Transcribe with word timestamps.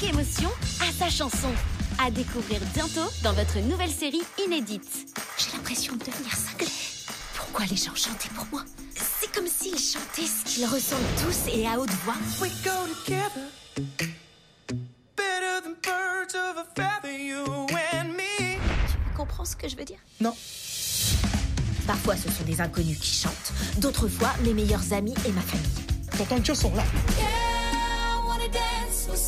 chaque 0.00 0.10
émotion 0.10 0.50
a 0.80 0.92
sa 0.92 1.10
chanson. 1.10 1.48
À 1.98 2.10
découvrir 2.10 2.60
bientôt 2.74 3.08
dans 3.22 3.32
votre 3.32 3.58
nouvelle 3.58 3.90
série 3.90 4.22
inédite. 4.44 5.08
J'ai 5.38 5.56
l'impression 5.56 5.94
de 5.94 5.98
devenir 5.98 6.32
cinglée. 6.34 6.70
Pourquoi 7.34 7.66
les 7.66 7.76
gens 7.76 7.94
chantaient 7.94 8.30
pour 8.34 8.46
moi? 8.52 8.62
C'est 8.94 9.30
comme 9.32 9.46
s'ils 9.46 9.78
chantaient 9.78 10.26
ce 10.26 10.44
qu'ils 10.44 10.66
ressentent 10.66 11.00
tous 11.22 11.52
et 11.52 11.66
à 11.66 11.78
haute 11.78 11.90
voix. 12.04 12.14
We 12.40 12.50
go 12.64 12.70
together. 13.04 13.48
Better 15.16 15.60
than 15.62 15.74
birds 15.82 16.34
of 16.34 16.56
a 16.56 16.64
feather, 16.74 17.12
you 17.12 17.44
and 17.92 18.12
me. 18.16 18.56
Tu 18.86 19.16
comprends 19.16 19.44
ce 19.44 19.56
que 19.56 19.68
je 19.68 19.76
veux 19.76 19.84
dire? 19.84 19.98
Non. 20.20 20.34
Parfois, 21.86 22.16
ce 22.16 22.30
sont 22.30 22.44
des 22.44 22.60
inconnus 22.60 22.98
qui 22.98 23.20
chantent. 23.22 23.52
D'autres 23.78 24.08
fois, 24.08 24.30
mes 24.44 24.54
meilleurs 24.54 24.92
amis 24.92 25.14
et 25.26 25.32
ma 25.32 25.42
famille. 25.42 25.66
T'entends 26.16 26.36
une 26.36 26.44
chanson 26.44 26.72
là 26.74 26.84
Yeah, 27.18 27.26
I 27.26 28.26
wanna 28.26 28.48
dance 28.48 29.08
with 29.10 29.18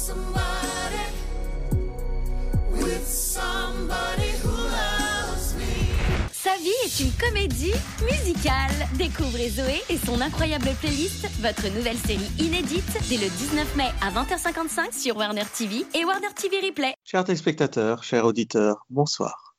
Sa 6.33 6.57
vie 6.57 6.71
est 6.85 7.01
une 7.01 7.13
comédie 7.13 7.73
musicale. 8.03 8.73
Découvrez 8.99 9.49
Zoé 9.49 9.81
et 9.89 9.97
son 9.97 10.21
incroyable 10.21 10.71
playlist, 10.81 11.29
votre 11.41 11.73
nouvelle 11.75 11.97
série 11.97 12.31
inédite, 12.39 12.99
dès 13.09 13.17
le 13.17 13.29
19 13.31 13.77
mai 13.77 13.91
à 14.01 14.11
20h55 14.11 14.93
sur 14.93 15.17
Warner 15.17 15.45
TV 15.57 15.87
et 15.95 16.05
Warner 16.05 16.35
TV 16.35 16.57
Replay. 16.67 16.95
Chers 17.05 17.25
téléspectateurs, 17.25 18.03
chers 18.03 18.27
auditeurs, 18.27 18.85
bonsoir. 18.91 19.55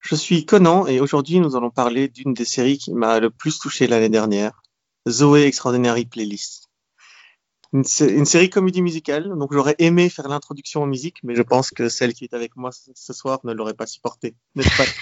Je 0.00 0.14
suis 0.14 0.46
Conan 0.46 0.86
et 0.86 1.00
aujourd'hui 1.00 1.38
nous 1.38 1.54
allons 1.54 1.70
parler 1.70 2.08
d'une 2.08 2.32
des 2.32 2.46
séries 2.46 2.78
qui 2.78 2.94
m'a 2.94 3.20
le 3.20 3.28
plus 3.28 3.58
touché 3.58 3.86
l'année 3.86 4.08
dernière, 4.08 4.62
Zoé 5.06 5.42
Extraordinary 5.44 6.06
Playlist. 6.06 6.69
Une, 7.72 7.84
sé- 7.84 8.12
une 8.12 8.24
série 8.24 8.50
comédie 8.50 8.82
musicale, 8.82 9.28
donc 9.38 9.52
j'aurais 9.52 9.76
aimé 9.78 10.08
faire 10.10 10.26
l'introduction 10.28 10.82
en 10.82 10.86
musique, 10.86 11.18
mais 11.22 11.36
je 11.36 11.42
pense 11.42 11.70
que 11.70 11.88
celle 11.88 12.14
qui 12.14 12.24
est 12.24 12.34
avec 12.34 12.56
moi 12.56 12.70
ce 12.72 13.12
soir 13.12 13.38
ne 13.44 13.52
l'aurait 13.52 13.74
pas 13.74 13.86
supporté, 13.86 14.34
n'est-ce 14.54 14.76
pas? 14.76 14.84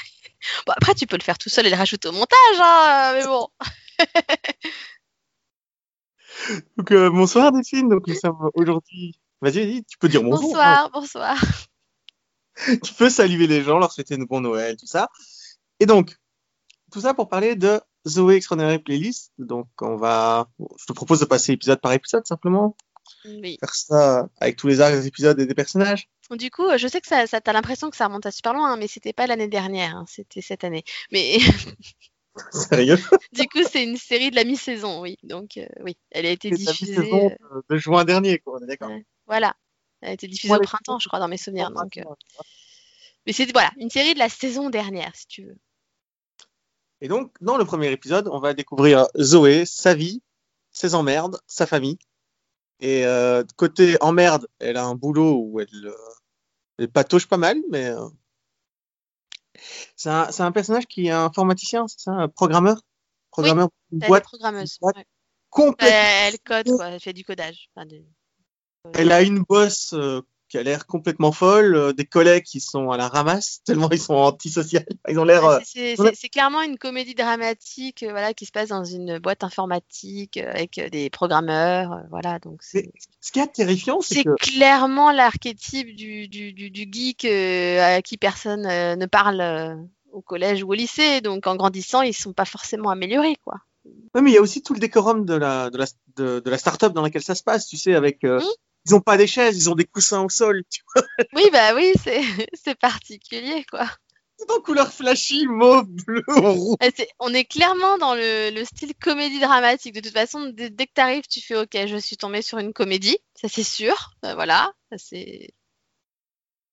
Bon, 0.66 0.72
après, 0.76 0.94
tu 0.94 1.06
peux 1.08 1.16
le 1.16 1.22
faire 1.22 1.36
tout 1.36 1.48
seul 1.48 1.66
et 1.66 1.70
le 1.70 1.74
rajouter 1.76 2.06
au 2.08 2.12
montage, 2.12 2.60
hein, 2.60 3.12
mais 3.14 3.26
bon. 3.26 3.48
Donc, 6.76 6.92
euh, 6.92 7.10
bonsoir 7.10 7.50
Delphine, 7.50 7.88
donc 7.88 8.06
nous 8.06 8.14
sommes 8.14 8.48
aujourd'hui... 8.54 9.18
Vas-y, 9.40 9.64
vas-y, 9.64 9.84
tu 9.84 9.98
peux 9.98 10.08
dire 10.08 10.22
bonjour. 10.22 10.50
Bonsoir, 10.50 10.90
bonsoir. 10.90 11.36
tu 12.84 12.94
peux 12.94 13.10
saluer 13.10 13.46
les 13.48 13.62
gens, 13.62 13.78
leur 13.78 13.90
souhaiter 13.92 14.14
un 14.14 14.22
bon 14.24 14.40
Noël, 14.40 14.76
tout 14.76 14.86
ça. 14.86 15.08
Et 15.80 15.86
donc, 15.86 16.16
tout 16.92 17.00
ça 17.00 17.14
pour 17.14 17.28
parler 17.28 17.56
de 17.56 17.80
Zoé 18.08 18.36
Extraordinary 18.36 18.78
Playlist. 18.78 19.32
Donc, 19.38 19.68
on 19.80 19.96
va, 19.96 20.48
je 20.58 20.84
te 20.86 20.92
propose 20.92 21.20
de 21.20 21.24
passer 21.24 21.52
épisode 21.52 21.80
par 21.80 21.92
épisode, 21.92 22.26
simplement. 22.26 22.76
Oui. 23.24 23.56
Faire 23.60 23.74
ça 23.74 24.28
avec 24.40 24.56
tous 24.56 24.66
les 24.68 24.80
arcs 24.80 24.94
des 24.94 25.06
épisodes 25.06 25.38
et 25.40 25.46
des 25.46 25.54
personnages. 25.54 26.08
Du 26.32 26.50
coup, 26.50 26.64
je 26.76 26.86
sais 26.88 27.00
que 27.00 27.06
ça, 27.06 27.26
ça 27.26 27.40
t'as 27.40 27.52
l'impression 27.54 27.88
que 27.88 27.96
ça 27.96 28.06
remonte 28.06 28.26
à 28.26 28.30
super 28.30 28.52
loin, 28.52 28.72
hein, 28.72 28.76
mais 28.76 28.86
c'était 28.86 29.14
pas 29.14 29.26
l'année 29.26 29.48
dernière, 29.48 29.96
hein, 29.96 30.04
c'était 30.06 30.42
cette 30.42 30.62
année. 30.64 30.84
Mais 31.10 31.38
Sérieux? 32.52 32.98
du 33.32 33.46
coup, 33.48 33.62
c'est 33.70 33.82
une 33.82 33.96
série 33.96 34.30
de 34.30 34.36
la 34.36 34.44
mi-saison, 34.44 35.00
oui. 35.00 35.16
Donc, 35.22 35.56
euh, 35.56 35.66
oui, 35.80 35.96
elle 36.10 36.26
a 36.26 36.30
été 36.30 36.54
C'est 36.54 36.64
la 36.64 36.72
diffusée. 36.72 36.98
mi-saison 36.98 37.30
euh, 37.52 37.60
de- 37.68 37.74
de 37.74 37.78
juin 37.78 38.04
dernier, 38.04 38.38
quoi. 38.38 38.58
On 38.60 38.64
est 38.64 38.66
d'accord. 38.66 38.90
Ouais. 38.90 39.04
voilà. 39.26 39.54
Elle 40.00 40.10
a 40.10 40.12
été 40.12 40.28
diffusée 40.28 40.48
Moi, 40.48 40.58
au 40.58 40.62
printemps, 40.62 40.98
je 41.00 41.08
crois, 41.08 41.18
dans 41.18 41.26
mes 41.28 41.36
souvenirs. 41.38 41.70
Donc, 41.72 41.96
euh, 41.96 42.04
Mais 43.26 43.32
c'est 43.32 43.50
voilà, 43.52 43.72
une 43.78 43.90
série 43.90 44.14
de 44.14 44.18
la 44.20 44.28
saison 44.28 44.70
dernière, 44.70 45.10
si 45.16 45.26
tu 45.26 45.42
veux. 45.44 45.56
Et 47.00 47.08
donc, 47.08 47.32
dans 47.40 47.56
le 47.56 47.64
premier 47.64 47.90
épisode, 47.92 48.28
on 48.28 48.40
va 48.40 48.54
découvrir 48.54 49.06
Zoé, 49.16 49.64
sa 49.66 49.94
vie, 49.94 50.22
ses 50.72 50.94
emmerdes, 50.94 51.38
sa 51.46 51.66
famille. 51.66 51.98
Et 52.80 53.04
euh, 53.06 53.44
côté 53.56 53.96
emmerde, 54.00 54.48
elle 54.58 54.76
a 54.76 54.84
un 54.84 54.94
boulot 54.94 55.38
où 55.42 55.60
elle, 55.60 55.68
euh, 55.86 55.94
elle 56.78 56.88
patauge 56.88 57.26
pas 57.26 57.36
mal, 57.36 57.56
mais 57.70 57.86
euh, 57.86 58.08
c'est 59.96 60.10
un, 60.10 60.52
personnage 60.52 60.86
qui 60.86 61.06
est 61.06 61.12
informaticien, 61.12 61.86
c'est 61.88 62.00
ça, 62.00 62.12
un 62.12 62.28
programmeur, 62.28 62.80
programmeur 63.30 63.68
est 63.92 64.06
boîte? 64.06 64.24
programmeuse. 64.24 64.78
boîte 64.80 64.96
ouais. 64.96 65.06
complète. 65.50 65.90
Elle, 65.90 66.34
elle 66.34 66.40
code, 66.40 66.76
quoi. 66.76 66.88
Elle 66.88 67.00
fait 67.00 67.12
du 67.12 67.24
codage. 67.24 67.68
Enfin, 67.74 67.86
de- 67.86 68.04
Elle 68.94 69.10
a 69.10 69.22
une 69.22 69.40
boss 69.42 69.92
euh, 69.92 70.22
qui 70.48 70.58
a 70.58 70.62
l'air 70.62 70.86
complètement 70.86 71.32
folle, 71.32 71.74
euh, 71.76 71.92
des 71.92 72.04
collègues 72.06 72.44
qui 72.44 72.60
sont 72.60 72.90
à 72.90 72.96
la 72.96 73.08
ramasse 73.08 73.60
tellement 73.64 73.90
ils 73.90 74.00
sont 74.00 74.14
antisociaux. 74.14 74.80
Ils 75.08 75.18
ont 75.18 75.24
l'air. 75.24 75.44
euh, 75.44 75.58
c'est- 75.64 76.28
clairement 76.30 76.62
une 76.62 76.78
comédie 76.78 77.14
dramatique 77.14 78.02
euh, 78.02 78.10
voilà, 78.10 78.34
qui 78.34 78.46
se 78.46 78.52
passe 78.52 78.68
dans 78.68 78.84
une 78.84 79.18
boîte 79.18 79.44
informatique 79.44 80.36
avec 80.36 80.80
des 80.90 81.10
programmeurs. 81.10 82.02
voilà, 82.10 82.38
donc 82.38 82.62
c'est 82.62 82.90
Ce 83.20 83.32
qui 83.32 83.40
est 83.40 83.46
terrifiant, 83.48 84.00
c'est 84.00 84.16
c'est 84.16 84.24
que 84.24 84.34
clairement 84.36 85.10
l'archétype 85.12 85.94
du, 85.94 86.28
du, 86.28 86.52
du, 86.52 86.70
du 86.70 86.88
geek 86.90 87.24
à 87.24 88.02
qui 88.02 88.16
personne 88.16 88.62
ne 88.62 89.06
parle 89.06 89.78
au 90.12 90.20
collège 90.22 90.62
ou 90.62 90.70
au 90.70 90.74
lycée. 90.74 91.20
Donc 91.20 91.46
en 91.46 91.56
grandissant, 91.56 92.02
ils 92.02 92.14
sont 92.14 92.32
pas 92.32 92.44
forcément 92.44 92.90
améliorés. 92.90 93.36
quoi. 93.44 93.56
Ouais, 94.14 94.22
mais 94.22 94.30
il 94.30 94.34
y 94.34 94.38
a 94.38 94.42
aussi 94.42 94.62
tout 94.62 94.74
le 94.74 94.80
décorum 94.80 95.24
de 95.24 95.34
la, 95.34 95.70
de 95.70 95.78
la, 95.78 95.86
de, 96.16 96.40
de 96.40 96.50
la 96.50 96.58
start-up 96.58 96.92
dans 96.92 97.02
laquelle 97.02 97.22
ça 97.22 97.34
se 97.34 97.42
passe, 97.42 97.66
tu 97.66 97.76
sais, 97.76 97.94
avec. 97.94 98.22
Mhm. 98.22 98.42
Ils 98.88 98.94
ont 98.94 99.00
pas 99.00 99.16
des 99.16 99.26
chaises, 99.26 99.56
ils 99.56 99.70
ont 99.70 99.74
des 99.74 99.84
coussins 99.84 100.22
au 100.24 100.28
sol. 100.28 100.62
Tu 100.70 100.82
vois, 100.94 101.04
Oui, 101.34 101.48
bah 101.52 101.74
oui, 101.74 101.92
c'est 102.02 102.22
c'est 102.54 102.74
particulier. 102.78 103.64
quoi. 103.70 103.86
tout 104.38 104.52
en 104.54 104.60
couleur 104.60 104.92
flashy, 104.92 105.46
mauve, 105.46 105.84
bleu, 105.88 106.22
rouge. 106.28 106.76
C'est- 106.96 107.10
On 107.18 107.34
est 107.34 107.44
clairement 107.44 107.98
dans 107.98 108.14
le, 108.14 108.50
le 108.50 108.64
style 108.64 108.94
comédie 108.94 109.40
dramatique. 109.40 109.94
De 109.94 110.00
toute 110.00 110.12
façon, 110.12 110.46
dès, 110.54 110.70
dès 110.70 110.86
que 110.86 110.92
tu 110.94 111.00
arrives, 111.00 111.26
tu 111.28 111.40
fais 111.40 111.56
OK, 111.56 111.76
je 111.86 111.96
suis 111.96 112.16
tombée 112.16 112.40
sur 112.42 112.58
une 112.58 112.72
comédie, 112.72 113.18
ça 113.34 113.48
c'est 113.48 113.62
sûr. 113.64 114.12
Euh, 114.24 114.34
voilà, 114.34 114.72
ça 114.90 114.96
c'est. 114.98 115.50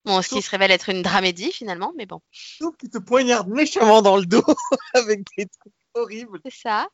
Bon, 0.05 0.21
ce 0.21 0.29
qui 0.29 0.41
se 0.43 0.51
révèle 0.51 0.69
être 0.69 0.89
une 0.89 1.01
dramédie 1.01 1.51
finalement, 1.51 1.91
mais 1.97 2.05
bon, 2.05 2.21
Sauf 2.31 2.77
qu'ils 2.77 2.91
te 2.91 2.99
poignardent 2.99 3.49
méchamment 3.49 4.03
dans 4.03 4.17
le 4.17 4.25
dos 4.27 4.43
avec 4.93 5.21
des 5.35 5.47
trucs 5.47 5.73
horribles. 5.95 6.39
c'est 6.45 6.53
ça. 6.53 6.87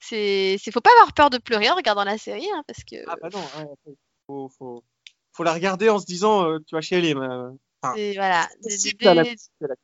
C'est, 0.00 0.56
c'est 0.60 0.72
faut 0.72 0.80
pas 0.80 0.90
avoir 0.98 1.12
peur 1.12 1.30
de 1.30 1.38
pleurer 1.38 1.70
en 1.70 1.76
regardant 1.76 2.02
la 2.02 2.18
série, 2.18 2.48
hein, 2.52 2.64
parce 2.66 2.82
que 2.82 2.96
Ah 3.06 3.14
bah 3.22 3.28
non, 3.32 3.38
ouais, 3.40 3.94
faut, 4.28 4.48
faut, 4.56 4.84
faut 5.32 5.42
la 5.42 5.52
regarder 5.54 5.88
en 5.88 5.98
se 5.98 6.06
disant, 6.06 6.48
euh, 6.48 6.58
tu 6.66 6.74
vas 6.76 6.80
chialer. 6.80 7.14
Mais... 7.14 7.26
enfin, 7.82 7.94
c'est 7.96 8.14
voilà, 8.14 8.48
dès, 8.62 8.68
possible 8.68 8.98
dès- 9.00 9.08
à 9.08 9.14
la- 9.14 9.24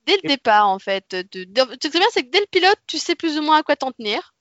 dès 0.06 0.16
le 0.22 0.28
départ 0.28 0.68
en 0.68 0.78
fait. 0.78 1.04
Qui 1.30 1.38
est 1.40 1.46
bien, 1.46 2.06
c'est 2.12 2.24
que 2.24 2.30
dès 2.30 2.40
le 2.40 2.46
pilote, 2.50 2.78
tu 2.86 2.98
sais 2.98 3.16
plus 3.16 3.38
ou 3.38 3.42
moins 3.42 3.58
à 3.58 3.62
quoi 3.62 3.74
t'en 3.74 3.90
tenir. 3.90 4.34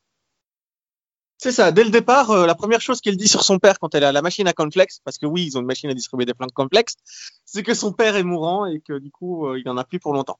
C'est 1.40 1.52
ça, 1.52 1.72
dès 1.74 1.84
le 1.84 1.90
départ, 1.90 2.32
euh, 2.32 2.46
la 2.46 2.56
première 2.56 2.80
chose 2.80 3.02
qu'elle 3.02 3.18
dit 3.18 3.28
sur 3.28 3.44
son 3.44 3.60
père 3.60 3.78
quand 3.80 3.94
elle 3.96 4.06
a 4.06 4.14
la 4.14 4.22
machine 4.22 4.48
à 4.48 4.54
cornflakes, 4.54 5.02
parce 5.04 5.18
que 5.18 5.26
oui, 5.26 5.46
ils 5.46 5.58
ont 5.58 5.62
une 5.62 5.66
machine 5.68 5.90
à 5.90 5.94
distribuer 5.94 6.26
des 6.26 6.34
plein 6.34 6.48
de 6.48 6.54
complexes, 6.54 6.96
c'est 7.44 7.64
que 7.64 7.74
son 7.74 7.92
père 7.92 8.16
est 8.16 8.24
mourant 8.24 8.66
et 8.66 8.80
que 8.80 8.98
du 8.98 9.12
coup, 9.12 9.48
euh, 9.48 9.60
il 9.60 9.68
en 9.68 9.76
a 9.76 9.84
plus 9.84 10.00
pour 10.00 10.14
longtemps. 10.14 10.40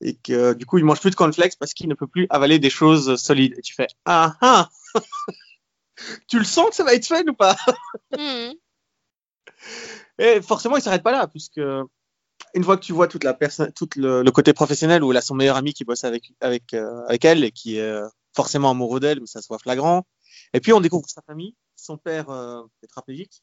Et 0.00 0.16
que 0.16 0.32
euh, 0.32 0.54
du 0.54 0.66
coup, 0.66 0.78
il 0.78 0.84
mange 0.84 1.00
plus 1.00 1.10
de 1.10 1.14
cornflakes 1.14 1.56
parce 1.58 1.72
qu'il 1.72 1.88
ne 1.88 1.94
peut 1.94 2.08
plus 2.08 2.26
avaler 2.30 2.58
des 2.58 2.70
choses 2.70 3.14
solides. 3.22 3.54
Et 3.58 3.62
tu 3.62 3.74
fais, 3.74 3.86
ah 4.06 4.34
ah 4.40 4.70
Tu 6.28 6.38
le 6.38 6.44
sens 6.44 6.70
que 6.70 6.74
ça 6.76 6.84
va 6.84 6.94
être 6.94 7.06
fait 7.06 7.28
ou 7.28 7.34
pas? 7.34 7.56
Mhm. 8.16 8.54
Et 10.18 10.40
forcément, 10.42 10.76
il 10.76 10.82
s'arrête 10.82 11.02
pas 11.02 11.12
là, 11.12 11.26
puisque 11.28 11.60
une 12.54 12.64
fois 12.64 12.76
que 12.76 12.82
tu 12.84 12.92
vois 12.92 13.08
toute 13.08 13.24
la 13.24 13.34
personne, 13.34 13.72
tout 13.72 13.88
le, 13.96 14.22
le 14.22 14.30
côté 14.30 14.52
professionnel 14.52 15.04
où 15.04 15.10
elle 15.12 15.16
a 15.18 15.22
son 15.22 15.34
meilleur 15.34 15.56
ami 15.56 15.72
qui 15.74 15.84
bosse 15.84 16.04
avec 16.04 16.32
avec 16.40 16.74
euh, 16.74 17.04
avec 17.06 17.24
elle 17.24 17.44
et 17.44 17.52
qui 17.52 17.76
est 17.76 17.80
euh, 17.82 18.06
forcément 18.34 18.70
amoureux 18.70 19.00
d'elle, 19.00 19.20
mais 19.20 19.26
ça 19.26 19.40
se 19.42 19.48
voit 19.48 19.58
flagrant. 19.58 20.06
Et 20.52 20.60
puis 20.60 20.72
on 20.72 20.80
découvre 20.80 21.08
sa 21.08 21.22
famille, 21.22 21.54
son 21.76 21.96
père 21.96 22.30
euh, 22.30 22.62
tétraplégique. 22.80 23.42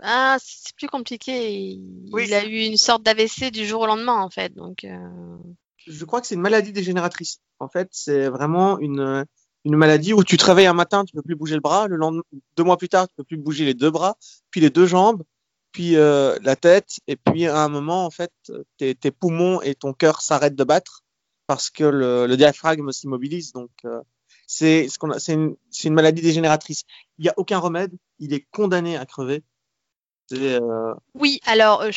Ah, 0.00 0.36
c'est 0.42 0.74
plus 0.76 0.88
compliqué. 0.88 1.52
Il, 1.54 2.10
Oui, 2.12 2.24
il 2.26 2.34
a 2.34 2.44
eu 2.44 2.64
une 2.64 2.76
sorte 2.76 3.02
d'AVC 3.04 3.50
du 3.52 3.66
jour 3.66 3.82
au 3.82 3.86
lendemain 3.86 4.20
en 4.20 4.30
fait, 4.30 4.52
donc. 4.54 4.84
euh, 4.84 5.36
Je 5.86 6.04
crois 6.04 6.20
que 6.20 6.26
c'est 6.26 6.34
une 6.34 6.40
maladie 6.40 6.72
dégénératrice. 6.72 7.38
En 7.60 7.68
fait, 7.68 7.88
c'est 7.92 8.28
vraiment 8.28 8.78
une 8.80 9.24
une 9.64 9.76
maladie 9.76 10.12
où 10.12 10.24
tu 10.24 10.36
te 10.36 10.44
réveilles 10.44 10.66
un 10.66 10.74
matin, 10.74 11.04
tu 11.04 11.14
peux 11.14 11.22
plus 11.22 11.36
bouger 11.36 11.54
le 11.54 11.60
bras, 11.60 11.86
le 11.88 11.96
lendemain, 11.96 12.22
deux 12.56 12.64
mois 12.64 12.76
plus 12.76 12.88
tard, 12.88 13.08
tu 13.08 13.14
peux 13.16 13.24
plus 13.24 13.36
bouger 13.36 13.64
les 13.64 13.74
deux 13.74 13.90
bras, 13.90 14.16
puis 14.50 14.60
les 14.60 14.70
deux 14.70 14.86
jambes, 14.86 15.22
puis 15.72 15.96
euh, 15.96 16.38
la 16.42 16.56
tête, 16.56 16.96
et 17.06 17.16
puis 17.16 17.46
à 17.46 17.62
un 17.62 17.68
moment, 17.68 18.04
en 18.04 18.10
fait, 18.10 18.32
tes, 18.76 18.94
tes 18.94 19.10
poumons 19.10 19.62
et 19.62 19.74
ton 19.74 19.92
cœur 19.92 20.20
s'arrêtent 20.20 20.56
de 20.56 20.64
battre 20.64 21.02
parce 21.46 21.70
que 21.70 21.84
le, 21.84 22.26
le 22.26 22.36
diaphragme 22.36 22.90
s'immobilise. 22.92 23.52
Donc, 23.52 23.70
euh, 23.84 24.00
c'est 24.46 24.88
ce 24.88 25.32
une, 25.32 25.56
une 25.84 25.94
maladie 25.94 26.22
dégénératrice. 26.22 26.82
Il 27.18 27.22
n'y 27.22 27.28
a 27.28 27.34
aucun 27.36 27.58
remède. 27.58 27.92
Il 28.18 28.34
est 28.34 28.46
condamné 28.50 28.96
à 28.96 29.06
crever. 29.06 29.42
Euh, 30.32 30.94
Oui, 31.14 31.40
alors 31.44 31.82
euh, 31.82 31.90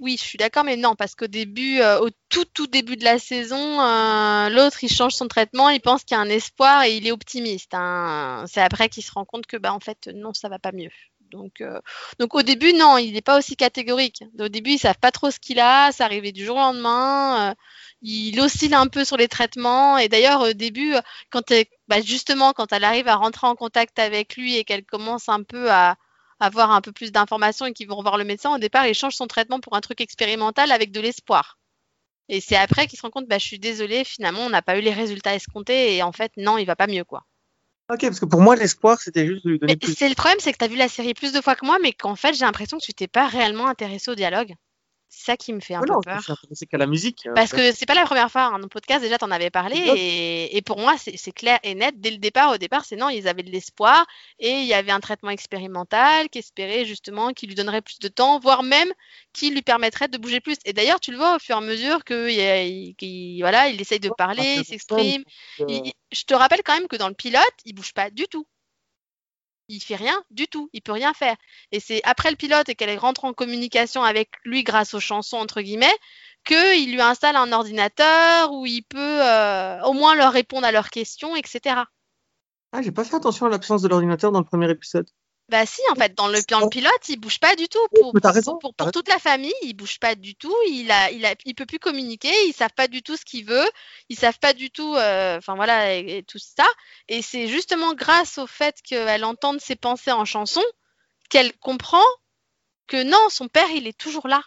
oui, 0.00 0.16
je 0.18 0.24
suis 0.24 0.38
d'accord, 0.38 0.64
mais 0.64 0.76
non, 0.76 0.94
parce 0.94 1.14
qu'au 1.14 1.26
début, 1.26 1.80
euh, 1.80 2.00
au 2.00 2.10
tout 2.28 2.44
tout 2.44 2.66
début 2.66 2.96
de 2.96 3.04
la 3.04 3.18
saison, 3.18 3.58
l'autre 4.50 4.84
il 4.84 4.88
change 4.92 5.12
son 5.14 5.28
traitement, 5.28 5.68
il 5.70 5.80
pense 5.80 6.04
qu'il 6.04 6.16
y 6.16 6.18
a 6.18 6.22
un 6.22 6.28
espoir 6.28 6.84
et 6.84 6.96
il 6.96 7.06
est 7.06 7.12
optimiste. 7.12 7.74
hein. 7.74 8.44
C'est 8.48 8.60
après 8.60 8.88
qu'il 8.88 9.02
se 9.02 9.12
rend 9.12 9.24
compte 9.24 9.46
que 9.46 9.56
bah 9.56 9.72
en 9.72 9.80
fait 9.80 10.08
non, 10.14 10.32
ça 10.34 10.48
va 10.48 10.58
pas 10.58 10.72
mieux. 10.72 10.90
Donc 11.32 11.62
donc 12.18 12.34
au 12.34 12.42
début 12.42 12.72
non, 12.72 12.98
il 12.98 13.12
n'est 13.12 13.22
pas 13.22 13.38
aussi 13.38 13.56
catégorique. 13.56 14.22
Au 14.38 14.48
début 14.48 14.72
ils 14.72 14.78
savent 14.78 14.98
pas 15.00 15.10
trop 15.12 15.30
ce 15.30 15.38
qu'il 15.40 15.60
a, 15.60 15.92
ça 15.92 16.04
arrivait 16.04 16.32
du 16.32 16.44
jour 16.44 16.56
au 16.56 16.60
lendemain. 16.60 17.54
il 18.02 18.40
oscille 18.40 18.74
un 18.74 18.86
peu 18.88 19.04
sur 19.04 19.16
les 19.16 19.28
traitements 19.28 19.98
et 19.98 20.08
d'ailleurs 20.08 20.40
au 20.42 20.52
début, 20.52 20.94
quand 21.30 21.52
bah, 21.88 22.00
justement 22.00 22.52
quand 22.52 22.72
elle 22.72 22.84
arrive 22.84 23.08
à 23.08 23.16
rentrer 23.16 23.46
en 23.46 23.54
contact 23.56 23.98
avec 23.98 24.36
lui 24.36 24.56
et 24.56 24.64
qu'elle 24.64 24.84
commence 24.84 25.28
un 25.28 25.42
peu 25.42 25.70
à 25.70 25.96
avoir 26.40 26.70
un 26.70 26.80
peu 26.80 26.92
plus 26.92 27.12
d'informations 27.12 27.66
et 27.66 27.72
qui 27.72 27.84
vont 27.84 27.96
revoir 27.96 28.18
le 28.18 28.24
médecin, 28.24 28.54
au 28.54 28.58
départ, 28.58 28.86
il 28.86 28.94
change 28.94 29.14
son 29.14 29.26
traitement 29.26 29.60
pour 29.60 29.76
un 29.76 29.80
truc 29.80 30.00
expérimental 30.00 30.72
avec 30.72 30.90
de 30.90 31.00
l'espoir. 31.00 31.58
Et 32.28 32.40
c'est 32.40 32.56
après 32.56 32.86
qu'il 32.86 32.96
se 32.96 33.02
rend 33.02 33.10
compte, 33.10 33.28
bah, 33.28 33.38
je 33.38 33.46
suis 33.46 33.58
désolée, 33.58 34.04
finalement, 34.04 34.42
on 34.42 34.50
n'a 34.50 34.62
pas 34.62 34.78
eu 34.78 34.80
les 34.80 34.92
résultats 34.92 35.34
escomptés 35.34 35.96
et 35.96 36.02
en 36.02 36.12
fait, 36.12 36.32
non, 36.36 36.58
il 36.58 36.64
va 36.64 36.76
pas 36.76 36.86
mieux, 36.86 37.04
quoi. 37.04 37.24
Ok, 37.92 38.02
parce 38.02 38.20
que 38.20 38.24
pour 38.24 38.40
moi, 38.40 38.54
l'espoir, 38.54 39.00
c'était 39.00 39.26
juste 39.26 39.44
de 39.44 39.50
lui 39.50 39.58
donner 39.58 39.76
plus. 39.76 39.94
c'est 39.94 40.08
le 40.08 40.14
problème, 40.14 40.38
c'est 40.38 40.52
que 40.52 40.58
tu 40.58 40.64
as 40.64 40.68
vu 40.68 40.76
la 40.76 40.88
série 40.88 41.12
plus 41.12 41.32
de 41.32 41.40
fois 41.40 41.56
que 41.56 41.66
moi, 41.66 41.78
mais 41.82 41.92
qu'en 41.92 42.14
fait, 42.14 42.34
j'ai 42.34 42.44
l'impression 42.44 42.78
que 42.78 42.84
tu 42.84 42.94
t'es 42.94 43.08
pas 43.08 43.26
réellement 43.26 43.66
intéressé 43.66 44.12
au 44.12 44.14
dialogue. 44.14 44.54
C'est 45.12 45.24
ça 45.26 45.36
qui 45.36 45.52
me 45.52 45.58
fait 45.60 45.74
un 45.74 45.80
peu 45.80 45.86
peur. 46.04 46.22
intéressé 46.42 46.66
qu'à 46.66 46.78
la 46.78 46.86
musique. 46.86 47.26
euh, 47.26 47.34
Parce 47.34 47.50
que 47.50 47.72
c'est 47.72 47.84
pas 47.84 47.94
la 47.94 48.04
première 48.04 48.30
fois, 48.30 48.42
hein, 48.42 48.52
dans 48.52 48.58
le 48.58 48.68
podcast 48.68 49.02
déjà 49.02 49.18
t'en 49.18 49.30
avais 49.32 49.50
parlé 49.50 49.76
et, 49.96 50.56
et 50.56 50.62
pour 50.62 50.78
moi 50.78 50.94
c'est 50.98 51.16
c'est 51.16 51.32
clair 51.32 51.58
et 51.64 51.74
net 51.74 52.00
dès 52.00 52.12
le 52.12 52.18
départ. 52.18 52.52
Au 52.52 52.58
départ 52.58 52.84
c'est 52.84 52.94
non, 52.94 53.08
ils 53.08 53.26
avaient 53.26 53.42
de 53.42 53.50
l'espoir 53.50 54.06
et 54.38 54.50
il 54.50 54.66
y 54.66 54.72
avait 54.74 54.92
un 54.92 55.00
traitement 55.00 55.30
expérimental 55.30 56.28
qui 56.28 56.38
espérait 56.38 56.84
justement 56.84 57.32
qu'il 57.32 57.48
lui 57.48 57.56
donnerait 57.56 57.82
plus 57.82 57.98
de 57.98 58.06
temps, 58.08 58.38
voire 58.38 58.62
même 58.62 58.92
qui 59.32 59.50
lui 59.50 59.62
permettrait 59.62 60.06
de 60.08 60.16
bouger 60.16 60.40
plus. 60.40 60.56
Et 60.64 60.72
d'ailleurs 60.72 61.00
tu 61.00 61.10
le 61.10 61.16
vois 61.16 61.34
au 61.36 61.38
fur 61.40 61.56
et 61.56 61.58
à 61.58 61.60
mesure 61.60 62.04
qu'il- 62.04 63.40
voilà, 63.40 63.68
il 63.68 63.80
essaye 63.80 63.98
de 64.00 64.10
parler, 64.16 64.42
il 64.60 64.64
s'exprime. 64.64 65.24
je 66.12 66.22
te 66.24 66.34
rappelle 66.34 66.62
quand 66.64 66.74
même 66.74 66.88
que 66.88 66.96
dans 66.96 67.08
le 67.08 67.14
pilote 67.14 67.42
il 67.64 67.74
bouge 67.74 67.92
pas 67.94 68.10
du 68.10 68.26
tout. 68.28 68.46
Il 69.72 69.80
fait 69.80 69.94
rien 69.94 70.20
du 70.30 70.48
tout, 70.48 70.68
il 70.72 70.82
peut 70.82 70.90
rien 70.90 71.14
faire. 71.14 71.36
Et 71.70 71.78
c'est 71.78 72.00
après 72.02 72.30
le 72.30 72.36
pilote 72.36 72.68
et 72.68 72.74
qu'elle 72.74 72.98
rentre 72.98 73.24
en 73.24 73.32
communication 73.32 74.02
avec 74.02 74.30
lui 74.44 74.64
grâce 74.64 74.94
aux 74.94 75.00
chansons 75.00 75.36
entre 75.36 75.60
guillemets 75.60 75.96
qu'il 76.44 76.92
lui 76.92 77.00
installe 77.00 77.36
un 77.36 77.52
ordinateur 77.52 78.52
où 78.52 78.66
il 78.66 78.82
peut 78.82 78.98
euh, 78.98 79.80
au 79.82 79.92
moins 79.92 80.16
leur 80.16 80.32
répondre 80.32 80.66
à 80.66 80.72
leurs 80.72 80.90
questions, 80.90 81.36
etc. 81.36 81.82
Ah, 82.72 82.82
j'ai 82.82 82.90
pas 82.90 83.04
fait 83.04 83.14
attention 83.14 83.46
à 83.46 83.48
l'absence 83.48 83.82
de 83.82 83.88
l'ordinateur 83.88 84.32
dans 84.32 84.40
le 84.40 84.44
premier 84.44 84.68
épisode. 84.70 85.08
Bah 85.50 85.66
si, 85.66 85.80
en 85.90 85.96
fait, 85.96 86.14
dans 86.14 86.28
le, 86.28 86.38
dans 86.48 86.60
le 86.60 86.68
pilote, 86.68 87.08
il 87.08 87.18
bouge 87.18 87.40
pas 87.40 87.56
du 87.56 87.68
tout. 87.68 87.84
Pour, 87.98 88.12
toute 88.92 89.08
la 89.08 89.18
famille, 89.18 89.52
il 89.62 89.74
bouge 89.74 89.98
pas 89.98 90.14
du 90.14 90.34
tout. 90.36 90.54
Il 90.68 90.90
a, 90.90 91.10
il 91.10 91.26
a, 91.26 91.34
il 91.44 91.54
peut 91.54 91.66
plus 91.66 91.78
communiquer. 91.78 92.32
Ils 92.46 92.52
savent 92.52 92.74
pas 92.74 92.86
du 92.86 93.02
tout 93.02 93.16
ce 93.16 93.24
qu'il 93.24 93.44
veut. 93.44 93.68
Ils 94.08 94.16
savent 94.16 94.38
pas 94.38 94.52
du 94.52 94.70
tout, 94.70 94.94
euh, 94.94 95.38
enfin 95.38 95.56
voilà, 95.56 95.96
et, 95.96 96.18
et 96.18 96.22
tout 96.22 96.38
ça. 96.38 96.66
Et 97.08 97.20
c'est 97.20 97.48
justement 97.48 97.94
grâce 97.94 98.38
au 98.38 98.46
fait 98.46 98.76
qu'elle 98.82 99.24
entende 99.24 99.60
ses 99.60 99.76
pensées 99.76 100.12
en 100.12 100.24
chanson 100.24 100.62
qu'elle 101.30 101.56
comprend 101.58 102.04
que 102.86 103.02
non, 103.02 103.28
son 103.30 103.48
père, 103.48 103.70
il 103.70 103.86
est 103.86 103.96
toujours 103.96 104.28
là 104.28 104.42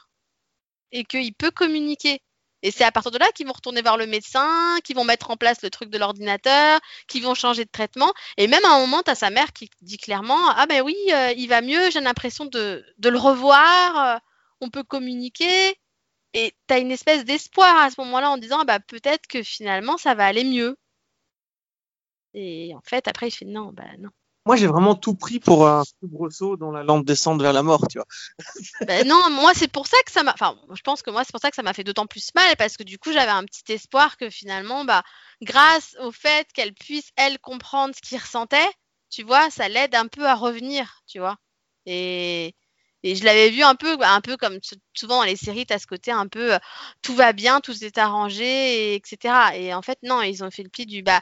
et 0.92 1.04
qu'il 1.06 1.34
peut 1.34 1.52
communiquer. 1.52 2.22
Et 2.64 2.72
c'est 2.72 2.86
à 2.86 2.92
partir 2.92 3.12
de 3.12 3.20
là 3.20 3.32
qu'ils 3.34 3.46
vont 3.46 3.54
retourner 3.54 3.82
voir 3.82 3.98
le 3.98 4.08
médecin, 4.08 4.80
qu'ils 4.84 4.96
vont 4.96 5.04
mettre 5.04 5.30
en 5.30 5.38
place 5.38 5.62
le 5.62 5.70
truc 5.70 5.90
de 5.90 5.98
l'ordinateur, 5.98 6.80
qu'ils 7.08 7.24
vont 7.24 7.36
changer 7.36 7.66
de 7.66 7.70
traitement. 7.70 8.14
Et 8.38 8.48
même 8.48 8.64
à 8.66 8.76
un 8.76 8.80
moment, 8.80 9.04
tu 9.04 9.12
as 9.12 9.16
sa 9.16 9.30
mère 9.30 9.54
qui 9.54 9.70
dit 9.82 9.98
clairement 9.98 10.50
Ah 10.56 10.66
ben 10.66 10.82
oui, 10.82 10.96
euh, 11.12 11.34
il 11.38 11.48
va 11.48 11.62
mieux, 11.62 11.92
j'ai 11.92 12.02
l'impression 12.02 12.46
de, 12.46 12.84
le 13.04 13.18
revoir, 13.18 14.16
euh, 14.16 14.20
on 14.62 14.70
peut 14.70 14.84
communiquer. 14.84 15.76
Et 16.34 16.54
tu 16.68 16.74
as 16.74 16.80
une 16.80 16.92
espèce 16.92 17.26
d'espoir 17.26 17.78
à 17.78 17.92
ce 17.92 18.02
moment-là 18.02 18.32
en 18.32 18.38
disant 18.38 18.60
ah 18.62 18.66
bah, 18.66 18.80
peut-être 18.80 19.28
que 19.28 19.44
finalement 19.44 19.98
ça 19.98 20.16
va 20.16 20.26
aller 20.26 20.44
mieux. 20.46 20.78
Et 22.34 22.74
en 22.76 22.82
fait, 22.82 23.08
après, 23.08 23.28
il 23.28 23.32
fait 23.32 23.46
non, 23.46 23.72
bah 23.74 23.86
non. 24.00 24.10
Moi, 24.46 24.58
j'ai 24.58 24.68
vraiment 24.68 24.96
tout 24.96 25.16
pris 25.16 25.40
pour 25.40 25.68
un 25.68 25.84
soubresaut 25.86 26.58
dans 26.58 26.72
la 26.72 26.84
lampe 26.84 27.06
descente 27.06 27.42
vers 27.42 27.54
la 27.54 27.64
mort, 27.64 27.88
tu 27.88 27.98
vois. 27.98 28.08
Ben 28.88 29.08
non, 29.08 29.30
moi 29.30 29.54
c'est 29.56 29.72
pour 29.72 29.88
ça 29.88 29.98
que 30.06 30.12
ça 30.12 30.24
m'a. 30.24 30.34
Enfin, 30.34 30.58
je 30.74 30.82
pense 30.82 31.02
que 31.02 31.10
moi 31.12 31.24
c'est 31.24 31.32
pour 31.32 31.40
ça 31.40 31.50
que 31.50 31.56
ça 31.56 31.64
m'a 31.64 31.74
fait 31.74 31.86
d'autant 31.86 32.08
plus 32.08 32.30
mal 32.36 32.56
parce 32.58 32.76
que 32.76 32.84
du 32.84 33.00
coup 33.00 33.14
j'avais 33.14 33.32
un 33.32 33.46
petit 33.46 33.72
espoir 33.72 34.18
que 34.18 34.30
finalement, 34.30 34.84
bah, 34.84 35.04
grâce 35.42 35.96
au 36.02 36.12
fait 36.12 36.48
qu'elle 36.54 36.74
puisse 36.74 37.10
elle 37.16 37.40
comprendre 37.40 37.96
ce 37.96 38.02
qu'il 38.02 38.18
ressentait, 38.20 38.70
tu 39.10 39.24
vois, 39.24 39.50
ça 39.50 39.70
l'aide 39.70 39.96
un 39.96 40.08
peu 40.08 40.26
à 40.28 40.36
revenir, 40.36 41.04
tu 41.08 41.20
vois. 41.20 41.38
Et 41.86 42.56
et 43.04 43.16
je 43.16 43.26
l'avais 43.26 43.50
vu 43.50 43.64
un 43.64 43.76
peu, 43.76 43.98
un 44.02 44.22
peu 44.22 44.38
comme 44.38 44.60
souvent 44.94 45.20
dans 45.20 45.24
les 45.26 45.36
séries, 45.36 45.66
t'as 45.66 45.78
ce 45.78 45.88
côté 45.88 46.12
un 46.12 46.28
peu 46.28 46.54
euh, 46.56 46.60
tout 47.02 47.14
va 47.16 47.34
bien, 47.34 47.60
tout 47.60 47.84
est 47.84 47.98
arrangé, 47.98 48.94
et, 48.94 48.96
etc. 48.96 49.36
Et 49.56 49.74
en 49.74 49.82
fait 49.82 50.00
non, 50.04 50.22
ils 50.22 50.44
ont 50.44 50.52
fait 50.52 50.64
le 50.64 50.70
pli 50.70 50.86
du 50.86 51.04
bah 51.04 51.22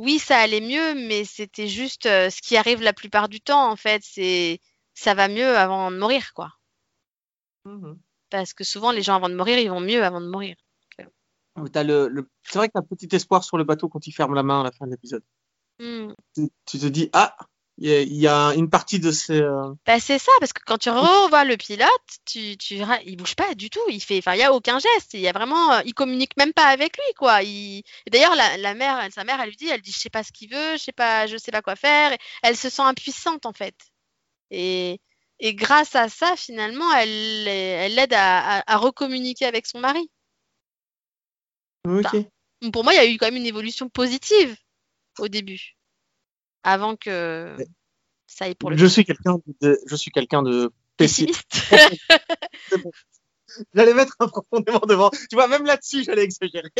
oui 0.00 0.18
ça 0.18 0.38
allait 0.38 0.60
mieux, 0.60 0.94
mais 0.94 1.24
c'était 1.24 1.68
juste 1.68 2.06
euh, 2.06 2.30
ce 2.30 2.42
qui 2.42 2.56
arrive 2.56 2.82
la 2.82 2.92
plupart 2.92 3.28
du 3.28 3.40
temps 3.40 3.70
en 3.70 3.76
fait, 3.76 4.02
c'est 4.04 4.60
ça 4.94 5.14
va 5.14 5.28
mieux 5.28 5.56
avant 5.56 5.90
de 5.90 5.98
mourir 5.98 6.32
quoi. 6.34 6.50
Mhm. 7.64 7.98
Parce 8.30 8.52
que 8.52 8.64
souvent, 8.64 8.90
les 8.90 9.02
gens 9.02 9.14
avant 9.14 9.28
de 9.28 9.36
mourir, 9.36 9.58
ils 9.58 9.70
vont 9.70 9.80
mieux 9.80 10.02
avant 10.02 10.20
de 10.20 10.28
mourir. 10.28 10.56
Le, 11.56 12.08
le... 12.08 12.28
C'est 12.42 12.58
vrai 12.58 12.68
que 12.68 12.72
t'as 12.72 12.80
un 12.80 12.82
petit 12.82 13.08
espoir 13.14 13.44
sur 13.44 13.56
le 13.58 13.64
bateau 13.64 13.88
quand 13.88 14.06
il 14.06 14.12
ferme 14.12 14.34
la 14.34 14.42
main 14.42 14.60
à 14.60 14.64
la 14.64 14.72
fin 14.72 14.86
de 14.86 14.90
l'épisode. 14.90 15.22
Tu, 16.34 16.50
tu 16.66 16.78
te 16.78 16.86
dis, 16.86 17.10
ah, 17.12 17.36
il 17.78 17.88
y, 17.88 17.92
a- 17.92 18.00
il 18.02 18.16
y 18.16 18.28
a 18.28 18.52
une 18.54 18.70
partie 18.70 19.00
de 19.00 19.10
ces. 19.10 19.40
euh, 19.40 19.72
Bah, 19.86 19.98
c'est 19.98 20.18
ça, 20.18 20.30
parce 20.40 20.52
que 20.52 20.62
quand 20.64 20.78
tu 20.78 20.90
revois 20.90 21.44
le 21.44 21.56
pilote, 21.56 21.88
tu, 22.24 22.56
tu 22.56 22.76
il 23.04 23.16
bouge 23.16 23.34
pas 23.34 23.54
du 23.54 23.68
tout. 23.70 23.80
Il 23.88 24.00
fait, 24.00 24.18
enfin, 24.18 24.34
il 24.34 24.38
y 24.40 24.42
a 24.44 24.52
aucun 24.52 24.78
geste. 24.78 25.14
Il 25.14 25.20
y 25.20 25.28
a 25.28 25.32
vraiment, 25.32 25.72
euh, 25.72 25.80
il 25.84 25.94
communique 25.94 26.36
même 26.36 26.52
pas 26.52 26.66
avec 26.66 26.96
lui, 26.96 27.14
quoi. 27.18 27.42
Il... 27.42 27.82
D'ailleurs, 28.10 28.34
la, 28.36 28.56
la 28.58 28.74
mère, 28.74 28.98
elle- 29.00 29.12
sa 29.12 29.24
mère, 29.24 29.40
elle 29.40 29.48
lui 29.50 29.56
dit, 29.56 29.68
elle 29.68 29.80
dit, 29.82 29.92
je 29.92 29.98
sais 29.98 30.10
pas 30.10 30.22
ce 30.22 30.30
qu'il 30.32 30.50
veut, 30.50 30.72
je 30.76 30.82
sais 30.82 30.92
pas, 30.92 31.26
je 31.26 31.36
sais 31.36 31.50
pas 31.52 31.62
quoi 31.62 31.74
faire. 31.76 32.12
Et 32.12 32.18
elle 32.42 32.56
se 32.56 32.70
sent 32.70 32.82
impuissante, 32.82 33.44
en 33.46 33.52
fait. 33.52 33.74
Et, 34.50 35.00
et 35.40 35.54
grâce 35.54 35.96
à 35.96 36.08
ça, 36.08 36.36
finalement, 36.36 36.92
elle, 36.94 37.48
elle 37.48 37.94
l'aide 37.96 38.14
à, 38.14 38.58
à, 38.60 38.72
à 38.74 38.76
recommuniquer 38.76 39.46
avec 39.46 39.66
son 39.66 39.80
mari. 39.80 40.08
Ok. 41.86 42.16
Donc, 42.62 42.72
Pour 42.72 42.84
moi, 42.84 42.94
il 42.94 42.96
y 42.96 43.00
a 43.00 43.06
eu 43.06 43.16
quand 43.18 43.26
même 43.26 43.36
une 43.36 43.46
évolution 43.46 43.88
positive 43.88 44.56
au 45.18 45.28
début, 45.28 45.73
avant 46.64 46.96
que 46.96 47.56
ça 48.26 48.46
aille 48.46 48.56
pour 48.56 48.70
le 48.70 48.76
Je 48.76 48.86
suis 48.86 49.04
quelqu'un 49.04 49.38
de, 49.60 49.78
je 49.86 49.96
suis 49.96 50.10
quelqu'un 50.10 50.42
de 50.42 50.72
pessimiste. 50.96 51.70
J'allais 53.74 53.94
mettre 53.94 54.16
un 54.18 54.26
profondément 54.26 54.80
devant. 54.80 55.10
Tu 55.10 55.36
vois, 55.36 55.46
même 55.46 55.64
là-dessus, 55.64 56.02
j'allais 56.02 56.24
exagérer. 56.24 56.72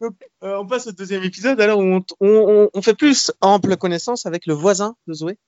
Donc, 0.00 0.14
euh, 0.44 0.58
on 0.58 0.66
passe 0.66 0.86
au 0.86 0.92
deuxième 0.92 1.24
épisode, 1.24 1.60
alors 1.60 1.80
où 1.80 2.04
on, 2.20 2.70
on, 2.72 2.82
fait 2.82 2.94
plus 2.94 3.32
ample 3.40 3.76
connaissance 3.76 4.26
avec 4.26 4.46
le 4.46 4.54
voisin 4.54 4.94
de 5.08 5.14
Zoé. 5.14 5.38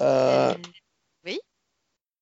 Euh, 0.00 0.54
Euh. 0.54 0.56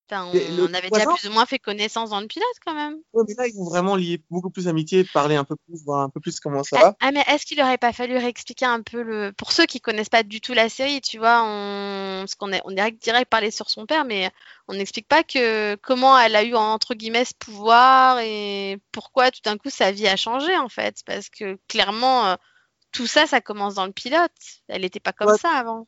Enfin, 0.08 0.30
on, 0.32 0.74
avait 0.74 0.90
déjà 0.90 1.06
plus 1.06 1.28
ou 1.28 1.32
moins 1.32 1.46
fait 1.46 1.58
connaissance 1.58 2.10
dans 2.10 2.20
le 2.20 2.28
pilote 2.28 2.46
quand 2.64 2.74
même. 2.74 2.96
ouais, 3.12 3.24
mais 3.26 3.34
là, 3.36 3.46
ils 3.48 3.54
vont 3.56 3.64
vraiment 3.64 3.96
lier 3.96 4.22
beaucoup 4.30 4.50
plus 4.50 4.68
amitié, 4.68 5.04
parler 5.04 5.34
un 5.34 5.42
peu 5.44 5.56
plus, 5.56 5.84
voir 5.84 6.02
un 6.02 6.10
peu 6.10 6.20
plus 6.20 6.38
comment 6.38 6.62
ça 6.62 6.76
Ah, 6.78 6.82
va. 6.84 6.96
ah, 7.00 7.10
mais 7.12 7.24
est-ce 7.28 7.44
qu'il 7.44 7.60
aurait 7.60 7.78
pas 7.78 7.92
fallu 7.92 8.16
réexpliquer 8.16 8.66
un 8.66 8.82
peu 8.82 9.02
le. 9.02 9.32
Pour 9.32 9.50
ceux 9.52 9.66
qui 9.66 9.80
connaissent 9.80 10.08
pas 10.08 10.22
du 10.22 10.40
tout 10.40 10.52
la 10.54 10.68
série, 10.68 11.00
tu 11.00 11.18
vois, 11.18 11.42
on. 11.44 12.20
Parce 12.20 12.36
qu'on 12.36 12.52
est... 12.52 12.62
on 12.64 12.70
dirait 12.70 12.92
que 12.92 12.98
direct 12.98 13.28
parler 13.30 13.50
sur 13.50 13.68
son 13.68 13.86
père, 13.86 14.04
mais 14.04 14.30
on 14.68 14.74
n'explique 14.74 15.08
pas 15.08 15.24
que 15.24 15.74
comment 15.76 16.18
elle 16.18 16.36
a 16.36 16.44
eu 16.44 16.54
entre 16.54 16.94
guillemets 16.94 17.24
ce 17.24 17.34
pouvoir 17.38 18.18
et 18.20 18.78
pourquoi 18.92 19.30
tout 19.30 19.40
d'un 19.44 19.58
coup 19.58 19.70
sa 19.70 19.90
vie 19.92 20.06
a 20.08 20.16
changé 20.16 20.56
en 20.56 20.68
fait. 20.68 20.98
Parce 21.04 21.28
que 21.30 21.58
clairement, 21.68 22.26
euh, 22.26 22.34
tout 22.92 23.06
ça, 23.06 23.26
ça 23.26 23.40
commence 23.40 23.74
dans 23.74 23.86
le 23.86 23.92
pilote. 23.92 24.30
Elle 24.68 24.82
n'était 24.82 25.00
pas 25.00 25.12
comme 25.12 25.28
Ouais. 25.28 25.38
ça 25.38 25.50
avant. 25.50 25.86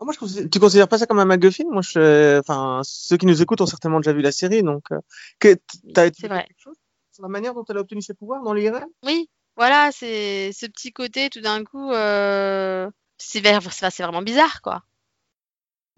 Ah, 0.00 0.04
Moi, 0.04 0.12
je 0.12 0.18
considère, 0.18 0.50
tu 0.50 0.58
considères 0.58 0.88
pas 0.88 0.98
ça 0.98 1.06
comme 1.06 1.18
un 1.20 1.24
MacGuffin 1.24 1.64
Moi, 1.70 1.82
je, 1.82 2.38
enfin, 2.40 2.80
ceux 2.84 3.16
qui 3.16 3.26
nous 3.26 3.40
écoutent 3.42 3.60
ont 3.60 3.66
certainement 3.66 4.00
déjà 4.00 4.12
vu 4.12 4.22
la 4.22 4.32
série, 4.32 4.62
donc, 4.62 4.84
euh, 4.92 4.98
que, 5.38 5.54
t'as 5.94 6.06
été 6.06 6.22
C'est 6.22 6.28
vrai. 6.28 6.44
quelque 6.46 6.60
chose 6.60 6.76
sur 7.12 7.22
la 7.22 7.28
manière 7.28 7.54
dont 7.54 7.64
elle 7.68 7.76
a 7.76 7.80
obtenu 7.80 8.00
ses 8.02 8.14
pouvoirs 8.14 8.42
dans 8.42 8.54
l'IRL 8.54 8.84
Oui, 9.04 9.28
voilà, 9.56 9.90
c'est 9.92 10.50
ce 10.52 10.66
petit 10.66 10.92
côté 10.92 11.28
tout 11.30 11.40
d'un 11.42 11.62
coup, 11.62 11.92
euh, 11.92 12.90
c'est 13.18 13.40
vraiment 13.40 14.22
bizarre, 14.22 14.62
quoi. 14.62 14.82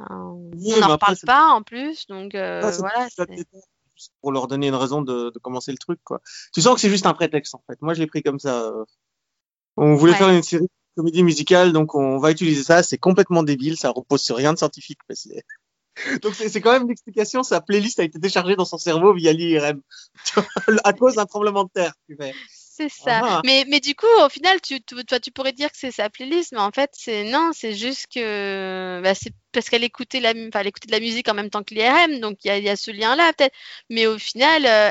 Oui, 0.01 0.07
on 0.07 0.75
mais 0.75 0.81
n'en 0.81 0.89
reparle 0.89 1.17
pas 1.25 1.49
en 1.51 1.63
plus, 1.63 2.07
donc 2.09 2.35
euh, 2.35 2.63
c'est 2.73 2.79
voilà. 2.81 3.07
pour 4.21 4.33
leur 4.33 4.49
donner 4.49 4.67
une 4.69 4.75
raison 4.75 5.03
de, 5.03 5.31
de 5.31 5.39
commencer 5.39 5.71
le 5.71 5.79
truc, 5.79 6.01
quoi. 6.03 6.21
Tu 6.53 6.61
sens 6.61 6.75
que 6.75 6.81
c'est 6.81 6.91
juste 6.91 7.07
un 7.07 7.15
prétexte, 7.15 7.55
en 7.55 7.63
fait. 7.69 7.81
Moi, 7.81 7.95
je 7.95 8.01
l'ai 8.01 8.09
pris 8.09 8.23
comme 8.23 8.41
ça. 8.41 8.63
euh. 8.65 8.85
On 9.77 9.95
voulait 9.95 10.13
Ouais. 10.13 10.19
faire 10.19 10.29
une 10.31 10.43
série 10.43 10.69
comédie 10.97 11.23
musicale, 11.23 11.73
donc 11.73 11.95
on 11.95 12.19
va 12.19 12.31
utiliser 12.31 12.63
ça. 12.63 12.83
C'est 12.83 12.99
complètement 12.99 13.43
débile, 13.43 13.77
ça 13.77 13.91
repose 13.91 14.23
sur 14.23 14.37
rien 14.37 14.53
de 14.53 14.59
scientifique. 14.59 14.99
donc 16.23 16.35
c'est 16.35 16.61
quand 16.61 16.73
même 16.73 16.89
l'explication. 16.89 17.43
Sa 17.43 17.61
playlist 17.61 18.01
a 18.01 18.05
été 18.05 18.19
déchargée 18.19 18.57
dans 18.57 18.65
son 18.65 18.79
cerveau 18.79 19.15
via 19.15 19.33
l'IRM 19.33 19.81
à 20.85 20.93
cause 20.93 21.17
d'un 21.17 21.27
tremblement 21.27 21.65
de 21.65 21.71
terre. 21.73 21.95
C'est 22.77 22.89
ça. 22.89 23.21
Ah. 23.23 23.43
Mais, 23.45 23.65
mais 23.69 23.79
du 23.79 23.95
coup, 23.95 24.07
au 24.25 24.29
final, 24.29 24.61
tu, 24.61 24.83
toi, 24.83 25.21
tu 25.21 25.31
pourrais 25.31 25.53
dire 25.53 25.71
que 25.71 25.79
c'est 25.79 25.93
sa 25.93 26.11
playlist, 26.11 26.51
mais 26.51 26.59
en 26.59 26.73
fait, 26.73 26.91
c'est 26.93 27.23
non, 27.23 27.51
c'est 27.53 27.73
juste 27.75 28.07
que 28.13 29.01
bah, 29.01 29.15
c'est 29.15 29.33
parce 29.53 29.69
qu'elle 29.69 29.85
écoutait 29.85 30.19
la, 30.19 30.31
enfin, 30.31 30.61
elle 30.61 30.67
écoutait 30.67 30.89
de 30.89 30.93
la 30.93 30.99
musique 30.99 31.29
en 31.29 31.35
même 31.35 31.51
temps 31.51 31.63
que 31.63 31.73
l'IRM, 31.73 32.19
donc 32.19 32.39
il 32.45 32.49
y 32.49 32.51
a, 32.51 32.59
il 32.59 32.65
y 32.65 32.69
a 32.69 32.75
ce 32.75 32.91
lien-là 32.91 33.33
peut-être. 33.35 33.55
Mais 33.91 34.09
au 34.09 34.19
final, 34.19 34.67
euh, 34.67 34.91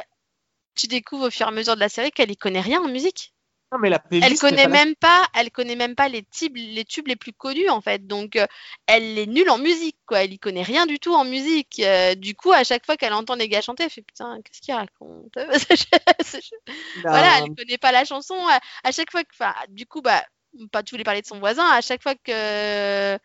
tu 0.76 0.88
découvres 0.88 1.26
au 1.28 1.30
fur 1.30 1.46
et 1.46 1.50
à 1.50 1.52
mesure 1.52 1.76
de 1.76 1.82
la 1.82 1.90
série 1.90 2.12
qu'elle 2.12 2.32
y 2.32 2.38
connaît 2.38 2.62
rien 2.62 2.82
en 2.82 2.88
musique. 2.88 3.34
Non, 3.74 3.80
mais 3.80 3.90
la 3.90 3.98
playlist. 3.98 4.32
Elle 4.32 4.38
connaît 4.38 4.64
pas 4.66 4.70
même 4.70 4.96
pas, 4.96 5.28
elle 5.34 5.50
connaît 5.50 5.76
même 5.76 5.96
pas 5.96 6.08
les 6.08 6.22
tubes, 6.24 6.56
les 6.58 6.86
tubes 6.86 7.08
les 7.08 7.16
plus 7.16 7.34
connus 7.34 7.70
en 7.70 7.82
fait. 7.82 8.06
Donc 8.06 8.36
euh, 8.36 8.46
elle 8.86 9.18
est 9.18 9.26
nulle 9.26 9.50
en 9.50 9.58
musique 9.58 9.98
quoi. 10.06 10.24
Elle 10.24 10.34
y 10.34 10.38
connaît 10.38 10.62
rien 10.62 10.86
du 10.86 11.00
tout 11.00 11.16
en 11.16 11.26
musique. 11.26 11.80
Euh, 11.80 12.14
du 12.14 12.36
coup, 12.36 12.52
à 12.52 12.64
chaque 12.64 12.86
fois 12.86 12.98
qu'elle 12.98 13.14
entend 13.14 13.34
les 13.34 13.50
gars 13.50 13.62
chanter, 13.62 13.86
elle 13.86 13.90
fait 13.90 14.04
putain, 14.04 14.40
qu'est-ce 14.44 14.62
qu'il 14.62 14.76
raconte? 14.76 15.34
La- 15.36 17.10
Voilà, 17.10 17.40
elle 17.40 17.56
connaît 17.56 17.80
pas 17.80 17.92
la 17.92 18.06
chanson. 18.06 18.36
À, 18.48 18.60
à 18.84 18.92
chaque 18.92 19.10
fois 19.10 19.24
que, 19.24 19.30
enfin, 19.34 19.56
du 19.70 19.88
coup, 19.88 20.02
bah, 20.04 20.24
pas 20.72 20.84
tu 20.84 20.92
voulais 20.94 21.04
parler 21.04 21.24
de 21.24 21.28
son 21.28 21.40
voisin. 21.40 21.66
À 21.72 21.82
chaque 21.82 22.04
fois 22.04 22.14
que 22.14 23.18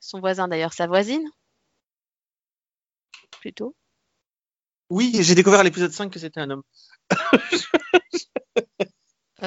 son 0.00 0.20
voisin 0.20 0.48
d'ailleurs, 0.48 0.72
sa 0.72 0.86
voisine. 0.86 1.28
Plutôt. 3.40 3.76
Oui, 4.88 5.12
j'ai 5.20 5.34
découvert 5.34 5.60
à 5.60 5.62
l'épisode 5.64 5.92
5 5.92 6.10
que 6.10 6.18
c'était 6.18 6.40
un 6.40 6.48
homme. 6.48 6.62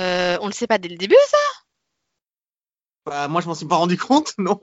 Euh, 0.01 0.37
on 0.41 0.47
le 0.47 0.53
sait 0.53 0.67
pas 0.67 0.77
dès 0.77 0.89
le 0.89 0.97
début, 0.97 1.15
ça? 1.27 1.37
Bah, 3.05 3.27
moi, 3.27 3.41
je 3.41 3.47
m'en 3.47 3.55
suis 3.55 3.67
pas 3.67 3.75
rendu 3.75 3.97
compte, 3.97 4.33
non. 4.37 4.59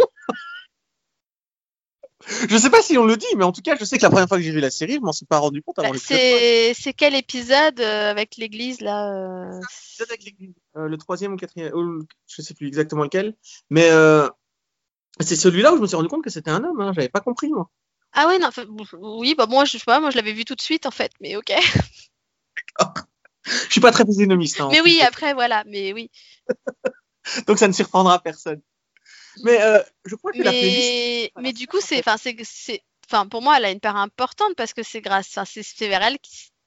je 2.49 2.57
sais 2.57 2.71
pas 2.71 2.83
si 2.83 2.99
on 2.99 3.05
le 3.05 3.17
dit, 3.17 3.27
mais 3.37 3.45
en 3.45 3.53
tout 3.53 3.63
cas, 3.63 3.77
je 3.79 3.85
sais 3.85 3.99
que 3.99 4.03
la 4.03 4.11
première 4.11 4.29
fois 4.29 4.39
que 4.39 4.43
j'ai 4.43 4.51
vu 4.51 4.61
la 4.61 4.71
série, 4.71 4.95
je 4.95 5.01
m'en 5.01 5.13
suis 5.13 5.27
pas 5.27 5.39
rendu 5.39 5.63
compte 5.63 5.79
avant 5.79 5.89
Bah, 5.89 5.95
l'épisode 5.95 6.19
C'est 6.19 6.75
c'est 6.75 6.93
quel 6.93 7.15
épisode 7.15 7.81
euh, 7.81 8.11
avec 8.11 8.37
l'église 8.37 8.81
là 8.81 9.13
euh, 9.13 9.61
Peut-être 9.97 10.11
avec 10.11 10.25
l'église. 10.25 10.55
Euh, 10.77 10.89
le 10.89 10.99
troisième 10.99 11.35
ou 11.35 11.37
quatrième, 11.37 11.73
ou 11.75 12.05
je 12.27 12.43
sais 12.43 12.55
plus 12.55 12.67
exactement 12.67 13.05
lequel, 13.05 13.37
mais 13.71 13.89
c'est 15.21 15.37
celui-là 15.37 15.73
où 15.73 15.77
je 15.77 15.83
me 15.83 15.87
suis 15.87 15.97
rendu 15.97 16.09
compte 16.09 16.25
que 16.25 16.31
c'était 16.31 16.51
un 16.51 16.63
homme. 16.63 16.81
Hein. 16.81 16.93
J'avais 16.95 17.09
pas 17.09 17.21
compris 17.21 17.49
moi. 17.49 17.71
Ah 18.13 18.27
oui, 18.29 18.39
non, 18.39 18.49
oui, 19.01 19.35
bah 19.37 19.47
moi 19.47 19.65
je 19.65 19.73
sais 19.73 19.85
pas, 19.85 20.01
moi 20.01 20.11
je 20.11 20.17
l'avais 20.17 20.33
vu 20.33 20.45
tout 20.45 20.55
de 20.55 20.63
suite 20.63 20.87
en 20.87 20.91
fait, 20.91 21.13
mais 21.21 21.37
ok. 21.37 21.53
Je 23.67 23.73
suis 23.73 23.81
pas 23.81 23.93
très 23.93 24.05
physionomiste. 24.05 24.61
Hein, 24.61 24.69
Mais 24.71 24.81
oui, 24.81 25.01
après 25.03 25.35
voilà, 25.35 25.65
mais 25.67 25.93
oui. 25.93 26.11
Donc 27.47 27.59
ça 27.59 27.69
ne 27.69 27.73
surprendra 27.73 28.23
personne. 28.23 28.61
Mais 29.45 29.61
euh, 29.63 29.81
je 30.05 30.15
crois 30.15 30.33
que 30.33 30.43
la 30.43 30.53
playlist. 30.53 31.33
Mais, 31.41 31.53
du 31.53 31.67
coup, 31.67 31.79
c'est, 31.81 31.99
enfin, 31.99 32.17
c'est, 32.17 32.37
c'est, 32.43 32.83
enfin, 33.07 33.27
pour 33.27 33.43
moi, 33.43 33.57
elle 33.57 33.65
a 33.67 33.71
une 33.71 33.81
part 33.81 33.97
importante 33.97 34.55
parce 34.57 34.73
que 34.73 34.83
c'est 34.83 35.01
grâce, 35.01 35.29
enfin, 35.37 35.45
c'est, 35.45 35.89
vers 35.89 36.03
elle 36.03 36.19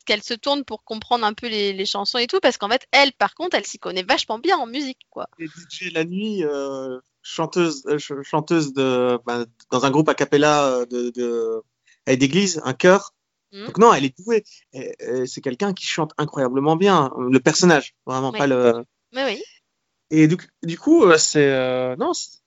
qu'elle 0.06 0.24
se 0.24 0.34
tourne 0.34 0.64
pour 0.64 0.84
comprendre 0.84 1.26
un 1.26 1.34
peu 1.34 1.48
les, 1.48 1.74
les 1.74 1.86
chansons 1.86 2.18
et 2.18 2.28
tout, 2.28 2.40
parce 2.40 2.58
qu'en 2.58 2.70
fait, 2.70 2.86
elle, 2.92 3.14
par 3.14 3.36
contre, 3.36 3.56
elle 3.56 3.66
s'y 3.66 3.78
connaît 3.78 4.04
vachement 4.04 4.40
bien 4.40 4.58
en 4.58 4.66
musique, 4.68 5.00
quoi. 5.10 5.28
est 5.40 5.46
DJ 5.46 5.92
la 5.94 6.06
nuit, 6.06 6.44
euh, 6.44 7.00
chanteuse, 7.22 7.84
euh, 7.88 8.00
ch- 8.00 8.22
chanteuse 8.24 8.74
de, 8.74 9.20
ben, 9.26 9.46
dans 9.70 9.86
un 9.86 9.92
groupe 9.92 10.10
a 10.10 10.16
cappella 10.16 10.86
de, 10.90 11.12
de, 11.12 11.62
d'église, 12.08 12.62
un 12.64 12.74
chœur. 12.74 13.14
Mhm. 13.52 13.66
Donc 13.66 13.78
non, 13.78 13.94
elle 13.94 14.06
est 14.06 14.18
douée. 14.18 14.44
C'est 15.26 15.42
quelqu'un 15.42 15.74
qui 15.74 15.86
chante 15.86 16.12
incroyablement 16.18 16.76
bien. 16.76 17.12
Le 17.18 17.40
personnage, 17.40 17.96
vraiment 18.06 18.32
pas 18.40 18.48
le. 18.48 18.86
Mais 19.14 19.26
oui. 19.26 19.44
Et 20.10 20.28
du, 20.28 20.38
du 20.64 20.78
coup, 20.78 21.04
euh, 21.06 21.18
c'est 21.18 21.50
euh, 21.52 21.96
non, 21.98 22.14
c'est- 22.14 22.40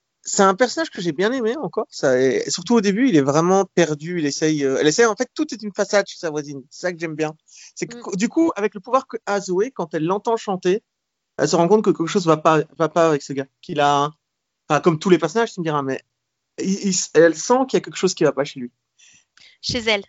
un 0.42 0.54
personnage 0.54 0.90
que 0.90 1.00
j'ai 1.02 1.12
bien 1.12 1.30
aimé 1.32 1.54
encore. 1.56 1.86
Ça, 1.90 2.18
et 2.20 2.48
surtout 2.50 2.74
au 2.74 2.80
début, 2.80 3.08
il 3.08 3.16
est 3.16 3.20
vraiment 3.22 3.64
perdu. 3.74 4.18
Il 4.18 4.26
essaye, 4.26 4.64
euh, 4.64 4.78
elle 4.80 4.86
essaye. 4.86 5.04
En 5.06 5.14
fait, 5.16 5.28
tout 5.34 5.46
est 5.52 5.62
une 5.62 5.72
façade 5.74 6.06
chez 6.06 6.16
sa 6.18 6.30
voisine. 6.30 6.62
C'est 6.70 6.80
ça 6.86 6.92
que 6.92 6.98
j'aime 6.98 7.14
bien. 7.14 7.34
C'est 7.74 7.86
que 7.86 8.16
du 8.16 8.28
coup, 8.28 8.50
avec 8.56 8.74
le 8.74 8.80
pouvoir 8.80 9.06
que 9.06 9.16
a 9.26 9.40
Zoé, 9.40 9.70
quand 9.70 9.92
elle 9.94 10.04
l'entend 10.04 10.36
chanter, 10.36 10.82
elle 11.38 11.48
se 11.48 11.56
rend 11.56 11.68
compte 11.68 11.84
que 11.84 11.90
quelque 11.90 12.06
chose 12.06 12.26
va 12.26 12.36
pas, 12.38 12.62
va 12.78 12.88
pas 12.88 13.08
avec 13.08 13.22
ce 13.22 13.32
gars. 13.34 13.46
Qu'il 13.60 13.80
a, 13.80 14.10
enfin, 14.68 14.80
comme 14.80 14.98
tous 14.98 15.10
les 15.10 15.18
personnages, 15.18 15.52
tu 15.52 15.60
me 15.60 15.64
diras, 15.64 15.82
mais 15.82 16.00
il- 16.58 16.88
il- 16.88 16.96
elle 17.14 17.34
sent 17.36 17.58
qu'il 17.68 17.76
y 17.76 17.80
a 17.82 17.84
quelque 17.84 17.96
chose 17.96 18.14
qui 18.14 18.24
va 18.24 18.32
pas 18.32 18.44
chez 18.44 18.60
lui. 18.60 18.70
Chez 19.60 19.78
elle. 19.78 20.04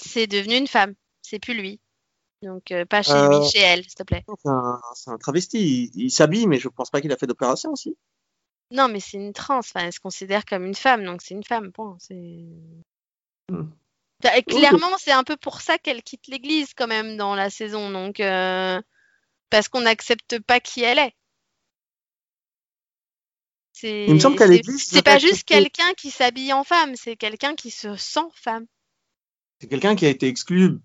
C'est 0.00 0.26
devenu 0.26 0.56
une 0.56 0.66
femme. 0.66 0.94
C'est 1.22 1.38
plus 1.38 1.54
lui. 1.54 1.80
Donc, 2.42 2.70
euh, 2.70 2.84
pas 2.84 3.02
chez 3.02 3.12
Euh, 3.12 3.40
lui, 3.40 3.48
chez 3.50 3.58
elle, 3.58 3.82
s'il 3.82 3.94
te 3.94 4.02
plaît. 4.04 4.24
C'est 4.44 5.10
un, 5.10 5.18
travesti. 5.18 5.90
Il, 5.94 6.04
il 6.04 6.10
s'habille, 6.10 6.46
mais 6.46 6.58
je 6.58 6.68
pense 6.68 6.90
pas 6.90 7.00
qu'il 7.00 7.12
a 7.12 7.16
fait 7.16 7.26
d'opération 7.26 7.72
aussi. 7.72 7.96
Non, 8.70 8.88
mais 8.88 9.00
c'est 9.00 9.16
une 9.16 9.32
trans. 9.32 9.58
Enfin, 9.58 9.86
elle 9.86 9.92
se 9.92 10.00
considère 10.00 10.44
comme 10.44 10.64
une 10.64 10.74
femme, 10.74 11.04
donc 11.04 11.22
c'est 11.22 11.34
une 11.34 11.44
femme. 11.44 11.70
Bon, 11.74 11.96
c'est. 11.98 12.44
Hmm. 13.50 13.70
Clairement, 14.46 14.98
c'est 14.98 15.12
un 15.12 15.24
peu 15.24 15.36
pour 15.36 15.60
ça 15.60 15.78
qu'elle 15.78 16.02
quitte 16.02 16.26
l'église 16.26 16.74
quand 16.74 16.88
même 16.88 17.16
dans 17.16 17.34
la 17.34 17.50
saison. 17.50 17.90
Donc, 17.90 18.20
euh, 18.20 18.80
parce 19.48 19.68
qu'on 19.68 19.82
n'accepte 19.82 20.40
pas 20.40 20.60
qui 20.60 20.82
elle 20.82 20.98
est. 20.98 21.14
C'est. 23.72 24.06
Il 24.06 24.14
me 24.14 24.20
semble 24.20 24.36
qu'à 24.36 24.46
l'église, 24.46 24.84
C'est 24.88 25.02
pas 25.02 25.18
juste 25.18 25.44
quelqu'un 25.44 25.94
qui 25.94 26.10
s'habille 26.10 26.52
en 26.52 26.64
femme, 26.64 26.94
c'est 26.96 27.16
quelqu'un 27.16 27.54
qui 27.54 27.70
se 27.70 27.96
sent 27.96 28.28
femme. 28.34 28.66
C'est 29.60 29.68
quelqu'un 29.68 29.96
qui 29.96 30.06
a 30.06 30.08
été 30.08 30.26
exclu 30.28 30.78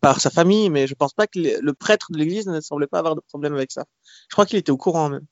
par 0.00 0.20
sa 0.20 0.30
famille, 0.30 0.70
mais 0.70 0.86
je 0.86 0.94
pense 0.94 1.14
pas 1.14 1.26
que 1.26 1.38
le, 1.38 1.72
prêtre 1.74 2.12
de 2.12 2.18
l'église 2.18 2.46
ne 2.46 2.60
semblait 2.60 2.86
pas 2.86 2.98
avoir 2.98 3.16
de 3.16 3.20
problème 3.20 3.54
avec 3.54 3.72
ça. 3.72 3.84
Je 4.28 4.34
crois 4.34 4.46
qu'il 4.46 4.58
était 4.58 4.70
au 4.72 4.76
courant 4.76 5.08
même. 5.08 5.26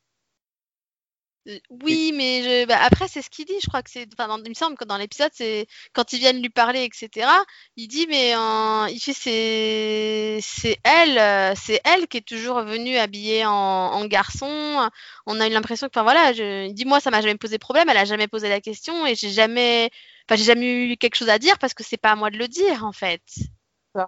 Euh, 1.49 1.59
Oui, 1.71 2.13
mais 2.15 2.67
bah, 2.67 2.79
après, 2.83 3.07
c'est 3.09 3.23
ce 3.23 3.31
qu'il 3.31 3.45
dit. 3.47 3.55
Je 3.63 3.69
crois 3.69 3.83
que 3.83 3.91
c'est. 3.91 4.07
Enfin, 4.19 4.27
dans- 4.29 4.43
il 4.43 4.49
me 4.49 4.55
semble 4.55 4.77
que 4.77 4.85
dans 4.85 4.97
l'épisode, 4.97 5.31
c'est 5.33 5.67
quand 5.93 6.13
ils 6.13 6.19
viennent 6.19 6.41
lui 6.43 6.49
parler, 6.51 6.85
etc. 6.85 7.29
Il 7.77 7.87
dit, 7.89 8.07
mais 8.09 8.35
euh, 8.37 8.89
il 8.91 8.99
fait, 9.01 9.13
c'est, 9.13 10.39
c'est 10.43 10.79
elle, 10.85 11.19
euh, 11.19 11.55
c'est 11.57 11.81
elle 11.85 12.09
qui 12.09 12.17
est 12.19 12.27
toujours 12.27 12.63
venue 12.63 12.97
habillée 12.97 13.45
en, 13.47 13.53
en 13.53 14.05
garçon. 14.07 14.91
On 15.27 15.41
a 15.41 15.47
eu 15.49 15.51
l'impression 15.53 15.87
que, 15.89 15.93
enfin 15.95 16.03
voilà, 16.03 16.33
je, 16.33 16.67
il 16.67 16.75
dit, 16.75 16.85
moi, 16.85 17.01
ça 17.01 17.11
m'a 17.11 17.21
jamais 17.23 17.37
posé 17.39 17.59
problème. 17.59 17.89
Elle 17.89 17.97
a 17.97 18.05
jamais 18.05 18.29
posé 18.29 18.49
la 18.49 18.61
question 18.61 19.07
et 19.07 19.15
j'ai 19.15 19.31
jamais, 19.31 19.91
enfin, 20.29 20.37
j'ai 20.37 20.45
jamais 20.45 20.93
eu 20.93 20.97
quelque 20.97 21.15
chose 21.17 21.29
à 21.29 21.39
dire 21.39 21.59
parce 21.59 21.75
que 21.75 21.85
c'est 21.85 21.97
pas 21.97 22.13
à 22.13 22.17
moi 22.17 22.31
de 22.31 22.39
le 22.39 22.49
dire, 22.49 22.85
en 22.85 22.93
fait. 22.93 23.23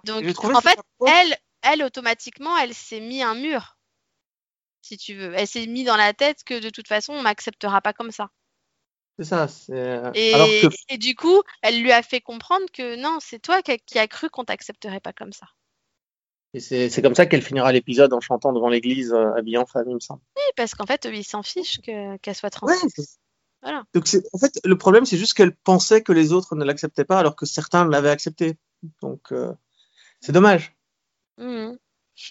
Donc, 0.05 0.23
J'ai 0.23 0.33
trouvé 0.33 0.55
en 0.55 0.61
fait, 0.61 0.77
elle, 1.07 1.35
elle 1.61 1.83
automatiquement, 1.83 2.57
elle 2.57 2.73
s'est 2.73 2.99
mis 2.99 3.23
un 3.23 3.33
mur, 3.35 3.77
si 4.81 4.97
tu 4.97 5.15
veux. 5.15 5.33
Elle 5.35 5.47
s'est 5.47 5.65
mis 5.67 5.83
dans 5.83 5.97
la 5.97 6.13
tête 6.13 6.43
que 6.43 6.59
de 6.59 6.69
toute 6.69 6.87
façon, 6.87 7.13
on 7.13 7.21
m'acceptera 7.21 7.81
pas 7.81 7.93
comme 7.93 8.11
ça. 8.11 8.29
c'est 9.17 9.25
ça. 9.25 9.47
c'est- 9.47 10.01
Et, 10.13 10.33
Alors 10.33 10.47
que 10.47 10.67
et 10.89 10.97
du 10.97 11.15
coup, 11.15 11.41
elle 11.61 11.81
lui 11.81 11.91
a 11.91 12.01
fait 12.03 12.21
comprendre 12.21 12.65
que 12.71 12.95
non, 12.95 13.17
c'est 13.19 13.39
toi 13.39 13.61
qui, 13.61 13.71
a- 13.71 13.77
qui 13.77 13.99
a 13.99 14.07
cru 14.07 14.29
qu'on 14.29 14.45
t'accepterait 14.45 15.01
pas 15.01 15.11
comme 15.13 15.33
ça. 15.33 15.47
et 16.53 16.59
c'est 16.59 17.01
comme 17.01 17.15
ça 17.15 17.25
qu'elle 17.25 17.41
finira 17.43 17.71
l'épisode 17.71 18.13
en 18.13 18.21
chantant 18.21 18.53
devant 18.53 18.69
l'église 18.69 19.11
euh, 19.13 19.33
habillée 19.35 19.57
en 19.57 19.65
femme, 19.65 19.85
il 19.89 19.95
me 19.95 19.99
semble. 19.99 20.21
Oui, 20.35 20.43
parce 20.55 20.73
qu'en 20.73 20.85
fait, 20.85 21.05
eux, 21.05 21.13
ils 21.13 21.23
s'en 21.23 21.43
fichent 21.43 21.79
que- 21.81 22.17
qu'elle 22.17 22.35
soit 22.35 22.49
trans. 22.49 22.67
Ouais, 22.67 22.75
Voilà. 23.61 23.83
Donc 23.93 24.05
en 24.33 24.37
fait 24.37 24.59
le 24.63 24.77
problème 24.77 25.05
c'est 25.05 25.17
juste 25.17 25.33
qu'elle 25.33 25.53
pensait 25.55 26.01
que 26.01 26.11
les 26.13 26.31
autres 26.31 26.55
ne 26.55 26.63
l'acceptaient 26.63 27.03
pas 27.05 27.19
alors 27.19 27.35
que 27.35 27.45
certains 27.45 27.85
l'avaient 27.87 28.09
accepté. 28.09 28.57
Donc 29.01 29.31
euh, 29.31 29.53
c'est 30.21 30.31
dommage. 30.31 30.75
Mhm. 31.37 31.77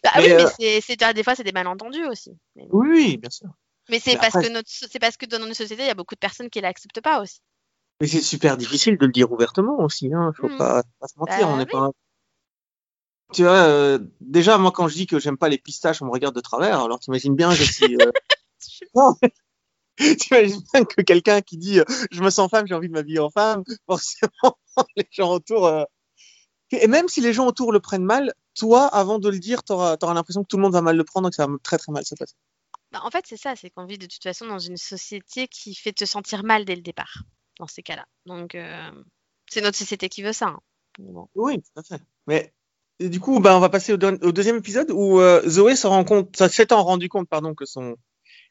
Bah 0.05 0.11
Mais, 0.17 0.23
oui, 0.23 0.29
mais 0.29 0.43
euh, 0.77 0.81
c'est- 0.83 1.03
ah, 1.03 1.15
des 1.15 1.23
fois, 1.23 1.35
c'est 1.35 1.45
des 1.45 1.53
malentendus 1.53 2.05
aussi. 2.07 2.33
Mais, 2.57 2.67
Oui, 2.73 2.89
oui, 2.91 3.17
bien 3.17 3.31
sûr. 3.31 3.49
mais 3.89 3.99
c'est 3.99 4.13
Mais 4.13 4.17
parce 4.19 4.35
après- 4.37 4.49
que 4.49 4.53
notre, 4.53 4.69
c'est 4.69 4.99
parce 4.99 5.17
que 5.17 5.25
dans 5.25 5.39
notre 5.39 5.55
société, 5.55 5.83
il 5.83 5.87
y 5.87 5.91
a 5.91 5.95
beaucoup 5.95 6.15
de 6.15 6.19
personnes 6.21 6.51
qui 6.51 6.61
l'acceptent 6.61 7.01
pas 7.01 7.23
aussi. 7.23 7.41
Mais 8.01 8.07
c'est 8.07 8.21
super 8.21 8.59
difficile 8.59 8.99
de 8.99 9.07
le 9.07 9.13
dire 9.13 9.33
ouvertement 9.33 9.79
aussi. 9.81 10.13
Hein. 10.13 10.33
Faut 10.37 10.49
Mhm. 10.51 10.59
pas, 10.59 10.83
pas 11.01 11.09
se 11.09 11.19
mentir. 11.19 11.39
Bah 11.41 11.47
on 11.49 11.57
n'est 11.57 11.65
oui. 11.65 11.71
pas. 11.71 11.91
Tu 13.33 13.43
vois, 13.43 13.63
euh, 13.63 13.99
déjà 14.21 14.57
moi 14.59 14.73
quand 14.73 14.89
je 14.89 14.95
dis 14.95 15.07
que 15.07 15.19
j'aime 15.19 15.37
pas 15.39 15.49
les 15.49 15.59
pistaches, 15.59 16.01
on 16.03 16.07
me 16.07 16.11
regarde 16.11 16.35
de 16.35 16.41
travers. 16.41 16.81
Alors 16.81 16.99
t'imagines 17.01 17.35
bien 17.37 17.49
que 17.51 17.63
si 17.65 17.85
euh, 17.97 18.11
Non, 18.95 19.15
mais 19.23 19.33
T'imagines 20.19 20.63
bien 20.73 20.85
que 20.85 21.03
quelqu'un 21.03 21.41
qui 21.41 21.59
dit 21.59 21.81
euh, 21.81 21.85
je 22.11 22.23
me 22.23 22.31
sens 22.31 22.51
femme, 22.51 22.67
j'ai 22.67 22.75
envie 22.75 22.89
de 22.89 22.93
m'habiller 22.95 23.19
en 23.21 23.31
femme, 23.31 23.65
forcément 23.87 24.59
les 24.97 25.09
gens 25.11 25.33
autour. 25.33 25.67
euh, 25.67 25.85
Et 26.71 26.87
même 26.87 27.09
si 27.09 27.21
les 27.21 27.33
gens 27.33 27.47
autour 27.47 27.73
le 27.73 27.81
prennent 27.81 28.05
mal, 28.05 28.33
toi, 28.55 28.87
avant 28.87 29.19
de 29.19 29.29
le 29.29 29.39
dire, 29.39 29.63
t'auras 29.65 29.97
auras, 30.03 30.15
l'impression 30.15 30.43
que 30.43 30.49
tout 30.49 30.57
le 30.57 30.63
monde 30.63 30.73
va 30.73 30.83
mal 30.83 30.97
le 30.97 31.05
prendre, 31.05 31.27
donc 31.27 31.35
ça 31.35 31.47
va 31.47 31.53
très 31.63 31.79
très 31.79 31.93
mal 31.93 32.05
se 32.05 32.15
passer. 32.15 32.35
Bah, 32.93 33.01
en 33.05 33.11
fait, 33.11 33.25
c'est 33.27 33.37
ça, 33.37 33.55
c'est 33.57 33.71
qu'on 33.71 33.87
vit 33.87 33.99
de 33.99 34.07
toute 34.07 34.23
façon 34.23 34.47
dans 34.47 34.59
une 34.59 34.77
société 34.77 35.47
qui 35.49 35.75
fait 35.75 35.93
te 35.93 36.05
sentir 36.05 36.43
mal 36.45 36.65
dès 36.65 36.75
le 36.77 36.83
départ, 36.83 37.23
dans 37.59 37.67
ces 37.67 37.83
cas-là. 37.83 38.07
Donc, 38.27 38.55
euh, 38.55 38.91
c'est 39.51 39.61
notre 39.61 39.77
société 39.77 40.09
qui 40.09 40.23
veut 40.23 40.33
ça. 40.33 40.47
hein. 40.47 40.61
Bon. 40.99 41.29
Oui, 41.35 41.59
tout 41.63 41.81
à 41.81 41.83
fait. 41.83 42.03
Mais 42.27 42.53
et 42.99 43.09
du 43.09 43.21
coup, 43.21 43.39
bah, 43.41 43.57
on 43.57 43.61
va 43.61 43.69
passer 43.69 43.93
au, 43.93 43.97
deux- 43.97 44.19
au 44.23 44.33
deuxième 44.33 44.57
épisode 44.57 44.91
où 44.91 45.21
euh, 45.21 45.43
Zoé 45.49 45.75
rend 45.85 46.05
compte, 46.05 46.37
s'étant 46.49 46.83
rendu 46.83 47.09
compte, 47.09 47.29
pardon, 47.29 47.55
que 47.55 47.65
son 47.65 47.97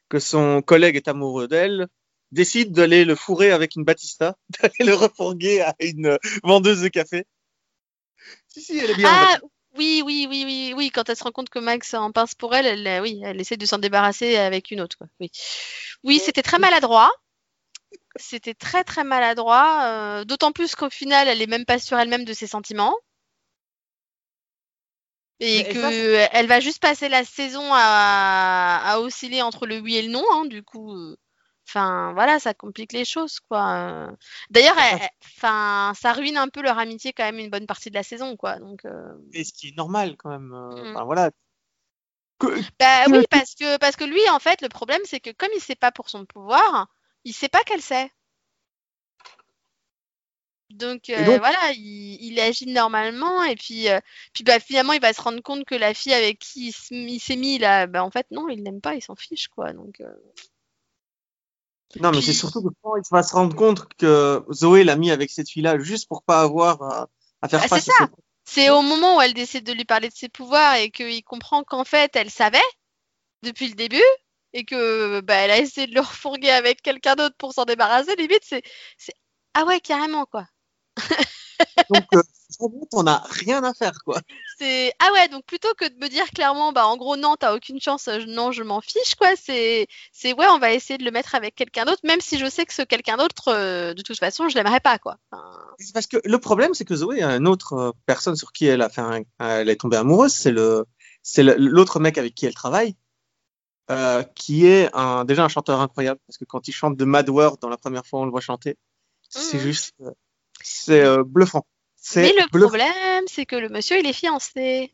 que 0.08 0.18
son 0.18 0.62
collègue 0.62 0.96
est 0.96 1.08
amoureux 1.08 1.48
d'elle, 1.48 1.88
décide 2.32 2.72
d'aller 2.72 3.04
le 3.04 3.14
fourrer 3.14 3.50
avec 3.50 3.76
une 3.76 3.84
Batista, 3.84 4.36
d'aller 4.60 4.90
le 4.90 4.94
refourguer 4.94 5.60
à 5.60 5.74
une 5.80 6.18
vendeuse 6.42 6.82
de 6.82 6.88
café. 6.88 7.24
Si, 8.48 8.62
si, 8.62 8.78
elle 8.78 8.90
est 8.90 8.94
bien. 8.94 9.10
Ah, 9.10 9.38
oui, 9.76 10.02
oui, 10.04 10.26
oui, 10.28 10.42
oui, 10.44 10.74
oui, 10.76 10.90
quand 10.90 11.08
elle 11.08 11.16
se 11.16 11.24
rend 11.24 11.30
compte 11.30 11.50
que 11.50 11.58
Max 11.58 11.94
en 11.94 12.10
pince 12.10 12.34
pour 12.34 12.54
elle, 12.54 12.66
elle, 12.66 13.02
oui, 13.02 13.20
elle 13.22 13.40
essaie 13.40 13.56
de 13.56 13.66
s'en 13.66 13.78
débarrasser 13.78 14.36
avec 14.36 14.70
une 14.70 14.80
autre, 14.80 14.96
quoi. 14.98 15.06
Oui, 15.20 15.30
oui 16.04 16.20
c'était 16.22 16.42
très 16.42 16.58
maladroit. 16.58 17.10
C'était 18.16 18.54
très, 18.54 18.84
très 18.84 19.04
maladroit. 19.04 19.84
euh, 19.86 20.24
D'autant 20.24 20.52
plus 20.52 20.74
qu'au 20.74 20.90
final, 20.90 21.28
elle 21.28 21.40
est 21.40 21.46
même 21.46 21.64
pas 21.64 21.78
sûre 21.78 21.98
elle-même 21.98 22.24
de 22.24 22.32
ses 22.32 22.46
sentiments. 22.48 22.96
Et 25.40 25.58
Mais 25.58 25.72
que 25.72 25.78
ça, 25.78 25.90
euh, 25.90 26.26
elle 26.32 26.46
va 26.48 26.60
juste 26.60 26.80
passer 26.80 27.08
la 27.08 27.24
saison 27.24 27.62
à, 27.72 28.80
à 28.84 28.98
osciller 29.00 29.42
entre 29.42 29.66
le 29.66 29.78
oui 29.80 29.96
et 29.96 30.02
le 30.02 30.08
non, 30.10 30.24
hein, 30.32 30.44
du 30.46 30.62
coup. 30.62 30.92
euh, 30.94 31.16
Enfin, 31.68 32.12
voilà, 32.14 32.38
ça 32.40 32.54
complique 32.54 32.94
les 32.94 33.04
choses, 33.04 33.40
quoi. 33.40 34.08
D'ailleurs, 34.48 34.76
enfin, 35.22 35.92
ça 35.94 36.14
ruine 36.14 36.38
un 36.38 36.48
peu 36.48 36.62
leur 36.62 36.78
amitié 36.78 37.12
quand 37.12 37.24
même 37.24 37.38
une 37.38 37.50
bonne 37.50 37.66
partie 37.66 37.90
de 37.90 37.94
la 37.94 38.02
saison, 38.02 38.36
quoi. 38.38 38.58
Donc, 38.58 38.86
euh, 38.86 39.12
Et 39.34 39.44
ce 39.44 39.52
qui 39.52 39.68
est 39.68 39.76
normal 39.76 40.16
quand 40.16 40.30
même. 40.30 40.52
euh, 40.54 40.82
Mhm. 40.84 40.94
Enfin 40.94 41.04
voilà. 41.04 41.30
Que- 42.38 42.62
Bah 42.78 43.06
oui, 43.10 43.26
parce 43.30 43.54
que, 43.54 43.76
parce 43.78 43.96
que 43.96 44.04
lui, 44.04 44.20
en 44.30 44.38
fait, 44.38 44.62
le 44.62 44.68
problème, 44.68 45.00
c'est 45.04 45.20
que 45.20 45.30
comme 45.30 45.50
il 45.54 45.60
sait 45.60 45.74
pas 45.76 45.92
pour 45.92 46.08
son 46.08 46.24
pouvoir, 46.24 46.88
il 47.24 47.34
sait 47.34 47.48
pas 47.48 47.62
qu'elle 47.64 47.82
sait. 47.82 48.10
Donc, 50.70 51.08
euh, 51.10 51.24
donc- 51.24 51.38
voilà, 51.38 51.72
il, 51.72 52.18
il 52.20 52.38
agit 52.40 52.66
normalement 52.66 53.42
et 53.44 53.56
puis, 53.56 53.88
euh, 53.88 54.00
puis 54.34 54.44
bah, 54.44 54.60
finalement, 54.60 54.92
il 54.92 55.00
va 55.00 55.12
se 55.12 55.20
rendre 55.22 55.40
compte 55.42 55.64
que 55.64 55.74
la 55.74 55.94
fille 55.94 56.12
avec 56.12 56.38
qui 56.38 56.74
il 56.90 57.20
s'est 57.20 57.36
mis 57.36 57.58
là, 57.58 57.86
bah, 57.86 58.04
en 58.04 58.10
fait, 58.10 58.26
non, 58.30 58.48
il 58.48 58.62
l'aime 58.62 58.80
pas, 58.80 58.94
il 58.94 59.02
s'en 59.02 59.16
fiche, 59.16 59.48
quoi. 59.48 59.72
Donc, 59.72 60.00
euh, 60.00 60.12
Non, 62.00 62.10
mais 62.10 62.18
Puis- 62.18 62.26
c'est 62.26 62.32
surtout 62.34 62.62
que 62.62 62.68
quand 62.82 62.96
il 62.96 63.02
va 63.10 63.22
se 63.22 63.32
rendre 63.34 63.56
compte 63.56 63.88
que 63.94 64.44
Zoé 64.52 64.84
l'a 64.84 64.96
mis 64.96 65.10
avec 65.10 65.30
cette 65.30 65.48
fille-là 65.48 65.78
juste 65.78 66.06
pour 66.06 66.22
pas 66.22 66.42
avoir 66.42 66.82
à, 66.82 67.08
à 67.40 67.48
faire 67.48 67.62
Ah, 67.64 67.68
face 67.68 67.84
c'est 67.86 67.90
à 67.92 67.94
ça. 67.94 68.06
ses- 68.06 68.22
C'est 68.64 68.70
au 68.70 68.82
moment 68.82 69.16
où 69.16 69.20
elle 69.22 69.34
décide 69.34 69.64
de 69.64 69.72
lui 69.72 69.84
parler 69.84 70.08
de 70.08 70.14
ses 70.14 70.28
pouvoirs 70.28 70.74
et 70.76 70.90
qu'il 70.90 71.22
comprend 71.24 71.64
qu'en 71.64 71.84
fait, 71.84 72.14
elle 72.16 72.30
savait 72.30 72.58
depuis 73.42 73.68
le 73.68 73.74
début 73.74 74.02
et 74.54 74.64
que 74.64 75.20
bah, 75.20 75.34
elle 75.34 75.50
a 75.50 75.58
essayé 75.58 75.86
de 75.86 75.94
le 75.94 76.00
refourguer 76.00 76.50
avec 76.50 76.80
quelqu'un 76.82 77.14
d'autre 77.14 77.36
pour 77.38 77.52
s'en 77.54 77.64
débarrasser. 77.64 78.14
Limite, 78.16 78.44
c'est 78.44 78.62
ah 79.54 79.64
ouais, 79.64 79.80
carrément 79.80 80.24
quoi. 80.26 80.46
Donc, 81.90 82.04
euh, 82.14 82.22
t'en 82.90 83.06
as 83.06 83.22
rien 83.30 83.62
à 83.64 83.74
faire, 83.74 83.98
quoi. 84.04 84.20
C'est 84.58 84.92
ah 84.98 85.10
ouais, 85.14 85.28
donc 85.28 85.44
plutôt 85.44 85.72
que 85.74 85.88
de 85.88 85.94
me 85.96 86.08
dire 86.08 86.24
clairement, 86.34 86.72
bah 86.72 86.86
en 86.86 86.96
gros 86.96 87.16
non, 87.16 87.36
t'as 87.38 87.54
aucune 87.54 87.80
chance, 87.80 88.08
euh, 88.08 88.24
non, 88.26 88.50
je 88.50 88.62
m'en 88.62 88.80
fiche 88.80 89.14
quoi. 89.16 89.28
C'est 89.36 89.86
c'est 90.12 90.32
ouais, 90.32 90.46
on 90.48 90.58
va 90.58 90.72
essayer 90.72 90.98
de 90.98 91.04
le 91.04 91.10
mettre 91.12 91.34
avec 91.36 91.54
quelqu'un 91.54 91.84
d'autre, 91.84 92.00
même 92.04 92.20
si 92.20 92.38
je 92.38 92.46
sais 92.50 92.66
que 92.66 92.74
ce 92.74 92.82
quelqu'un 92.82 93.16
d'autre, 93.16 93.48
euh, 93.48 93.94
de 93.94 94.02
toute 94.02 94.18
façon, 94.18 94.48
je 94.48 94.56
l'aimerais 94.56 94.80
pas 94.80 94.98
quoi. 94.98 95.16
Enfin, 95.30 95.44
parce 95.94 96.06
que 96.08 96.16
le 96.24 96.38
problème, 96.38 96.74
c'est 96.74 96.84
que 96.84 96.96
Zoé 96.96 97.22
a 97.22 97.36
une 97.36 97.46
autre 97.46 97.72
euh, 97.74 97.92
personne 98.06 98.34
sur 98.34 98.52
qui 98.52 98.66
elle 98.66 98.82
a 98.82 98.88
fait 98.88 99.00
un- 99.00 99.22
elle 99.38 99.68
est 99.68 99.76
tombée 99.80 99.96
amoureuse, 99.96 100.32
c'est 100.32 100.50
le, 100.50 100.86
c'est 101.22 101.42
l'autre 101.44 102.00
mec 102.00 102.18
avec 102.18 102.34
qui 102.34 102.46
elle 102.46 102.54
travaille, 102.54 102.96
euh, 103.90 104.22
qui 104.34 104.66
est 104.66 104.90
un, 104.94 105.24
déjà 105.24 105.44
un 105.44 105.48
chanteur 105.48 105.80
incroyable, 105.80 106.20
parce 106.26 106.36
que 106.36 106.44
quand 106.44 106.66
il 106.66 106.72
chante 106.72 106.96
de 106.96 107.04
Mad 107.04 107.28
World 107.28 107.58
dans 107.60 107.68
la 107.68 107.76
première 107.78 108.04
fois, 108.06 108.20
on 108.20 108.24
le 108.24 108.30
voit 108.32 108.40
chanter, 108.40 108.76
c'est 109.28 109.58
Mhm. 109.58 109.62
juste, 109.62 109.94
c'est 110.68 111.02
euh, 111.04 111.22
bluffant. 111.24 111.66
Mais 112.16 112.32
le 112.32 112.46
bluffant. 112.50 112.68
problème, 112.68 113.24
c'est 113.26 113.46
que 113.46 113.56
le 113.56 113.68
monsieur, 113.68 113.98
il 113.98 114.06
est 114.06 114.12
fiancé. 114.12 114.92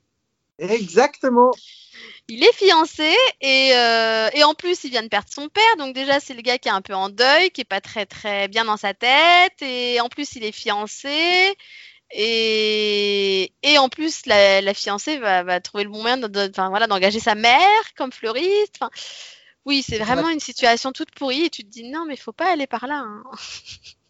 Exactement. 0.59 1.51
Il 2.29 2.43
est 2.43 2.53
fiancé 2.55 3.15
et, 3.41 3.73
euh, 3.75 4.29
et 4.33 4.45
en 4.45 4.55
plus 4.55 4.83
il 4.85 4.91
vient 4.91 5.03
de 5.03 5.09
perdre 5.09 5.29
son 5.31 5.49
père, 5.49 5.77
donc 5.79 5.95
déjà 5.95 6.21
c'est 6.21 6.35
le 6.35 6.43
gars 6.43 6.59
qui 6.59 6.69
est 6.69 6.73
un 6.73 6.81
peu 6.81 6.95
en 6.95 7.09
deuil, 7.11 7.51
qui 7.51 7.61
est 7.61 7.65
pas 7.65 7.81
très 7.81 8.07
très 8.07 8.49
bien 8.49 8.65
dans 8.65 8.77
sa 8.79 8.95
tête 8.95 9.61
et 9.61 10.01
en 10.01 10.09
plus 10.09 10.35
il 10.37 10.45
est 10.45 10.53
fiancé 10.53 11.55
et, 12.11 13.53
et 13.63 13.79
en 13.79 13.89
plus 13.89 14.27
la, 14.27 14.61
la 14.61 14.75
fiancée 14.75 15.19
va, 15.19 15.43
va 15.43 15.61
trouver 15.61 15.85
le 15.85 15.91
bon 15.91 16.01
moyen 16.01 16.17
de- 16.17 16.53
voilà, 16.69 16.87
d'engager 16.87 17.21
sa 17.21 17.35
mère 17.35 17.95
comme 17.97 18.13
fleuriste. 18.13 18.81
Oui, 19.67 19.83
c'est 19.87 19.99
vraiment 19.99 20.29
une 20.29 20.41
situation 20.41 20.93
toute 20.93 21.11
pourrie 21.13 21.45
et 21.47 21.51
tu 21.51 21.63
te 21.65 21.69
dis 21.69 21.89
non 21.91 22.05
mais 22.07 22.17
faut 22.17 22.33
pas 22.33 22.51
aller 22.53 22.67
par 22.67 22.87
là. 22.87 23.05
hein. 23.07 23.23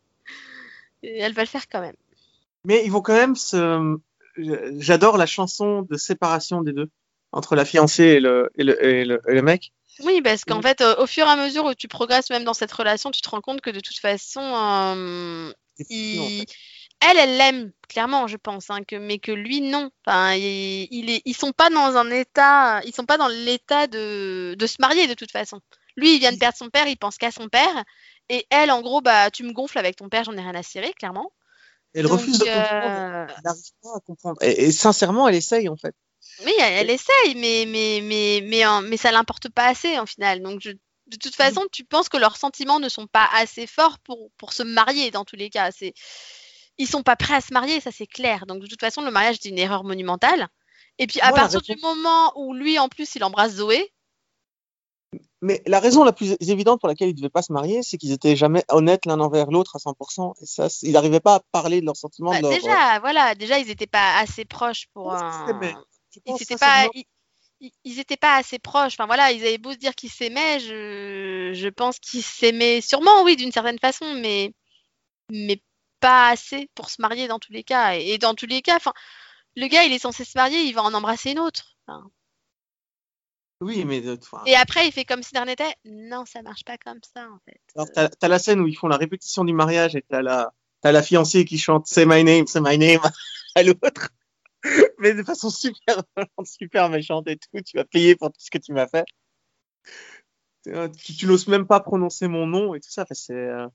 Elle 1.18 1.32
va 1.32 1.42
le 1.42 1.48
faire 1.48 1.68
quand 1.68 1.80
même. 1.80 1.96
Mais 2.64 2.82
ils 2.84 2.90
vont 2.90 3.02
quand 3.02 3.14
même 3.14 3.36
se. 3.36 3.96
J'adore 4.36 5.16
la 5.16 5.26
chanson 5.26 5.82
de 5.82 5.96
séparation 5.96 6.62
des 6.62 6.72
deux 6.72 6.88
entre 7.32 7.54
la 7.56 7.64
fiancée 7.64 8.04
et 8.04 8.20
le 8.20 8.50
et 8.56 8.64
le, 8.64 8.84
et 8.84 9.04
le, 9.04 9.20
et 9.28 9.34
le 9.34 9.42
mec. 9.42 9.72
Oui, 10.00 10.20
parce 10.22 10.44
qu'en 10.44 10.60
fait, 10.60 10.80
euh, 10.80 10.96
au 10.98 11.06
fur 11.06 11.24
et 11.26 11.30
à 11.30 11.36
mesure 11.36 11.66
où 11.66 11.74
tu 11.74 11.86
progresses 11.86 12.30
même 12.30 12.42
dans 12.42 12.54
cette 12.54 12.72
relation, 12.72 13.12
tu 13.12 13.20
te 13.20 13.28
rends 13.28 13.40
compte 13.40 13.60
que 13.60 13.70
de 13.70 13.78
toute 13.78 13.98
façon, 13.98 14.40
euh, 14.42 15.52
C'est 15.76 15.86
il- 15.90 16.16
fou, 16.16 16.24
en 16.24 16.28
fait. 16.40 16.46
elle, 17.10 17.18
elle 17.18 17.36
l'aime 17.36 17.72
clairement, 17.88 18.26
je 18.26 18.36
pense, 18.36 18.70
hein, 18.70 18.80
que, 18.82 18.96
mais 18.96 19.18
que 19.20 19.30
lui, 19.30 19.60
non. 19.60 19.90
Enfin, 20.04 20.34
il, 20.34 20.88
il 20.90 21.10
est, 21.10 21.22
ils 21.24 21.36
sont 21.36 21.52
pas 21.52 21.70
dans 21.70 21.96
un 21.96 22.10
état, 22.10 22.80
ils 22.84 22.94
sont 22.94 23.04
pas 23.06 23.18
dans 23.18 23.28
l'état 23.28 23.86
de, 23.86 24.56
de 24.58 24.66
se 24.66 24.76
marier 24.80 25.06
de 25.06 25.14
toute 25.14 25.30
façon. 25.30 25.60
Lui, 25.96 26.14
il 26.16 26.18
vient 26.18 26.32
de 26.32 26.38
perdre 26.38 26.56
son 26.58 26.70
père, 26.70 26.88
il 26.88 26.96
pense 26.96 27.16
qu'à 27.18 27.30
son 27.30 27.48
père, 27.48 27.84
et 28.28 28.46
elle, 28.50 28.70
en 28.70 28.80
gros, 28.82 29.00
bah, 29.00 29.30
tu 29.30 29.42
me 29.44 29.52
gonfles 29.52 29.78
avec 29.78 29.96
ton 29.96 30.08
père, 30.08 30.24
j'en 30.24 30.36
ai 30.36 30.40
rien 30.40 30.54
à 30.54 30.62
cirer, 30.62 30.92
clairement. 30.94 31.32
Elle 31.94 32.06
Donc, 32.06 32.12
refuse 32.20 32.38
de 32.38 32.44
euh, 32.46 32.62
comprendre. 32.62 33.34
Elle 33.36 33.42
n'arrive 33.44 33.62
pas 33.82 33.96
à 33.96 34.00
comprendre. 34.00 34.42
Et, 34.42 34.64
et 34.64 34.72
sincèrement, 34.72 35.28
elle 35.28 35.36
essaye 35.36 35.68
en 35.68 35.76
fait. 35.76 35.94
Oui, 36.44 36.52
elle, 36.58 36.72
elle 36.74 36.90
essaye, 36.90 37.34
mais, 37.36 37.64
mais, 37.66 38.00
mais, 38.02 38.40
mais, 38.44 38.66
en- 38.66 38.82
mais 38.82 38.96
ça 38.96 39.12
l'importe 39.12 39.48
pas 39.48 39.66
assez 39.66 39.98
en 39.98 40.06
final. 40.06 40.42
Donc, 40.42 40.60
je- 40.60 40.70
de 40.70 41.16
toute 41.18 41.34
façon, 41.36 41.62
tu 41.70 41.84
penses 41.84 42.08
que 42.08 42.16
leurs 42.16 42.36
sentiments 42.36 42.80
ne 42.80 42.88
sont 42.88 43.06
pas 43.06 43.28
assez 43.32 43.66
forts 43.66 43.98
pour, 44.00 44.30
pour 44.38 44.52
se 44.52 44.62
marier 44.62 45.10
dans 45.10 45.24
tous 45.24 45.36
les 45.36 45.50
cas. 45.50 45.70
C'est, 45.70 45.92
ils 46.78 46.88
sont 46.88 47.02
pas 47.02 47.14
prêts 47.14 47.34
à 47.34 47.40
se 47.40 47.52
marier, 47.52 47.80
ça 47.80 47.90
c'est 47.92 48.06
clair. 48.06 48.46
Donc, 48.46 48.62
de 48.62 48.66
toute 48.66 48.80
façon, 48.80 49.02
le 49.02 49.10
mariage 49.10 49.36
est 49.36 49.48
une 49.48 49.58
erreur 49.58 49.84
monumentale. 49.84 50.48
Et 50.98 51.06
puis, 51.06 51.20
à 51.20 51.28
Moi, 51.28 51.36
partir 51.40 51.60
du 51.60 51.76
moment 51.82 52.32
où 52.36 52.54
lui, 52.54 52.78
en 52.78 52.88
plus, 52.88 53.14
il 53.14 53.22
embrasse 53.22 53.52
Zoé, 53.56 53.92
Mais 55.44 55.62
la 55.66 55.78
raison 55.78 56.04
la 56.04 56.14
plus 56.14 56.36
évidente 56.40 56.80
pour 56.80 56.88
laquelle 56.88 57.10
ils 57.10 57.12
ne 57.12 57.18
devaient 57.18 57.28
pas 57.28 57.42
se 57.42 57.52
marier, 57.52 57.82
c'est 57.82 57.98
qu'ils 57.98 58.12
étaient 58.12 58.34
jamais 58.34 58.64
honnêtes 58.70 59.04
l'un 59.04 59.20
envers 59.20 59.50
l'autre 59.50 59.76
à 59.76 59.78
100%. 59.78 60.32
Et 60.40 60.46
ça, 60.46 60.68
ils 60.82 60.92
n'arrivaient 60.92 61.20
pas 61.20 61.34
à 61.34 61.40
parler 61.52 61.82
de 61.82 61.86
leurs 61.86 61.98
sentiments. 61.98 62.30
bah, 62.30 62.38
de 62.38 62.42
leur... 62.44 62.54
déjà, 62.54 62.98
voilà, 63.00 63.34
déjà, 63.34 63.58
ils 63.58 63.68
étaient 63.68 63.86
pas 63.86 64.16
assez 64.16 64.46
proches 64.46 64.86
pour. 64.94 65.12
Un- 65.12 65.84
ils 66.16 66.22
pense 66.24 66.38
s'étaient 66.38 66.56
pas 66.56 66.88
ils, 66.94 67.04
ils- 67.84 68.04
assez 68.22 68.58
proches 68.58 68.94
enfin 68.94 69.06
voilà 69.06 69.32
ils 69.32 69.42
avaient 69.42 69.58
beau 69.58 69.72
se 69.72 69.76
dire 69.76 69.94
qu'ils 69.94 70.10
s'aimaient 70.10 70.60
je, 70.60 71.52
je 71.54 71.68
pense 71.68 71.98
qu'ils 71.98 72.22
s'aimaient 72.22 72.80
sûrement 72.80 73.22
oui 73.24 73.36
d'une 73.36 73.52
certaine 73.52 73.78
façon 73.78 74.14
mais 74.14 74.52
mais 75.30 75.60
pas 76.00 76.28
assez 76.28 76.70
pour 76.74 76.90
se 76.90 77.02
marier 77.02 77.26
dans 77.26 77.38
tous 77.38 77.52
les 77.52 77.64
cas 77.64 77.96
et, 77.96 78.10
et 78.10 78.18
dans 78.18 78.34
tous 78.34 78.46
les 78.46 78.62
cas 78.62 78.76
enfin 78.76 78.92
le 79.56 79.66
gars 79.66 79.84
il 79.84 79.92
est 79.92 79.98
censé 79.98 80.24
se 80.24 80.36
marier 80.38 80.62
il 80.62 80.72
va 80.72 80.82
en 80.82 80.94
embrasser 80.94 81.32
une 81.32 81.40
autre 81.40 81.74
Enfin, 81.86 82.10
Oui, 83.64 83.84
mais 83.84 84.02
enfin, 84.10 84.42
et 84.46 84.54
après 84.54 84.86
il 84.86 84.92
fait 84.92 85.04
comme 85.04 85.22
si 85.22 85.32
de 85.32 85.38
rien 85.38 85.46
n'était 85.46 85.74
non 85.86 86.24
ça 86.26 86.42
marche 86.42 86.64
pas 86.64 86.76
comme 86.78 87.00
ça 87.14 87.26
en 87.30 87.38
fait 87.46 87.60
alors 87.74 87.88
t'as 87.92 88.08
as 88.20 88.28
la 88.28 88.38
scène 88.38 88.60
où 88.60 88.66
ils 88.68 88.76
font 88.76 88.88
la 88.88 88.96
répétition 88.98 89.44
du 89.44 89.54
mariage 89.54 89.96
et 89.96 90.02
t'as 90.08 90.22
la 90.22 90.52
la 90.84 91.02
fiancée 91.02 91.44
qui 91.46 91.56
chante 91.56 91.86
"Say 91.86 92.04
my 92.04 92.22
name, 92.24 92.46
say 92.46 92.60
my 92.60 92.76
name" 92.76 93.00
à 93.54 93.62
l'autre, 93.62 94.10
mais 94.98 95.14
de 95.14 95.22
façon 95.22 95.48
super 95.48 96.02
super 96.44 96.90
méchante 96.90 97.26
et 97.28 97.36
tout. 97.38 97.60
Tu 97.64 97.78
vas 97.78 97.84
payer 97.84 98.16
pour 98.16 98.28
tout 98.30 98.40
ce 98.40 98.50
que 98.50 98.58
tu 98.58 98.72
m'as 98.74 98.86
fait. 98.86 99.06
Euh, 100.68 100.88
Tu, 100.88 101.14
tu 101.14 101.26
n'oses 101.26 101.48
même 101.48 101.66
pas 101.66 101.80
prononcer 101.80 102.28
mon 102.28 102.46
nom 102.46 102.74
et 102.74 102.80
tout 102.80 102.90
ça. 102.90 103.02
Enfin, 103.02 103.14
c'est 103.14 103.32
euh, 103.34 103.66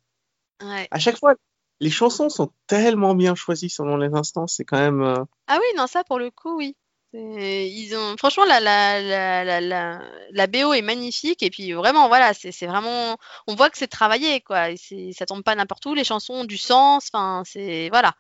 ouais. 0.62 0.88
à 0.91 0.99
chaque 0.99 1.17
fois, 1.17 1.34
les 1.80 1.89
chansons 1.89 2.30
sont 2.30 2.52
tellement 2.67 3.15
bien 3.15 3.36
choisies 3.36 3.69
selon 3.69 3.97
les 3.97 4.13
instants. 4.13 4.47
C'est 4.47 4.65
quand 4.65 4.80
même. 4.80 5.02
euh, 5.02 5.23
ah 5.47 5.58
oui 5.60 5.78
non 5.78 5.88
ça 5.88 6.04
pour 6.04 6.19
le 6.19 6.30
coup 6.32 6.56
oui 6.58 6.75
Ils 7.12 7.95
ont 7.95 8.15
franchement 8.17 8.45
la, 8.45 8.60
la, 8.60 9.02
la, 9.43 10.00
la, 10.32 10.48
BO 10.48 10.74
est 10.74 10.84
magnifique 10.84 11.41
et 11.41 11.50
puis 11.50 11.72
vraiment 11.74 12.08
voilà 12.08 12.34
c'est 12.34 12.67
vraiment 12.67 13.17
on 13.48 13.56
voit 13.56 13.69
que 13.72 13.78
c'est 13.80 13.88
travaillé 13.88 14.41
quoi 14.41 14.69
et 14.69 14.78
ça 15.17 15.26
tombe 15.26 15.43
pas 15.43 15.56
n'importe 15.56 15.86
où 15.88 15.95
les 15.95 16.04
chansons 16.04 16.34
ont 16.34 16.45
du 16.45 16.58
sens 16.58 17.10
enfin 17.12 17.41
c'est 17.45 17.89
voilà 17.89 18.13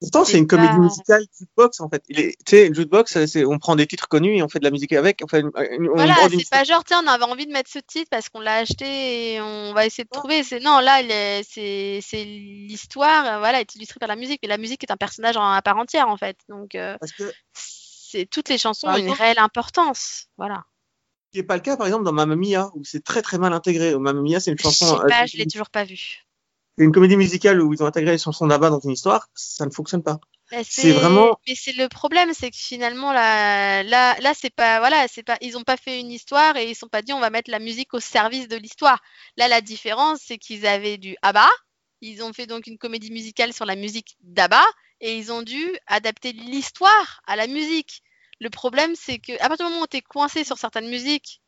Pourtant, 0.00 0.24
C'est 0.24 0.38
une 0.38 0.46
comédie 0.46 0.78
musicale 0.78 1.24
jukebox 1.36 1.80
en 1.80 1.88
fait. 1.88 2.04
Tu 2.08 2.32
sais, 2.46 2.66
une 2.68 2.74
jukebox, 2.74 3.26
c'est- 3.26 3.44
on 3.44 3.58
prend 3.58 3.74
des 3.74 3.86
titres 3.88 4.06
connus 4.06 4.36
et 4.36 4.42
on 4.44 4.48
fait 4.48 4.60
de 4.60 4.64
la 4.64 4.70
musique 4.70 4.92
avec. 4.92 5.22
On 5.24 5.26
fait, 5.26 5.42
voilà 5.96 6.14
c'est 6.30 6.48
pas 6.48 6.62
genre 6.62 6.84
tiens 6.84 7.02
on 7.04 7.08
avait 7.08 7.24
envie 7.24 7.46
de 7.46 7.52
mettre 7.52 7.68
ce 7.68 7.80
titre 7.80 8.08
parce 8.08 8.28
qu'on 8.28 8.38
l'a 8.38 8.58
acheté 8.58 9.34
et 9.34 9.40
on 9.40 9.72
va 9.72 9.86
essayer 9.86 10.04
de 10.04 10.08
trouver 10.10 10.44
c'est 10.44 10.60
non 10.60 10.78
là 10.78 11.02
c'est 11.42 11.98
c'est 12.00 12.24
l'histoire 12.24 13.26
euh, 13.26 13.38
voilà 13.40 13.60
est 13.60 13.74
illustrée 13.74 13.98
par 13.98 14.08
la 14.08 14.14
musique 14.14 14.38
mais 14.42 14.48
la 14.48 14.58
musique 14.58 14.84
est 14.84 14.92
un 14.92 14.96
personnage 14.96 15.36
en, 15.36 15.50
à 15.50 15.62
part 15.62 15.78
entière 15.78 16.08
en 16.08 16.16
fait 16.16 16.36
donc 16.48 16.76
toutes 18.30 18.48
les 18.48 18.58
chansons 18.58 18.86
Par 18.86 18.96
ont 18.96 18.98
une 18.98 19.10
réelle 19.10 19.38
importance 19.38 20.26
voilà 20.36 20.64
ce 21.30 21.32
qui 21.32 21.38
n'est 21.40 21.46
pas 21.46 21.56
le 21.56 21.60
cas, 21.60 21.76
par 21.76 21.86
exemple, 21.86 22.04
dans 22.04 22.12
Mamma 22.12 22.36
Mia, 22.36 22.70
où 22.74 22.84
c'est 22.84 23.04
très 23.04 23.20
très 23.20 23.36
mal 23.36 23.52
intégré. 23.52 23.94
Mamma 23.98 24.22
Mia, 24.22 24.40
c'est 24.40 24.50
une 24.50 24.58
chanson, 24.58 24.98
euh, 24.98 25.26
je 25.26 25.36
l'ai 25.36 25.44
toujours 25.46 25.68
pas 25.68 25.84
vu 25.84 26.24
c'est 26.78 26.84
une 26.84 26.92
comédie 26.92 27.16
musicale 27.16 27.60
où 27.60 27.74
ils 27.74 27.82
ont 27.82 27.86
intégré 27.86 28.12
les 28.12 28.18
chansons 28.18 28.46
d'Abba 28.46 28.70
dans 28.70 28.78
une 28.78 28.92
histoire. 28.92 29.28
Ça 29.34 29.66
ne 29.66 29.70
fonctionne 29.70 30.04
pas. 30.04 30.20
Bah, 30.52 30.58
C'est 30.62 30.92
vraiment- 30.92 31.36
Mais 31.48 31.54
c'est 31.56 31.72
le 31.72 31.88
problème, 31.88 32.30
c'est 32.32 32.52
que 32.52 32.56
finalement 32.56 33.12
là, 33.12 33.82
là, 33.82 34.16
là, 34.20 34.32
c'est 34.34 34.54
pas, 34.54 34.78
voilà, 34.78 35.06
c'est 35.08 35.24
pas, 35.24 35.36
ils 35.40 35.58
ont 35.58 35.64
pas 35.64 35.76
fait 35.76 35.98
une 36.00 36.12
histoire 36.12 36.56
et 36.56 36.70
ils 36.70 36.76
sont 36.76 36.86
pas 36.86 37.02
dit 37.02 37.12
on 37.12 37.18
va 37.20 37.30
mettre 37.30 37.50
la 37.50 37.58
musique 37.58 37.94
au 37.94 38.00
service 38.00 38.46
de 38.46 38.56
l'histoire. 38.56 39.02
Là, 39.36 39.48
la 39.48 39.60
différence, 39.60 40.20
c'est 40.24 40.38
qu'ils 40.38 40.66
avaient 40.68 40.98
du 40.98 41.16
ABBA, 41.22 41.48
ils 42.00 42.22
ont 42.22 42.32
fait 42.32 42.46
donc 42.46 42.68
une 42.68 42.78
comédie 42.78 43.10
musicale 43.10 43.52
sur 43.52 43.66
la 43.66 43.74
musique 43.74 44.16
d'ABBA 44.20 44.64
et 45.00 45.16
ils 45.16 45.32
ont 45.32 45.42
dû 45.42 45.64
adapter 45.86 46.32
l'histoire 46.32 47.22
à 47.26 47.36
la 47.36 47.46
musique. 47.46 48.02
Le 48.40 48.50
problème, 48.50 48.94
c'est 48.94 49.18
que 49.18 49.32
à 49.42 49.48
partir 49.48 49.66
du 49.66 49.72
moment 49.72 49.84
où 49.84 49.88
tu 49.88 49.96
es 49.96 50.02
coincé 50.02 50.44
sur 50.44 50.58
certaines 50.58 50.88
musiques, 50.88 51.40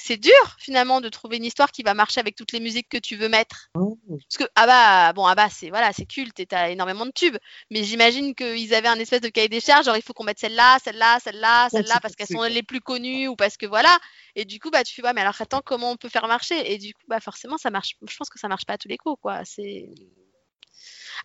c'est 0.00 0.16
dur 0.16 0.56
finalement 0.58 1.00
de 1.00 1.08
trouver 1.08 1.38
une 1.38 1.44
histoire 1.44 1.72
qui 1.72 1.82
va 1.82 1.92
marcher 1.92 2.20
avec 2.20 2.36
toutes 2.36 2.52
les 2.52 2.60
musiques 2.60 2.88
que 2.88 2.98
tu 2.98 3.16
veux 3.16 3.28
mettre. 3.28 3.68
Parce 4.08 4.38
que 4.38 4.50
ABBA, 4.54 5.12
bon, 5.12 5.26
ABBA, 5.26 5.50
c'est 5.50 5.70
voilà, 5.70 5.92
c'est 5.92 6.06
culte 6.06 6.38
et 6.38 6.46
t'as 6.46 6.70
énormément 6.70 7.04
de 7.04 7.10
tubes. 7.10 7.36
Mais 7.70 7.82
j'imagine 7.82 8.34
qu'ils 8.34 8.72
avaient 8.74 8.88
un 8.88 8.98
espèce 8.98 9.20
de 9.20 9.28
cahier 9.28 9.48
des 9.48 9.60
charges, 9.60 9.86
genre 9.86 9.96
il 9.96 10.02
faut 10.02 10.12
qu'on 10.12 10.24
mette 10.24 10.38
celle-là, 10.38 10.78
celle-là, 10.84 11.18
celle-là, 11.22 11.68
celle-là, 11.70 11.98
parce 12.00 12.14
qu'elles 12.14 12.28
sont 12.28 12.44
les 12.44 12.62
plus 12.62 12.80
connues 12.80 13.26
ou 13.26 13.34
parce 13.34 13.56
que 13.56 13.66
voilà. 13.66 13.98
Et 14.36 14.44
du 14.44 14.60
coup, 14.60 14.70
bah 14.70 14.84
tu 14.84 14.94
fais, 14.94 15.02
ouais, 15.02 15.12
mais 15.12 15.20
alors 15.20 15.34
attends, 15.40 15.62
comment 15.64 15.90
on 15.90 15.96
peut 15.96 16.08
faire 16.08 16.28
marcher? 16.28 16.72
Et 16.72 16.78
du 16.78 16.94
coup, 16.94 17.02
bah 17.08 17.20
forcément, 17.20 17.58
ça 17.58 17.70
marche. 17.70 17.96
Je 18.08 18.16
pense 18.16 18.30
que 18.30 18.38
ça 18.38 18.48
marche 18.48 18.66
pas 18.66 18.74
à 18.74 18.78
tous 18.78 18.88
les 18.88 18.98
coups, 18.98 19.20
quoi. 19.20 19.44
C'est. 19.44 19.88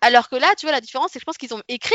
Alors 0.04 0.28
que 0.28 0.36
là, 0.36 0.54
tu 0.58 0.66
vois, 0.66 0.72
la 0.72 0.82
différence, 0.82 1.10
c'est 1.12 1.18
que 1.18 1.22
je 1.22 1.24
pense 1.24 1.38
qu'ils 1.38 1.54
ont 1.54 1.62
écrit 1.68 1.94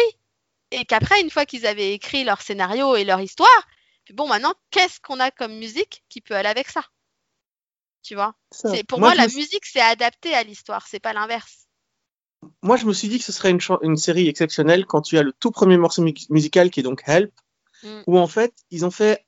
et 0.71 0.83
qu'après, 0.83 1.21
une 1.21 1.29
fois 1.29 1.45
qu'ils 1.45 1.67
avaient 1.67 1.93
écrit 1.93 2.23
leur 2.23 2.41
scénario 2.41 2.95
et 2.95 3.03
leur 3.03 3.21
histoire, 3.21 3.67
bon, 4.13 4.27
maintenant, 4.27 4.53
qu'est-ce 4.71 4.99
qu'on 4.99 5.19
a 5.19 5.29
comme 5.29 5.55
musique 5.57 6.03
qui 6.09 6.19
peut 6.19 6.35
aller 6.35 6.49
avec 6.49 6.69
ça? 6.69 6.83
Tu 8.01 8.15
vois? 8.15 8.33
C'est 8.51 8.83
pour 8.83 8.99
moi, 8.99 9.13
la 9.13 9.27
me- 9.27 9.35
musique, 9.35 9.65
c'est 9.65 9.81
adapté 9.81 10.33
à 10.33 10.41
l'histoire, 10.43 10.87
c'est 10.87 10.99
pas 10.99 11.13
l'inverse. 11.13 11.67
moi, 12.63 12.77
je 12.77 12.85
me 12.85 12.93
suis 12.93 13.09
dit 13.09 13.19
que 13.19 13.25
ce 13.25 13.31
serait 13.31 13.51
une, 13.51 13.97
série 13.97 14.27
exceptionnelle 14.27 14.85
quand 14.85 15.01
tu 15.01 15.17
as 15.19 15.23
le 15.23 15.33
tout 15.33 15.51
premier 15.51 15.77
morceau 15.77 16.01
mu- 16.01 16.13
musical 16.29 16.71
qui 16.71 16.79
est 16.79 16.83
donc 16.83 17.03
Help, 17.05 17.31
Mm. 17.83 18.01
où 18.07 18.17
en 18.17 18.27
fait, 18.27 18.53
ils 18.71 18.85
ont 18.85 18.91
fait, 18.91 19.25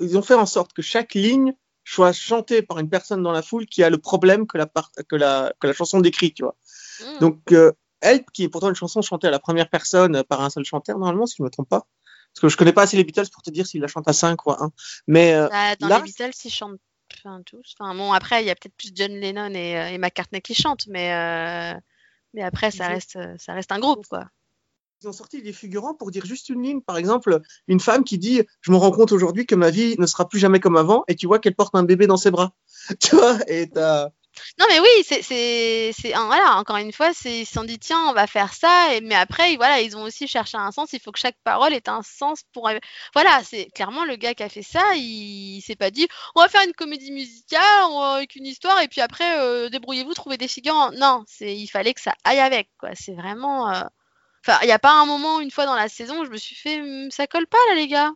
ils 0.00 0.16
ont 0.18 0.22
fait 0.22 0.34
en 0.34 0.46
sorte 0.46 0.72
que 0.72 0.82
chaque 0.82 1.14
ligne 1.14 1.54
soit 1.84 2.12
chantée 2.12 2.62
par 2.62 2.78
une 2.78 2.88
personne 2.88 3.22
dans 3.22 3.32
la 3.32 3.42
foule 3.42 3.66
qui 3.66 3.84
a 3.84 3.90
le 3.90 3.98
problème 3.98 4.46
que 4.46 4.56
la, 4.58 4.66
part- 4.66 4.90
que 5.08 5.14
la, 5.14 5.52
que 5.60 5.66
la 5.66 5.72
chanson 5.74 6.00
décrit, 6.00 6.32
tu 6.32 6.42
vois. 6.42 6.56
Mm. 7.00 7.18
Donc, 7.20 7.52
euh, 7.52 7.72
Help, 8.04 8.30
qui 8.32 8.44
est 8.44 8.48
pourtant 8.48 8.68
une 8.68 8.74
chanson 8.74 9.02
chantée 9.02 9.26
à 9.26 9.30
la 9.30 9.38
première 9.38 9.68
personne 9.68 10.22
par 10.24 10.40
un 10.42 10.50
seul 10.50 10.64
chanteur, 10.64 10.98
normalement, 10.98 11.26
si 11.26 11.36
je 11.38 11.42
ne 11.42 11.46
me 11.46 11.50
trompe 11.50 11.68
pas. 11.68 11.86
Parce 12.34 12.40
que 12.42 12.48
je 12.48 12.56
connais 12.56 12.72
pas 12.72 12.82
assez 12.82 12.96
les 12.96 13.04
Beatles 13.04 13.30
pour 13.32 13.42
te 13.42 13.50
dire 13.50 13.66
s'ils 13.66 13.80
la 13.80 13.86
chantent 13.86 14.08
à 14.08 14.12
5 14.12 14.44
ou 14.46 14.50
à 14.52 14.62
1. 14.64 14.70
Mais 15.06 15.34
euh, 15.34 15.48
Bah, 15.48 15.76
dans 15.76 15.88
là- 15.88 15.98
les 15.98 16.04
Beatles, 16.04 16.32
ils 16.44 16.50
chantent 16.50 16.80
enfin, 17.16 17.40
tous. 17.46 17.74
Enfin, 17.78 17.94
bon, 17.94 18.12
après, 18.12 18.42
il 18.42 18.46
y 18.46 18.50
a 18.50 18.54
peut-être 18.56 18.74
plus 18.76 18.90
John 18.94 19.12
Lennon 19.12 19.54
et, 19.54 19.78
euh, 19.78 19.88
et 19.90 19.98
McCartney 19.98 20.40
qui 20.40 20.54
chantent, 20.54 20.86
mais, 20.88 21.12
euh, 21.14 21.78
mais 22.34 22.42
après, 22.42 22.70
ça 22.72 22.88
reste, 22.88 23.18
ça 23.38 23.52
reste 23.54 23.70
un 23.70 23.78
groupe, 23.78 24.04
quoi. 24.08 24.26
ils 25.00 25.08
ont 25.08 25.12
sorti 25.12 25.42
des 25.42 25.52
figurants 25.52 25.94
pour 25.94 26.10
dire 26.10 26.24
juste 26.26 26.48
une 26.48 26.62
ligne. 26.62 26.80
Par 26.80 26.96
exemple, 26.96 27.40
une 27.68 27.78
femme 27.78 28.02
qui 28.04 28.18
dit 28.18 28.42
Je 28.62 28.72
me 28.72 28.76
rends 28.76 28.90
compte 28.90 29.12
aujourd'hui 29.12 29.46
que 29.46 29.54
ma 29.54 29.70
vie 29.70 29.94
ne 29.98 30.06
sera 30.06 30.28
plus 30.28 30.38
jamais 30.40 30.58
comme 30.60 30.76
avant, 30.76 31.04
et 31.08 31.14
tu 31.14 31.26
vois 31.28 31.38
qu'elle 31.38 31.54
porte 31.54 31.74
un 31.76 31.84
bébé 31.84 32.06
dans 32.08 32.16
ses 32.16 32.30
bras. 32.32 32.52
Tu 33.00 33.14
vois 33.14 33.38
Et 33.48 33.68
t'as. 33.70 34.10
Non, 34.58 34.66
mais 34.68 34.80
oui, 34.80 34.88
c'est, 35.04 35.92
voilà, 36.14 36.56
encore 36.56 36.76
une 36.76 36.92
fois, 36.92 37.12
c'est, 37.14 37.40
ils 37.40 37.46
se 37.46 37.52
sont 37.54 37.64
dit, 37.64 37.78
tiens, 37.78 38.08
on 38.08 38.12
va 38.12 38.26
faire 38.26 38.52
ça, 38.54 38.94
et, 38.94 39.00
mais 39.00 39.14
après, 39.14 39.56
voilà, 39.56 39.80
ils 39.80 39.96
ont 39.96 40.02
aussi 40.02 40.26
cherché 40.28 40.56
un 40.56 40.70
sens, 40.72 40.92
il 40.92 41.00
faut 41.00 41.12
que 41.12 41.18
chaque 41.18 41.36
parole 41.44 41.72
ait 41.72 41.88
un 41.88 42.02
sens 42.02 42.42
pour, 42.52 42.70
voilà, 43.14 43.42
c'est 43.44 43.66
clairement 43.74 44.04
le 44.04 44.16
gars 44.16 44.34
qui 44.34 44.42
a 44.42 44.48
fait 44.48 44.62
ça, 44.62 44.94
il, 44.96 45.56
il 45.58 45.62
s'est 45.62 45.76
pas 45.76 45.90
dit, 45.90 46.08
on 46.34 46.40
va 46.40 46.48
faire 46.48 46.62
une 46.66 46.72
comédie 46.72 47.12
musicale, 47.12 47.60
avec 48.16 48.36
une 48.36 48.46
histoire, 48.46 48.80
et 48.80 48.88
puis 48.88 49.00
après, 49.00 49.38
euh, 49.40 49.68
débrouillez-vous, 49.68 50.14
trouvez 50.14 50.36
des 50.36 50.48
figurants. 50.48 50.90
Non, 50.92 51.24
il 51.40 51.68
fallait 51.68 51.94
que 51.94 52.00
ça 52.00 52.14
aille 52.24 52.40
avec, 52.40 52.70
quoi, 52.78 52.90
c'est 52.94 53.14
vraiment, 53.14 53.70
euh, 53.70 53.82
enfin, 54.46 54.58
il 54.62 54.66
n'y 54.66 54.72
a 54.72 54.78
pas 54.78 54.92
un 54.92 55.06
moment, 55.06 55.40
une 55.40 55.50
fois 55.50 55.66
dans 55.66 55.74
la 55.76 55.88
saison, 55.88 56.20
où 56.20 56.24
je 56.24 56.30
me 56.30 56.36
suis 56.38 56.56
fait, 56.56 56.80
Hum, 56.80 57.10
ça 57.10 57.26
colle 57.26 57.46
pas, 57.46 57.58
là, 57.70 57.76
les 57.76 57.88
gars, 57.88 58.12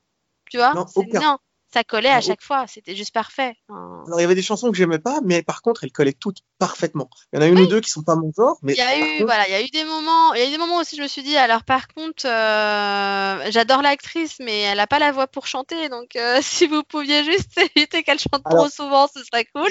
tu 0.51 0.59
vois? 0.59 0.75
Non, 0.75 0.87
C'est- 0.87 1.01
aucun. 1.01 1.21
non, 1.21 1.39
ça 1.73 1.85
collait 1.85 2.09
à 2.09 2.23
chaque 2.23 2.43
fois, 2.43 2.67
c'était 2.67 2.97
juste 2.97 3.13
parfait. 3.13 3.55
Alors, 3.69 4.19
il 4.19 4.23
y 4.23 4.25
avait 4.25 4.35
des 4.35 4.43
chansons 4.43 4.71
que 4.71 4.77
j'aimais 4.77 4.99
pas, 4.99 5.21
mais 5.23 5.43
par 5.43 5.61
contre, 5.61 5.85
elles 5.85 5.93
collaient 5.93 6.15
toutes 6.15 6.39
parfaitement. 6.59 7.11
Il 7.33 7.37
y 7.37 7.39
en 7.39 7.43
a 7.43 7.47
une 7.47 7.59
ou 7.59 7.67
deux 7.67 7.81
qui 7.81 7.91
sont 7.91 8.03
pas 8.03 8.17
mon 8.17 8.33
genre, 8.35 8.59
mais. 8.63 8.73
Il 8.73 8.79
y 8.79 8.81
a 8.81 8.97
eu, 8.97 9.01
contre, 9.01 9.25
voilà, 9.27 9.47
il 9.49 9.53
y 9.53 9.55
a 9.55 9.63
eu 9.63 9.69
des 9.69 9.85
moments, 9.85 10.33
il 10.33 10.41
y 10.41 10.45
a 10.45 10.49
eu 10.49 10.51
des 10.51 10.59
moments 10.59 10.79
aussi, 10.79 10.97
je 10.97 11.03
me 11.03 11.09
suis 11.09 11.23
dit, 11.23 11.37
alors 11.37 11.65
par 11.65 11.89
contre, 11.89 12.27
euh, 12.27 13.51
j'adore 13.51 13.83
l'actrice, 13.83 14.39
mais 14.41 14.61
elle 14.63 14.81
a 14.81 14.87
pas 14.87 14.99
la 14.99 15.13
voix 15.13 15.27
pour 15.27 15.47
chanter, 15.47 15.91
donc 15.91 16.17
euh, 16.17 16.39
si 16.43 16.67
vous 16.67 16.83
pouviez 16.85 17.23
juste 17.25 17.51
éviter 17.77 18.03
qu'elle 18.03 18.19
chante 18.19 18.45
trop 18.45 18.69
souvent, 18.71 19.07
ce 19.07 19.23
serait 19.23 19.45
cool. 19.55 19.71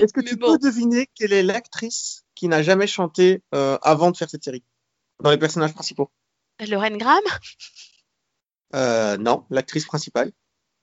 Est-ce 0.00 0.12
que 0.12 0.20
tu 0.26 0.36
bon. 0.36 0.52
peux 0.52 0.58
deviner 0.58 1.08
quelle 1.14 1.32
est 1.32 1.44
l'actrice 1.44 2.24
qui 2.34 2.48
n'a 2.48 2.64
jamais 2.64 2.88
chanté 2.88 3.44
euh, 3.54 3.78
avant 3.82 4.10
de 4.10 4.16
faire 4.16 4.28
cette 4.28 4.42
série? 4.42 4.64
Dans 5.22 5.30
les 5.30 5.38
personnages 5.38 5.74
principaux? 5.74 6.10
Lorraine 6.68 6.98
Graham? 6.98 7.22
Non, 9.20 9.44
l'actrice 9.50 9.84
principale. 9.84 10.32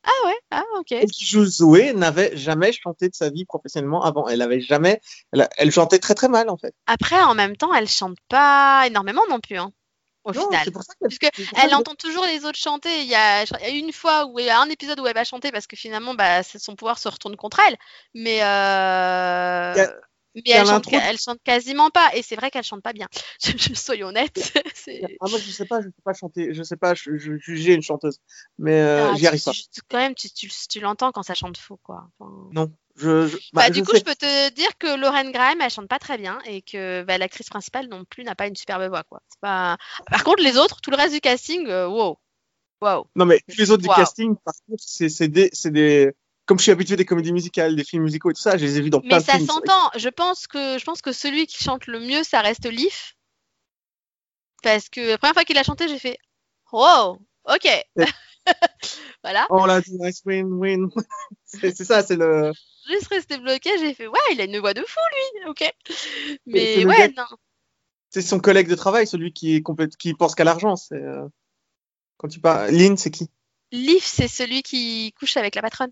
Ah 0.03 0.27
ouais, 0.27 0.35
ah 0.51 0.63
ok. 0.79 0.87
Celle 0.89 1.11
qui 1.11 1.25
joue 1.25 1.45
Zoé 1.45 1.93
n'avait 1.93 2.35
jamais 2.35 2.71
chanté 2.73 3.07
de 3.09 3.15
sa 3.15 3.29
vie 3.29 3.45
professionnellement 3.45 4.03
avant. 4.03 4.27
Elle 4.27 4.41
avait 4.41 4.61
jamais. 4.61 4.99
Elle, 5.31 5.47
elle 5.57 5.71
chantait 5.71 5.99
très 5.99 6.15
très 6.15 6.27
mal 6.27 6.49
en 6.49 6.57
fait. 6.57 6.73
Après, 6.87 7.21
en 7.21 7.35
même 7.35 7.55
temps, 7.55 7.73
elle 7.73 7.87
chante 7.87 8.17
pas 8.27 8.83
énormément 8.87 9.21
non 9.29 9.39
plus, 9.39 9.57
hein, 9.57 9.71
au 10.23 10.33
Non, 10.33 10.41
final. 10.41 10.61
c'est 10.65 10.71
pour 10.71 10.83
ça 10.83 10.93
pour 10.99 11.11
ça 11.11 11.17
Elle 11.63 11.69
que- 11.69 11.75
entend 11.75 11.93
toujours 11.95 12.25
les 12.25 12.45
autres 12.45 12.57
chanter. 12.57 13.01
Il 13.01 13.07
y 13.07 13.15
a, 13.15 13.43
une 13.69 13.93
fois 13.93 14.25
où 14.25 14.39
il 14.39 14.45
y 14.45 14.49
a 14.49 14.59
un 14.59 14.69
épisode 14.69 14.99
où 14.99 15.05
elle 15.07 15.13
va 15.13 15.23
chanter 15.23 15.51
parce 15.51 15.67
que 15.67 15.75
finalement, 15.75 16.13
bah, 16.15 16.41
son 16.43 16.75
pouvoir 16.75 16.97
se 16.97 17.07
retourne 17.07 17.35
contre 17.35 17.59
elle. 17.67 17.77
Mais, 18.15 18.41
euh, 18.43 19.73
Il 19.75 19.77
y 19.77 19.81
a- 19.81 19.93
mais 20.35 20.41
elle, 20.47 20.65
chante, 20.65 20.87
elle 20.93 21.17
chante 21.17 21.39
quasiment 21.43 21.89
pas. 21.89 22.09
Et 22.15 22.21
c'est 22.21 22.35
vrai 22.35 22.51
qu'elle 22.51 22.63
chante 22.63 22.81
pas 22.81 22.93
bien. 22.93 23.07
Je, 23.43 23.51
je- 23.57 23.73
soyons 23.73 24.07
honnêtes. 24.07 24.53
Ah, 24.87 25.07
moi 25.29 25.39
je 25.39 25.51
sais 25.51 25.65
pas, 25.65 25.81
je 25.81 25.87
sais 25.87 26.01
pas 26.03 26.13
chanter, 26.13 26.53
je 26.53 26.63
sais 26.63 26.77
pas 26.77 26.93
je, 26.93 27.17
je, 27.17 27.37
juger 27.37 27.73
une 27.73 27.81
chanteuse, 27.81 28.19
mais 28.57 28.79
euh, 28.79 29.07
Ah, 29.11 29.15
j'y 29.15 29.21
tu- 29.21 29.27
arrive 29.27 29.43
pas. 29.43 29.51
tu- 29.51 29.81
quand 29.89 29.97
même, 29.97 30.15
tu, 30.15 30.29
tu, 30.31 30.49
tu 30.69 30.79
l'entends 30.79 31.11
quand 31.11 31.23
ça 31.23 31.33
chante 31.33 31.57
faux, 31.57 31.77
quoi. 31.83 32.07
Enfin, 32.19 32.49
Non, 32.53 32.71
je. 32.95 33.27
je- 33.27 33.37
bah, 33.53 33.63
Bah, 33.63 33.69
du 33.69 33.83
coup, 33.83 33.91
sais. 33.91 33.99
je 33.99 34.03
peux 34.03 34.15
te 34.15 34.49
dire 34.53 34.77
que 34.77 34.95
Lorraine 34.99 35.31
Graham, 35.31 35.59
elle 35.61 35.69
chante 35.69 35.87
pas 35.87 35.99
très 35.99 36.17
bien 36.17 36.39
et 36.45 36.61
que 36.61 37.03
bah, 37.03 37.17
l'actrice 37.17 37.49
principale 37.49 37.87
non 37.87 38.05
plus 38.05 38.23
n'a 38.23 38.35
pas 38.35 38.47
une 38.47 38.55
superbe 38.55 38.87
voix, 38.89 39.03
quoi. 39.03 39.21
Pas... 39.41 39.77
Par 40.09 40.23
contre, 40.23 40.43
les 40.43 40.57
autres, 40.57 40.81
tout 40.81 40.91
le 40.91 40.97
reste 40.97 41.13
du 41.13 41.21
casting, 41.21 41.67
euh, 41.67 41.87
wow. 41.87 42.17
Wow. 42.81 43.05
Non, 43.15 43.25
mais 43.25 43.39
les 43.47 43.69
autres 43.71 43.83
du 43.83 43.89
casting, 43.89 44.35
par 44.43 44.53
contre, 44.67 44.83
c'est 44.85 45.09
c'est 45.09 45.27
des, 45.27 45.49
c'est 45.53 45.71
des. 45.71 46.11
Comme 46.45 46.57
je 46.57 46.63
suis 46.63 46.71
habitué 46.71 46.95
des 46.95 47.05
comédies 47.05 47.31
musicales, 47.33 47.75
des 47.75 47.83
films 47.83 48.03
musicaux 48.03 48.31
et 48.31 48.33
tout 48.33 48.41
ça, 48.41 48.57
je 48.57 48.65
les 48.65 48.77
ai 48.77 48.81
vus 48.81 48.89
dans 48.89 48.99
plein 48.99 49.17
Mais 49.17 49.21
de 49.21 49.25
ça 49.25 49.33
films. 49.35 49.47
s'entend. 49.47 49.89
Je 49.95 50.09
pense 50.09 50.47
que 50.47 50.77
je 50.77 50.83
pense 50.83 51.01
que 51.01 51.11
celui 51.11 51.47
qui 51.47 51.63
chante 51.63 51.87
le 51.87 51.99
mieux, 51.99 52.23
ça 52.23 52.41
reste 52.41 52.65
Leaf. 52.65 53.15
Parce 54.63 54.89
que 54.89 55.01
la 55.01 55.17
première 55.17 55.33
fois 55.33 55.43
qu'il 55.43 55.57
a 55.57 55.63
chanté, 55.63 55.87
j'ai 55.87 55.99
fait 55.99 56.17
Wow, 56.71 57.19
ok. 57.45 57.67
voilà. 59.23 59.45
Oh 59.49 59.65
là, 59.65 59.81
nice 59.87 60.21
win, 60.25 60.45
win. 60.53 60.89
c'est 61.45 61.75
ça, 61.83 62.03
c'est 62.03 62.15
le. 62.15 62.51
Juste 62.87 63.07
resté 63.07 63.37
bloqué, 63.37 63.69
j'ai 63.79 63.93
fait 63.93 64.07
Ouais, 64.07 64.19
il 64.31 64.41
a 64.41 64.45
une 64.45 64.57
voix 64.59 64.73
de 64.73 64.83
fou, 64.85 64.99
lui. 65.13 65.49
Ok. 65.49 65.71
Mais 66.47 66.85
ouais, 66.85 66.97
gars- 67.13 67.23
non. 67.23 67.37
C'est 68.09 68.21
son 68.21 68.39
collègue 68.39 68.67
de 68.67 68.75
travail, 68.75 69.07
celui 69.07 69.31
qui 69.31 69.55
est 69.55 69.61
complète, 69.61 69.95
qui 69.95 70.13
pense 70.13 70.35
qu'à 70.35 70.43
l'argent. 70.43 70.75
C'est 70.75 70.95
euh, 70.95 71.27
quand 72.17 72.27
tu 72.27 72.39
parles. 72.39 72.71
Lynn, 72.71 72.97
c'est 72.97 73.11
qui? 73.11 73.29
Leaf, 73.71 74.03
c'est 74.03 74.27
celui 74.27 74.63
qui 74.63 75.13
couche 75.17 75.37
avec 75.37 75.55
la 75.55 75.61
patronne. 75.61 75.91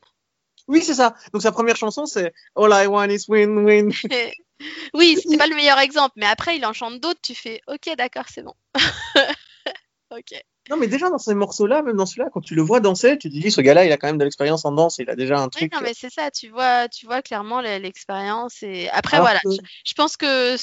Oui, 0.70 0.82
c'est 0.82 0.94
ça. 0.94 1.16
Donc 1.34 1.42
sa 1.42 1.52
première 1.52 1.76
chanson, 1.76 2.06
c'est 2.06 2.32
All 2.56 2.72
I 2.72 2.88
Want 2.88 3.10
Is 3.10 3.26
Win, 3.28 3.58
Win. 3.66 3.92
oui, 4.94 5.18
c'est 5.22 5.38
pas 5.38 5.48
le 5.48 5.56
meilleur 5.56 5.80
exemple, 5.80 6.14
mais 6.16 6.26
après, 6.28 6.58
il 6.58 6.66
en 6.66 6.74
chante 6.74 7.00
d'autres, 7.02 7.20
tu 7.22 7.36
fais 7.36 7.62
Ok, 7.68 7.90
d'accord, 7.98 8.26
c'est 8.30 8.44
bon. 8.44 8.54
ok. 10.12 10.42
Non, 10.70 10.78
mais 10.78 10.88
déjà 10.88 11.10
dans 11.10 11.18
ces 11.18 11.34
morceaux-là, 11.34 11.82
même 11.82 11.96
dans 11.96 12.06
celui-là, 12.06 12.30
quand 12.32 12.42
tu 12.42 12.54
le 12.54 12.62
vois 12.62 12.80
danser, 12.80 13.18
tu 13.18 13.30
te 13.30 13.34
dis, 13.34 13.50
ce 13.52 13.60
gars-là, 13.62 13.86
il 13.86 13.92
a 13.92 13.98
quand 13.98 14.08
même 14.08 14.20
de 14.20 14.24
l'expérience 14.24 14.66
en 14.66 14.72
danse, 14.72 15.00
il 15.00 15.10
a 15.10 15.16
déjà 15.16 15.40
un 15.40 15.50
Oui, 15.56 15.62
truc. 15.62 15.72
non, 15.74 15.80
mais 15.82 15.94
c'est 15.96 16.12
ça, 16.12 16.30
tu 16.30 16.50
vois, 16.50 16.88
tu 16.90 17.08
vois 17.08 17.22
clairement 17.24 17.62
le- 17.62 17.80
l'expérience. 17.80 18.62
Et 18.62 18.88
après, 18.90 19.20
voilà, 19.20 19.40
je, 19.46 19.58
je 19.84 19.94
pense 19.96 20.16
que 20.16 20.56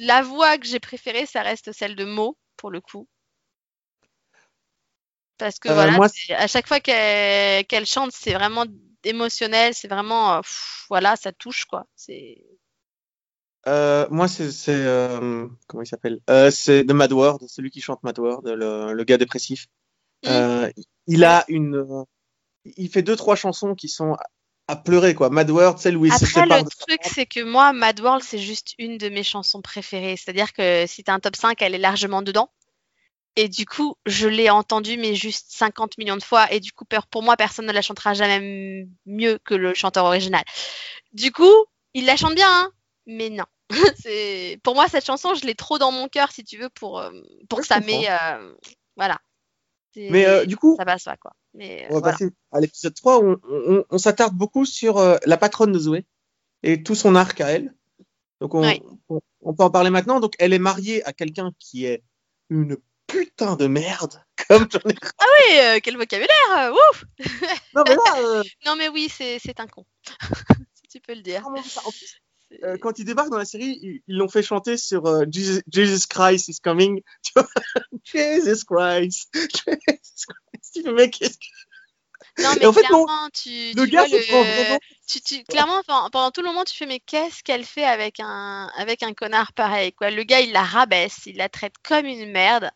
la 0.00 0.22
voix 0.22 0.58
que 0.58 0.66
j'ai 0.66 0.80
préférée, 0.80 1.26
ça 1.26 1.42
reste 1.42 1.70
celle 1.72 1.94
de 1.94 2.04
Mo, 2.04 2.36
pour 2.56 2.70
le 2.70 2.80
coup. 2.80 3.06
Parce 5.38 5.58
que 5.58 5.68
Euh, 5.68 5.74
voilà, 5.74 5.92
moi, 5.92 6.08
à 6.30 6.46
chaque 6.46 6.66
fois 6.66 6.80
qu'elle 6.80 7.64
qu'elle 7.66 7.86
chante, 7.86 8.10
c'est 8.12 8.32
vraiment 8.34 8.64
émotionnel, 9.06 9.74
c'est 9.74 9.88
vraiment, 9.88 10.34
euh, 10.34 10.40
pff, 10.40 10.86
voilà, 10.88 11.16
ça 11.16 11.32
touche, 11.32 11.64
quoi. 11.64 11.86
C'est 11.96 12.38
Euh, 13.66 14.06
moi, 14.10 14.28
c'est, 14.28 14.52
c'est 14.52 14.74
euh, 14.74 15.46
comment 15.66 15.82
il 15.82 15.86
s'appelle? 15.86 16.20
Euh, 16.30 16.50
C'est 16.50 16.84
de 16.84 16.92
Mad 16.92 17.12
World, 17.12 17.42
celui 17.48 17.70
qui 17.70 17.80
chante 17.80 18.02
Mad 18.04 18.18
World, 18.18 18.46
le, 18.46 18.92
le 18.92 19.04
gars 19.04 19.18
dépressif. 19.18 19.66
Mm. 20.24 20.66
Il 21.08 21.24
a 21.24 21.44
une, 21.48 22.04
il 22.76 22.88
fait 22.90 23.02
deux 23.02 23.16
trois 23.16 23.36
chansons 23.36 23.74
qui 23.74 23.88
sont 23.88 24.16
à- 24.68 24.76
pleurer 24.76 25.14
quoi. 25.14 25.30
Mad 25.30 25.48
World, 25.50 25.78
celle 25.78 25.96
où 25.96 26.06
il 26.06 26.10
se 26.12 26.16
Après, 26.16 26.26
sépare 26.42 26.58
le 26.64 26.64
truc, 26.64 27.00
c'est 27.04 27.26
que 27.26 27.40
moi, 27.40 27.72
Mad 27.72 28.00
World, 28.00 28.22
c'est 28.24 28.38
juste 28.38 28.74
une 28.78 28.98
de 28.98 29.08
mes 29.08 29.22
chansons 29.22 29.62
préférées. 29.62 30.16
C'est-à-dire 30.16 30.52
que 30.52 30.86
si 30.86 31.04
t'as 31.04 31.14
un 31.14 31.20
top 31.20 31.36
5, 31.36 31.62
elle 31.62 31.74
est 31.74 31.78
largement 31.78 32.22
dedans. 32.22 32.50
Et 33.36 33.48
du 33.48 33.66
coup, 33.66 33.94
je 34.06 34.26
l'ai 34.28 34.48
entendue, 34.50 34.96
mais 34.96 35.14
juste 35.14 35.46
50 35.50 35.98
millions 35.98 36.16
de 36.16 36.22
fois. 36.22 36.50
Et 36.52 36.60
du 36.60 36.72
coup, 36.72 36.84
pour 37.10 37.22
moi, 37.22 37.36
personne 37.36 37.66
ne 37.66 37.72
la 37.72 37.82
chantera 37.82 38.14
jamais 38.14 38.88
mieux 39.04 39.38
que 39.44 39.54
le 39.54 39.74
chanteur 39.74 40.06
original. 40.06 40.42
Du 41.12 41.32
coup, 41.32 41.52
il 41.94 42.06
la 42.06 42.16
chante 42.16 42.34
bien, 42.34 42.48
hein, 42.50 42.70
mais 43.06 43.28
non. 43.30 43.44
Pour 44.62 44.74
moi, 44.74 44.88
cette 44.88 45.04
chanson, 45.04 45.34
je 45.34 45.44
l'ai 45.44 45.54
trop 45.54 45.78
dans 45.78 45.92
mon 45.92 46.08
cœur, 46.08 46.30
si 46.32 46.44
tu 46.44 46.56
veux, 46.56 46.68
pour, 46.70 46.98
euh, 47.00 47.10
pour 47.48 47.60
que 47.60 47.66
ça 47.66 47.78
euh, 47.78 48.54
Voilà. 48.96 49.18
Mais 49.96 50.26
euh, 50.26 50.44
du 50.46 50.56
coup, 50.56 50.76
Ça 50.78 50.84
passe 50.84 51.04
pas, 51.04 51.16
quoi. 51.16 51.32
Mais 51.54 51.84
euh, 51.84 51.86
on 51.90 51.94
va 51.94 52.00
voilà. 52.00 52.12
passer 52.12 52.30
à 52.52 52.60
l'épisode 52.60 52.94
3 52.94 53.20
où 53.20 53.30
on, 53.30 53.38
on- 53.48 53.84
on 53.88 53.98
s'attarde 53.98 54.34
beaucoup 54.34 54.64
sur 54.66 54.98
euh, 54.98 55.16
la 55.24 55.36
patronne 55.36 55.72
de 55.72 55.78
Zoé 55.78 56.04
et 56.62 56.82
tout 56.82 56.94
son 56.94 57.14
arc 57.14 57.40
à 57.40 57.48
elle. 57.48 57.74
Donc 58.40 58.54
on, 58.54 58.62
Oui. 58.62 58.80
on, 59.08 59.20
on 59.40 59.54
peut 59.54 59.62
en 59.64 59.70
parler 59.70 59.90
maintenant. 59.90 60.20
Donc 60.20 60.34
elle 60.38 60.52
est 60.52 60.58
mariée 60.58 61.02
à 61.04 61.12
quelqu'un 61.14 61.50
qui 61.58 61.86
est 61.86 62.02
une 62.50 62.76
putain 63.06 63.56
de 63.56 63.66
merde. 63.66 64.22
Comme 64.48 64.66
j'en 64.70 64.78
ai. 64.90 64.94
Oui, 64.94 65.58
euh, 65.58 65.78
quel 65.82 65.96
vocabulaire 65.96 66.50
euh, 66.58 66.72
Ouf 66.72 67.04
Non 67.74 67.82
mais 67.86 67.94
là, 67.94 68.18
euh, 68.18 68.42
Non, 68.66 68.76
mais 68.76 68.88
oui, 68.88 69.08
c'est 69.14 69.38
c'est 69.38 69.58
un 69.60 69.66
con. 69.66 69.84
si 70.74 70.88
tu 70.88 71.00
peux 71.00 71.14
le 71.14 71.22
dire. 71.22 71.42
comment 71.42 71.58
on 71.58 71.62
dit 71.62 71.68
ça 71.70 71.80
En 71.84 71.90
plus, 71.90 72.20
euh, 72.62 72.76
quand 72.80 72.98
ils 72.98 73.04
débarquent 73.04 73.30
dans 73.30 73.38
la 73.38 73.44
série, 73.44 74.02
ils 74.06 74.16
l'ont 74.16 74.28
fait 74.28 74.42
chanter 74.42 74.76
sur 74.76 75.06
euh, 75.06 75.24
Jesus, 75.30 75.62
Jesus 75.72 76.06
Christ 76.08 76.48
is 76.48 76.60
coming. 76.62 77.02
Tu 77.24 77.32
vois 77.34 77.48
Jesus 78.04 78.64
Christ. 78.64 79.28
Jesus 79.34 79.58
Christ. 79.86 80.26
Tu 80.74 80.82
fais, 80.82 80.92
mec, 80.92 81.14
qu'est-ce 81.18 81.38
que- 81.38 82.42
Non, 82.42 82.50
mais 82.60 82.66
en 82.66 82.72
fait, 82.72 82.82
non, 82.82 83.04
clairement, 83.04 83.28
tu, 83.32 83.50
le 83.74 83.84
tu 83.84 83.90
gars 83.90 84.04
prend 84.28 84.42
vraiment. 84.42 84.78
tu, 85.08 85.20
tu- 85.20 85.44
clairement, 85.44 85.82
pendant, 85.86 86.10
pendant 86.10 86.30
tout 86.30 86.40
le 86.42 86.46
moment, 86.48 86.64
tu 86.64 86.76
fais, 86.76 86.86
mais 86.86 87.00
qu'est-ce 87.00 87.42
qu'elle 87.42 87.64
fait 87.64 87.84
avec 87.84 88.20
un, 88.20 88.70
avec 88.76 89.02
un 89.02 89.12
connard 89.14 89.52
pareil, 89.54 89.92
quoi. 89.92 90.10
Le 90.10 90.22
gars, 90.22 90.40
il 90.40 90.52
la 90.52 90.62
rabaisse, 90.62 91.20
il 91.26 91.36
la 91.36 91.48
traite 91.48 91.74
comme 91.82 92.06
une 92.06 92.30
merde. 92.30 92.70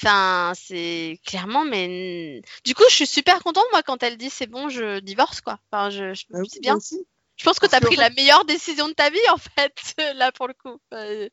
Enfin, 0.00 0.52
c'est 0.54 1.18
clairement, 1.24 1.64
mais 1.64 2.42
du 2.64 2.74
coup, 2.74 2.82
je 2.88 2.94
suis 2.94 3.06
super 3.06 3.42
contente, 3.42 3.64
moi, 3.72 3.82
quand 3.82 4.02
elle 4.02 4.16
dit 4.16 4.30
c'est 4.30 4.46
bon, 4.46 4.68
je 4.68 5.00
divorce, 5.00 5.40
quoi. 5.40 5.58
Enfin, 5.70 5.90
je, 5.90 6.14
je- 6.14 6.24
Ah 6.32 6.38
oui, 6.40 6.48
c'est 6.50 6.60
bien. 6.60 6.76
aussi. 6.76 7.06
Je 7.36 7.44
pense 7.44 7.58
que 7.58 7.66
tu 7.66 7.74
as 7.74 7.80
pris 7.80 7.96
la 7.96 8.10
meilleure 8.10 8.44
décision 8.44 8.88
de 8.88 8.92
ta 8.94 9.10
vie, 9.10 9.18
en 9.32 9.36
fait, 9.38 9.74
là, 10.16 10.32
pour 10.32 10.48
le 10.48 10.54
coup. 10.54 10.78
Enfin, 10.90 11.28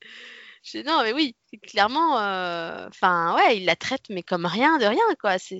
je- 0.63 0.79
non, 0.85 1.01
mais 1.03 1.13
oui, 1.13 1.35
clairement, 1.67 2.19
euh, 2.19 2.87
enfin, 2.89 3.35
ouais, 3.35 3.57
il 3.57 3.65
la 3.65 3.75
traite, 3.75 4.03
mais 4.09 4.23
comme 4.23 4.45
rien 4.45 4.77
de 4.77 4.85
rien, 4.85 5.01
quoi. 5.21 5.37
C'est, 5.39 5.59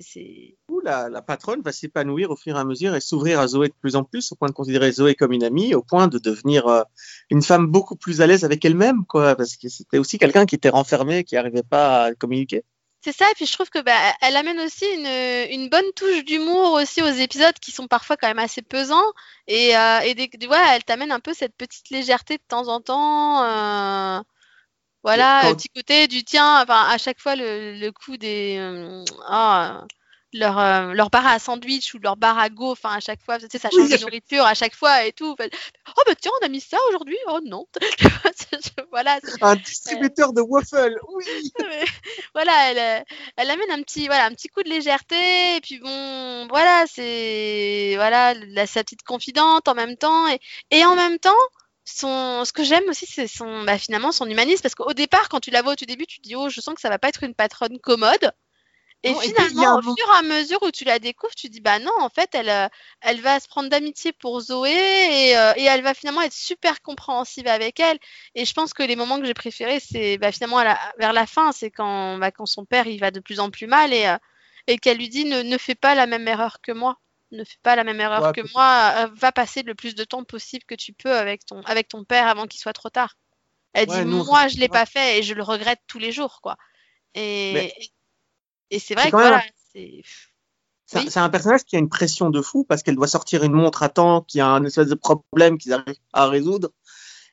la, 0.84 1.08
la 1.08 1.22
patronne 1.22 1.62
va 1.62 1.72
s'épanouir 1.72 2.30
au 2.30 2.36
fur 2.36 2.56
et 2.56 2.60
à 2.60 2.64
mesure 2.64 2.94
et 2.94 3.00
s'ouvrir 3.00 3.40
à 3.40 3.48
Zoé 3.48 3.68
de 3.68 3.74
plus 3.80 3.96
en 3.96 4.04
plus, 4.04 4.30
au 4.32 4.36
point 4.36 4.48
de 4.48 4.52
considérer 4.54 4.92
Zoé 4.92 5.14
comme 5.14 5.32
une 5.32 5.44
amie, 5.44 5.74
au 5.74 5.82
point 5.82 6.06
de 6.08 6.18
devenir 6.18 6.66
euh, 6.68 6.82
une 7.30 7.42
femme 7.42 7.66
beaucoup 7.66 7.96
plus 7.96 8.20
à 8.20 8.26
l'aise 8.26 8.44
avec 8.44 8.64
elle-même, 8.64 9.04
quoi, 9.06 9.34
parce 9.36 9.56
que 9.56 9.68
c'était 9.68 9.98
aussi 9.98 10.18
quelqu'un 10.18 10.46
qui 10.46 10.54
était 10.54 10.68
renfermé, 10.70 11.24
qui 11.24 11.34
n'arrivait 11.34 11.62
pas 11.62 12.04
à 12.04 12.14
communiquer. 12.14 12.64
C'est 13.02 13.12
ça, 13.12 13.30
et 13.30 13.34
puis 13.34 13.46
je 13.46 13.52
trouve 13.54 13.70
que 13.70 13.78
bah, 13.78 13.96
elle 14.20 14.36
amène 14.36 14.60
aussi 14.60 14.84
une, 14.84 15.06
une 15.52 15.70
bonne 15.70 15.90
touche 15.96 16.22
d'humour 16.24 16.72
aussi 16.74 17.00
aux 17.00 17.06
épisodes 17.08 17.58
qui 17.58 17.70
sont 17.72 17.86
parfois 17.88 18.16
quand 18.18 18.28
même 18.28 18.38
assez 18.38 18.60
pesants. 18.60 19.02
Et, 19.46 19.74
euh, 19.76 20.00
et 20.00 20.14
des, 20.14 20.28
elle 20.74 20.84
t'amène 20.84 21.10
un 21.10 21.20
peu 21.20 21.32
cette 21.32 21.56
petite 21.56 21.88
légèreté 21.90 22.36
de 22.36 22.42
temps 22.46 22.68
en 22.68 22.80
temps. 22.82 23.42
Euh, 23.42 24.20
voilà, 25.04 25.40
Quand- 25.42 25.54
petit 25.56 25.68
côté 25.70 26.08
du 26.08 26.24
tien, 26.24 26.62
enfin, 26.62 26.88
à 26.90 26.98
chaque 26.98 27.20
fois 27.20 27.36
le, 27.36 27.78
le 27.78 27.92
coup 27.92 28.16
des. 28.18 28.56
euh, 28.58 29.04
ah, 29.28 29.84
leur, 30.32 30.58
euh, 30.58 30.92
leur 30.92 31.10
bar 31.10 31.26
à 31.26 31.38
sandwich 31.38 31.94
ou 31.94 31.98
leur 31.98 32.16
bar 32.16 32.38
à 32.38 32.48
go, 32.48 32.70
enfin, 32.70 32.90
à 32.90 33.00
chaque 33.00 33.22
fois, 33.22 33.38
tu 33.38 33.46
sais, 33.50 33.58
ça 33.58 33.70
change 33.70 33.90
de 33.90 33.98
nourriture 33.98 34.44
à 34.44 34.54
chaque 34.54 34.74
fois 34.74 35.04
et 35.04 35.12
tout. 35.12 35.36
Oh, 35.38 36.02
bah 36.06 36.14
tiens, 36.20 36.30
on 36.40 36.46
a 36.46 36.48
mis 36.48 36.60
ça 36.60 36.78
aujourd'hui. 36.88 37.16
Oh 37.26 37.40
non. 37.44 37.66
voilà, 38.90 39.18
Un 39.40 39.56
distributeur 39.56 40.32
de 40.32 40.40
waffles, 40.40 40.96
oui. 41.14 41.52
mais 41.60 41.84
voilà, 42.34 42.70
elle, 42.70 42.78
euh, 42.78 43.04
elle 43.36 43.50
amène 43.50 43.70
un 43.70 43.82
petit, 43.82 44.06
voilà, 44.06 44.26
un 44.26 44.30
petit 44.30 44.48
coup 44.48 44.62
de 44.62 44.68
légèreté. 44.68 45.56
Et 45.56 45.60
puis 45.60 45.78
bon, 45.80 46.46
voilà, 46.48 46.84
c'est 46.86 47.94
voilà, 47.96 48.34
la, 48.34 48.66
sa 48.66 48.84
petite 48.84 49.02
confidente 49.02 49.66
en 49.68 49.74
même 49.74 49.96
temps. 49.96 50.28
Et, 50.28 50.40
et 50.70 50.84
en 50.84 50.94
même 50.94 51.18
temps, 51.18 51.32
son, 51.84 52.44
ce 52.44 52.52
que 52.52 52.62
j'aime 52.62 52.88
aussi, 52.88 53.06
c'est 53.06 53.26
son, 53.26 53.64
bah, 53.64 53.78
finalement, 53.78 54.12
son 54.12 54.26
humanisme. 54.26 54.62
Parce 54.62 54.74
qu'au 54.74 54.92
départ, 54.92 55.28
quand 55.28 55.40
tu 55.40 55.50
la 55.50 55.62
vois 55.62 55.72
au 55.72 55.76
tout 55.76 55.86
début, 55.86 56.06
tu 56.06 56.18
te 56.20 56.28
dis, 56.28 56.36
oh, 56.36 56.48
je 56.48 56.60
sens 56.60 56.74
que 56.74 56.80
ça 56.80 56.88
va 56.88 56.98
pas 56.98 57.08
être 57.08 57.24
une 57.24 57.34
patronne 57.34 57.78
commode. 57.80 58.32
Et 59.02 59.14
finalement, 59.14 59.76
au 59.78 59.80
fur 59.82 60.06
et 60.14 60.18
à 60.18 60.22
mesure 60.22 60.62
où 60.62 60.70
tu 60.70 60.84
la 60.84 60.98
découvres, 60.98 61.34
tu 61.34 61.48
dis, 61.48 61.60
bah 61.60 61.78
non, 61.78 61.92
en 62.00 62.10
fait, 62.10 62.34
elle, 62.34 62.50
euh, 62.50 62.68
elle 63.00 63.20
va 63.22 63.40
se 63.40 63.48
prendre 63.48 63.70
d'amitié 63.70 64.12
pour 64.12 64.40
Zoé 64.40 64.70
et, 64.70 65.36
euh, 65.38 65.54
et 65.56 65.64
elle 65.64 65.82
va 65.82 65.94
finalement 65.94 66.20
être 66.20 66.34
super 66.34 66.82
compréhensive 66.82 67.46
avec 67.46 67.80
elle. 67.80 67.98
Et 68.34 68.44
je 68.44 68.52
pense 68.52 68.74
que 68.74 68.82
les 68.82 68.96
moments 68.96 69.18
que 69.18 69.24
j'ai 69.24 69.32
préférés, 69.34 69.80
c'est 69.80 70.18
bah, 70.18 70.32
finalement 70.32 70.58
à 70.58 70.64
la- 70.64 70.92
vers 70.98 71.14
la 71.14 71.26
fin, 71.26 71.50
c'est 71.52 71.70
quand, 71.70 72.18
bah, 72.18 72.30
quand 72.30 72.44
son 72.46 72.66
père 72.66 72.86
il 72.86 72.98
va 73.00 73.10
de 73.10 73.20
plus 73.20 73.40
en 73.40 73.50
plus 73.50 73.66
mal 73.66 73.94
et, 73.94 74.06
euh, 74.06 74.18
et 74.66 74.76
qu'elle 74.78 74.98
lui 74.98 75.08
dit 75.08 75.24
ne, 75.24 75.42
ne 75.42 75.58
fais 75.58 75.74
pas 75.74 75.94
la 75.94 76.06
même 76.06 76.28
erreur 76.28 76.60
que 76.62 76.72
moi. 76.72 76.98
Ne 77.32 77.44
fais 77.44 77.58
pas 77.62 77.76
la 77.76 77.84
même 77.84 78.00
erreur 78.00 78.22
Ouais, 78.24 78.32
que 78.32 78.42
moi. 78.54 78.92
euh, 78.98 79.06
va 79.14 79.32
passer 79.32 79.62
le 79.62 79.74
plus 79.74 79.94
de 79.94 80.04
temps 80.04 80.24
possible 80.24 80.64
que 80.66 80.74
tu 80.74 80.92
peux 80.92 81.16
avec 81.16 81.46
ton, 81.46 81.62
avec 81.62 81.88
ton 81.88 82.04
père 82.04 82.26
avant 82.28 82.46
qu'il 82.46 82.60
soit 82.60 82.72
trop 82.74 82.90
tard. 82.90 83.16
Elle 83.74 83.86
Ouais, 83.86 84.04
dit 84.04 84.04
moi 84.04 84.48
je 84.48 84.58
l'ai 84.58 84.68
pas 84.68 84.86
fait 84.86 85.18
et 85.18 85.22
je 85.22 85.34
le 85.34 85.42
regrette 85.42 85.80
tous 85.88 85.98
les 85.98 86.12
jours 86.12 86.40
quoi. 86.42 86.56
Et, 87.14 87.52
Mais- 87.54 87.74
et 88.70 88.78
c'est 88.78 88.94
vrai 88.94 89.10
que 89.10 89.16
voilà, 89.16 89.42
c'est 89.72 90.02
C'est 90.86 90.98
Oui. 90.98 91.10
c'est 91.10 91.20
un 91.20 91.28
personnage 91.30 91.64
qui 91.64 91.76
a 91.76 91.78
une 91.78 91.88
pression 91.88 92.30
de 92.30 92.42
fou 92.42 92.64
parce 92.64 92.82
qu'elle 92.82 92.96
doit 92.96 93.06
sortir 93.06 93.44
une 93.44 93.52
montre 93.52 93.82
à 93.82 93.88
temps, 93.88 94.22
qui 94.22 94.40
a 94.40 94.48
un 94.48 94.64
espèce 94.64 94.88
de 94.88 94.96
problème 94.96 95.56
qu'ils 95.58 95.72
arrivent 95.72 95.94
à 96.12 96.26
résoudre. 96.28 96.70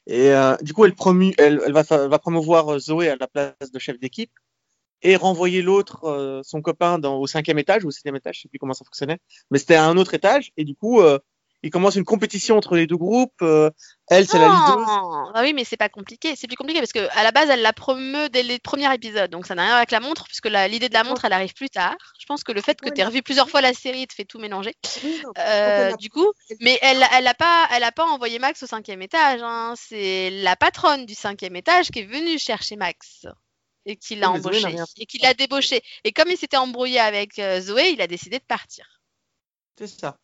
Et 0.05 0.31
euh, 0.31 0.55
du 0.61 0.73
coup, 0.73 0.85
elle, 0.85 0.93
promu, 0.95 1.33
elle, 1.37 1.59
elle 1.65 1.73
va, 1.73 1.83
fa- 1.83 2.03
elle 2.03 2.09
va 2.09 2.19
promouvoir 2.19 2.73
euh, 2.73 2.79
Zoé 2.79 3.09
à 3.09 3.15
la 3.15 3.27
place 3.27 3.71
de 3.73 3.79
chef 3.79 3.99
d'équipe 3.99 4.31
et 5.01 5.15
renvoyer 5.15 5.61
l'autre, 5.61 6.05
euh, 6.05 6.41
son 6.43 6.61
copain, 6.61 6.97
dans, 6.99 7.17
au 7.17 7.27
cinquième 7.27 7.59
étage 7.59 7.83
ou 7.83 7.87
au 7.87 7.91
septième 7.91 8.15
étage, 8.15 8.37
je 8.37 8.41
sais 8.43 8.47
plus 8.49 8.59
comment 8.59 8.73
ça 8.73 8.85
fonctionnait, 8.85 9.19
mais 9.51 9.59
c'était 9.59 9.75
à 9.75 9.85
un 9.85 9.97
autre 9.97 10.13
étage. 10.13 10.51
Et 10.55 10.63
du 10.65 10.75
coup, 10.75 11.01
euh, 11.01 11.19
il 11.63 11.71
commence 11.71 11.95
une 11.95 12.05
compétition 12.05 12.57
entre 12.57 12.75
les 12.75 12.87
deux 12.87 12.97
groupes. 12.97 13.41
euh, 13.41 13.69
elle, 14.09 14.27
c'est 14.27 14.37
la 14.37 14.47
leader. 14.47 14.79
Non, 14.79 15.31
ah 15.33 15.41
oui, 15.41 15.53
mais 15.53 15.63
c'est 15.63 15.75
pas 15.75 15.89
compliqué. 15.89 16.35
C'est 16.35 16.47
plus 16.47 16.55
compliqué 16.55 16.79
parce 16.79 16.93
que 16.93 17.07
à 17.17 17.23
la 17.23 17.31
base, 17.31 17.49
elle 17.49 17.61
la 17.61 17.73
promeut 17.73 18.29
dès 18.29 18.43
les 18.43 18.59
premiers 18.59 18.93
épisodes, 18.93 19.29
donc 19.29 19.45
ça 19.47 19.55
n'a 19.55 19.63
rien 19.63 19.71
à 19.71 19.73
voir 19.73 19.77
avec 19.79 19.91
la 19.91 19.99
montre, 19.99 20.25
puisque 20.25 20.47
l'idée 20.47 20.87
de 20.87 20.93
la 20.93 21.03
montre, 21.03 21.25
elle 21.25 21.33
arrive 21.33 21.53
plus 21.53 21.69
tard. 21.69 21.95
Je 22.19 22.25
pense 22.25 22.43
que 22.43 22.51
le 22.51 22.61
fait 22.61 22.79
que 22.79 22.89
tu 22.89 23.01
aies 23.01 23.05
revu 23.05 23.21
plusieurs 23.21 23.49
fois 23.49 23.61
la 23.61 23.73
série 23.73 24.07
te 24.07 24.13
fait 24.13 24.25
tout 24.25 24.39
mélanger. 24.39 24.75
Euh, 25.37 25.95
du 25.97 26.09
coup, 26.09 26.31
mais 26.61 26.77
elle, 26.81 27.03
elle 27.13 27.27
a 27.27 27.33
pas, 27.33 27.67
elle 27.71 27.83
a 27.83 27.91
pas 27.91 28.05
envoyé 28.05 28.39
Max 28.39 28.63
au 28.63 28.67
cinquième 28.67 29.01
étage. 29.01 29.41
hein. 29.43 29.73
C'est 29.75 30.29
la 30.29 30.55
patronne 30.55 31.05
du 31.05 31.15
cinquième 31.15 31.55
étage 31.55 31.89
qui 31.89 31.99
est 31.99 32.05
venue 32.05 32.39
chercher 32.39 32.75
Max 32.75 33.25
et 33.85 33.95
qui 33.95 34.15
l'a 34.15 34.27
Oui, 34.31 34.33
n'a 34.33 34.39
embauché 34.39 34.75
et 34.97 35.05
qui 35.05 35.17
l'a 35.17 35.33
débauché. 35.33 35.81
Et 36.03 36.11
comme 36.11 36.29
il 36.29 36.37
s'était 36.37 36.57
embrouillé 36.57 36.99
avec 36.99 37.39
euh, 37.39 37.59
Zoé, 37.61 37.89
il 37.89 38.01
a 38.01 38.07
décidé 38.07 38.39
de 38.39 38.45
partir. 38.45 39.01
C'est 39.77 39.87
ça. 39.87 40.17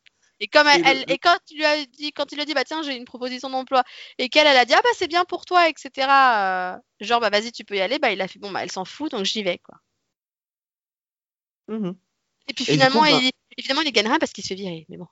Et 0.44 0.48
comme 0.48 0.68
elle, 0.68 0.82
Et 0.82 0.84
elle- 0.86 1.06
et 1.08 1.18
quand 1.18 1.38
il 1.52 1.58
lui 1.58 1.64
a 1.64 1.86
dit, 1.86 2.12
quand 2.12 2.30
il 2.34 2.36
lui 2.36 2.42
a 2.42 2.46
dit, 2.46 2.54
bah 2.54 2.66
tiens, 2.66 2.84
j'ai 2.84 2.98
une 2.98 3.06
proposition 3.06 3.50
d'emploi, 3.50 3.82
et 4.18 4.28
qu'elle, 4.28 4.46
elle 4.46 4.58
a 4.58 4.66
dit, 4.66 4.74
ah 4.74 4.82
bah 4.84 4.90
c'est 4.94 5.08
bien 5.08 5.24
pour 5.24 5.46
toi, 5.46 5.70
etc. 5.70 6.76
euh, 6.76 6.78
genre, 7.00 7.22
bah 7.22 7.30
vas-y, 7.30 7.54
tu 7.54 7.64
peux 7.64 7.76
y 7.78 7.80
aller, 7.80 7.98
bah 7.98 8.12
il 8.12 8.20
a 8.20 8.28
fait, 8.28 8.40
bon, 8.40 8.52
bah 8.52 8.62
elle 8.62 8.72
s'en 8.72 8.84
fout, 8.84 9.10
donc 9.12 9.24
j'y 9.24 9.42
vais, 9.42 9.60
quoi. 9.60 9.78
Mhm. 11.70 11.96
Et 12.50 12.54
puis 12.54 12.66
Et 12.68 12.74
finalement, 12.74 13.00
coup, 13.00 13.06
bah- 13.06 13.20
il, 13.22 13.32
évidemment, 13.58 13.82
il 13.86 13.92
gagnera 13.94 14.20
parce 14.20 14.34
qu'il 14.34 14.44
se 14.44 14.50
fait 14.50 14.56
virer, 14.56 14.86
mais 14.90 14.98
bon. 14.98 15.08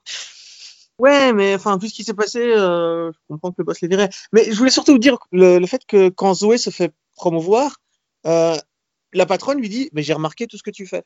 Ouais, 0.98 1.32
mais 1.32 1.54
enfin, 1.54 1.78
vu 1.78 1.88
ce 1.88 1.94
qui 1.94 2.04
s'est 2.04 2.12
passé, 2.12 2.38
euh, 2.40 3.10
je 3.10 3.18
comprends 3.26 3.52
que 3.52 3.56
le 3.58 3.64
boss 3.64 3.80
les 3.80 3.88
virait. 3.88 4.10
Mais 4.32 4.44
je 4.44 4.54
voulais 4.58 4.70
surtout 4.70 4.92
vous 4.92 4.98
dire 4.98 5.16
le, 5.32 5.58
le 5.58 5.66
fait 5.66 5.86
que 5.86 6.10
quand 6.10 6.34
Zoé 6.34 6.58
se 6.58 6.68
fait 6.68 6.92
promouvoir, 7.16 7.78
euh, 8.26 8.54
la 9.14 9.24
patronne 9.24 9.58
lui 9.58 9.70
dit, 9.70 9.88
mais 9.94 10.02
j'ai 10.02 10.12
remarqué 10.12 10.46
tout 10.46 10.58
ce 10.58 10.62
que 10.62 10.70
tu 10.70 10.86
fais. 10.86 11.04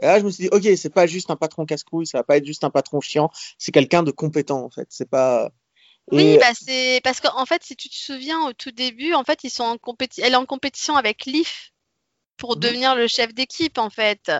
Et 0.00 0.06
là, 0.06 0.18
je 0.18 0.24
me 0.24 0.30
suis 0.30 0.44
dit, 0.44 0.48
ok, 0.50 0.62
c'est 0.76 0.92
pas 0.92 1.06
juste 1.06 1.30
un 1.30 1.36
patron 1.36 1.66
casse-couille, 1.66 2.06
ça 2.06 2.18
va 2.18 2.24
pas 2.24 2.36
être 2.38 2.46
juste 2.46 2.64
un 2.64 2.70
patron 2.70 3.00
chiant, 3.00 3.30
c'est 3.58 3.72
quelqu'un 3.72 4.02
de 4.02 4.10
compétent 4.10 4.64
en 4.64 4.70
fait. 4.70 4.86
C'est 4.90 5.08
pas. 5.08 5.50
Oui, 6.10 6.38
bah 6.40 6.52
c'est 6.54 7.00
parce 7.04 7.20
qu'en 7.20 7.46
fait, 7.46 7.62
si 7.62 7.76
tu 7.76 7.88
te 7.88 7.94
souviens 7.94 8.40
au 8.48 8.52
tout 8.52 8.72
début, 8.72 9.14
en 9.14 9.22
fait, 9.24 9.44
ils 9.44 9.50
sont 9.50 9.62
en 9.64 9.78
compétition, 9.78 10.24
elle 10.26 10.32
est 10.32 10.36
en 10.36 10.46
compétition 10.46 10.96
avec 10.96 11.24
Leaf 11.26 11.72
pour 12.36 12.56
Mhm. 12.56 12.62
devenir 12.62 12.94
le 12.96 13.06
chef 13.06 13.34
d'équipe, 13.34 13.78
en 13.78 13.90
fait. 13.90 14.32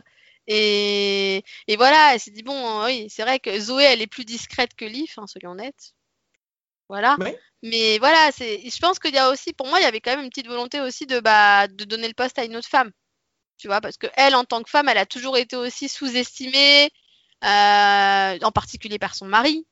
Et, 0.47 1.45
et 1.69 1.77
voilà, 1.77 2.15
elle 2.15 2.21
s'est 2.21 2.33
dit, 2.33 2.43
bon, 2.43 2.85
oui, 2.85 3.07
c'est 3.09 3.23
vrai 3.23 3.39
que 3.39 3.57
Zoé, 3.61 3.85
elle 3.85 4.03
est 4.03 4.07
plus 4.09 4.25
discrète 4.25 4.75
que 4.75 4.85
Leaf, 4.85 5.19
hein, 5.19 5.27
soyons 5.29 5.53
honnêtes. 5.53 5.93
Voilà. 6.89 7.17
Ouais. 7.21 7.39
Mais 7.63 7.99
voilà, 7.99 8.33
c'est, 8.33 8.59
je 8.69 8.79
pense 8.81 8.99
qu'il 8.99 9.15
y 9.15 9.19
a 9.19 9.31
aussi, 9.31 9.53
pour 9.53 9.69
moi, 9.69 9.79
il 9.79 9.83
y 9.83 9.87
avait 9.87 10.01
quand 10.01 10.17
même 10.17 10.25
une 10.25 10.31
petite 10.31 10.49
volonté 10.49 10.81
aussi 10.81 11.07
de, 11.07 11.21
bah, 11.21 11.69
de 11.69 11.85
donner 11.85 12.09
le 12.09 12.15
poste 12.15 12.39
à 12.39 12.45
une 12.45 12.57
autre 12.57 12.69
femme. 12.69 12.91
Tu 13.61 13.69
vois, 13.69 13.81
parce 13.83 13.97
que 13.99 14.07
elle, 14.15 14.35
en 14.35 14.45
tant 14.45 14.63
que 14.63 14.71
femme, 14.71 14.89
elle 14.89 14.99
a 14.99 15.07
toujours 15.07 15.37
été 15.39 15.57
aussi 15.57 15.89
sous-estimée, 15.89 16.91
euh, 17.45 18.39
en 18.43 18.53
particulier 18.53 18.99
par 18.99 19.15
son 19.15 19.27
mari. 19.27 19.67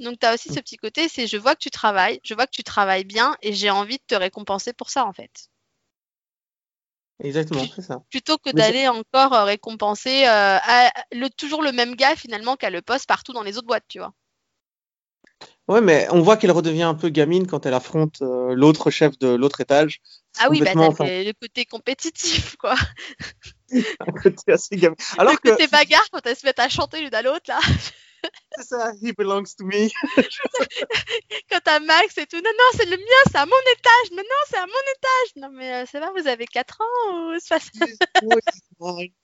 Donc, 0.00 0.18
tu 0.20 0.26
as 0.26 0.34
aussi 0.34 0.50
ce 0.50 0.60
petit 0.60 0.76
côté, 0.78 1.08
c'est 1.08 1.26
je 1.28 1.36
vois 1.38 1.54
que 1.54 1.60
tu 1.60 1.70
travailles, 1.70 2.20
je 2.24 2.34
vois 2.34 2.46
que 2.46 2.52
tu 2.52 2.64
travailles 2.64 3.04
bien 3.04 3.36
et 3.42 3.52
j'ai 3.54 3.70
envie 3.70 3.98
de 3.98 4.04
te 4.06 4.16
récompenser 4.16 4.72
pour 4.74 4.90
ça, 4.90 5.06
en 5.06 5.12
fait. 5.14 5.48
Exactement, 7.20 7.66
c'est 7.68 7.82
ça. 7.82 8.02
Plutôt 8.10 8.36
que 8.38 8.50
d'aller 8.50 8.88
encore 8.88 9.32
euh, 9.34 9.44
récompenser 9.44 10.24
euh, 10.26 10.58
à- 10.62 10.92
le, 11.12 11.28
toujours 11.30 11.62
le 11.62 11.72
même 11.72 11.94
gars, 11.94 12.16
finalement, 12.16 12.56
qui 12.56 12.66
a 12.66 12.70
le 12.70 12.82
poste 12.82 13.06
partout 13.06 13.32
dans 13.32 13.42
les 13.42 13.56
autres 13.58 13.66
boîtes, 13.68 13.86
tu 13.88 13.98
vois. 14.00 14.12
Ouais, 15.70 15.80
mais 15.80 16.08
on 16.10 16.20
voit 16.20 16.36
qu'elle 16.36 16.50
redevient 16.50 16.82
un 16.82 16.96
peu 16.96 17.10
gamine 17.10 17.46
quand 17.46 17.64
elle 17.64 17.74
affronte 17.74 18.22
euh, 18.22 18.56
l'autre 18.56 18.90
chef 18.90 19.16
de 19.20 19.28
l'autre 19.28 19.60
étage. 19.60 20.00
C'est 20.32 20.42
Ah 20.42 20.48
oui, 20.50 20.60
bah, 20.60 20.72
enfin, 20.74 21.04
le, 21.04 21.30
côté 21.40 21.64
compétitif, 21.64 22.56
quoi. 22.56 22.74
un 24.00 24.12
côté 24.20 24.50
assez 24.50 24.74
gamin. 24.74 24.96
Alors 25.16 25.34
le 25.34 25.38
que 25.38 25.50
côté 25.50 25.68
bagarre 25.68 26.04
quand 26.10 26.26
elles 26.26 26.34
se 26.34 26.44
mettent 26.44 26.58
à 26.58 26.68
chanter 26.68 27.00
l'une 27.00 27.14
à 27.14 27.22
l'autre, 27.22 27.44
là. 27.46 27.60
c'est 28.56 28.64
ça, 28.64 28.92
he 29.00 29.12
belongs 29.16 29.54
to 29.56 29.64
me. 29.64 29.88
Quand 31.48 31.60
t'as 31.62 31.78
Max 31.78 32.18
et 32.18 32.26
tout. 32.26 32.38
Non, 32.38 32.50
non, 32.50 32.64
c'est 32.74 32.86
le 32.86 32.96
mien, 32.96 33.22
c'est 33.30 33.38
à 33.38 33.46
mon 33.46 33.52
étage. 33.52 34.10
Non, 34.10 34.24
non, 34.24 34.42
c'est 34.48 34.56
à 34.56 34.66
mon 34.66 34.72
étage. 34.96 35.36
Non, 35.36 35.50
mais 35.52 35.72
euh, 35.72 35.86
ça 35.86 36.00
va, 36.00 36.10
vous 36.10 36.26
avez 36.26 36.46
4 36.46 36.80
ans 36.80 37.14
ou 37.14 37.38
c'est 37.38 37.48
pas 37.48 37.60
ça 37.60 37.70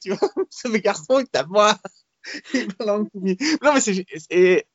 tu 0.00 0.10
vois, 0.12 0.30
ce 0.48 0.68
garçon 0.68 1.18
est 1.18 1.34
à 1.34 1.44
moi. 1.44 1.76
Il 2.54 2.68
belong 2.68 3.06
to 3.06 3.18
me. 3.18 3.34
Non, 3.64 3.74
mais 3.74 3.80
c'est, 3.80 4.06
c'est- 4.30 4.66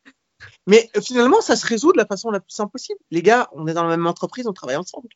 mais 0.67 0.89
finalement, 1.01 1.41
ça 1.41 1.56
se 1.56 1.65
résout 1.65 1.91
de 1.93 1.97
la 1.97 2.06
façon 2.06 2.32
la 2.32 2.39
plus 2.39 2.51
simple 2.54 2.71
possible. 2.71 2.99
Les 3.12 3.21
gars, 3.21 3.49
on 3.54 3.67
est 3.67 3.73
dans 3.73 3.84
la 3.84 3.95
même 3.97 4.08
entreprise, 4.08 4.47
on 4.47 4.54
travaille 4.54 4.75
ensemble. 4.77 5.10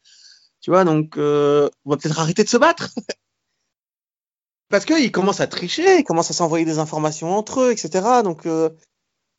Tu 0.61 0.71
vois, 0.71 0.83
donc, 0.83 1.17
euh, 1.17 1.69
on 1.85 1.91
va 1.91 1.97
peut-être 1.97 2.19
arrêter 2.19 2.43
de 2.43 2.49
se 2.49 2.57
battre. 2.57 2.89
Parce 4.69 4.85
qu'ils 4.85 5.11
commencent 5.11 5.41
à 5.41 5.47
tricher, 5.47 5.99
ils 5.99 6.03
commencent 6.03 6.31
à 6.31 6.33
s'envoyer 6.33 6.65
des 6.65 6.79
informations 6.79 7.35
entre 7.35 7.61
eux, 7.61 7.71
etc. 7.71 8.23
Donc, 8.23 8.45
euh, 8.45 8.69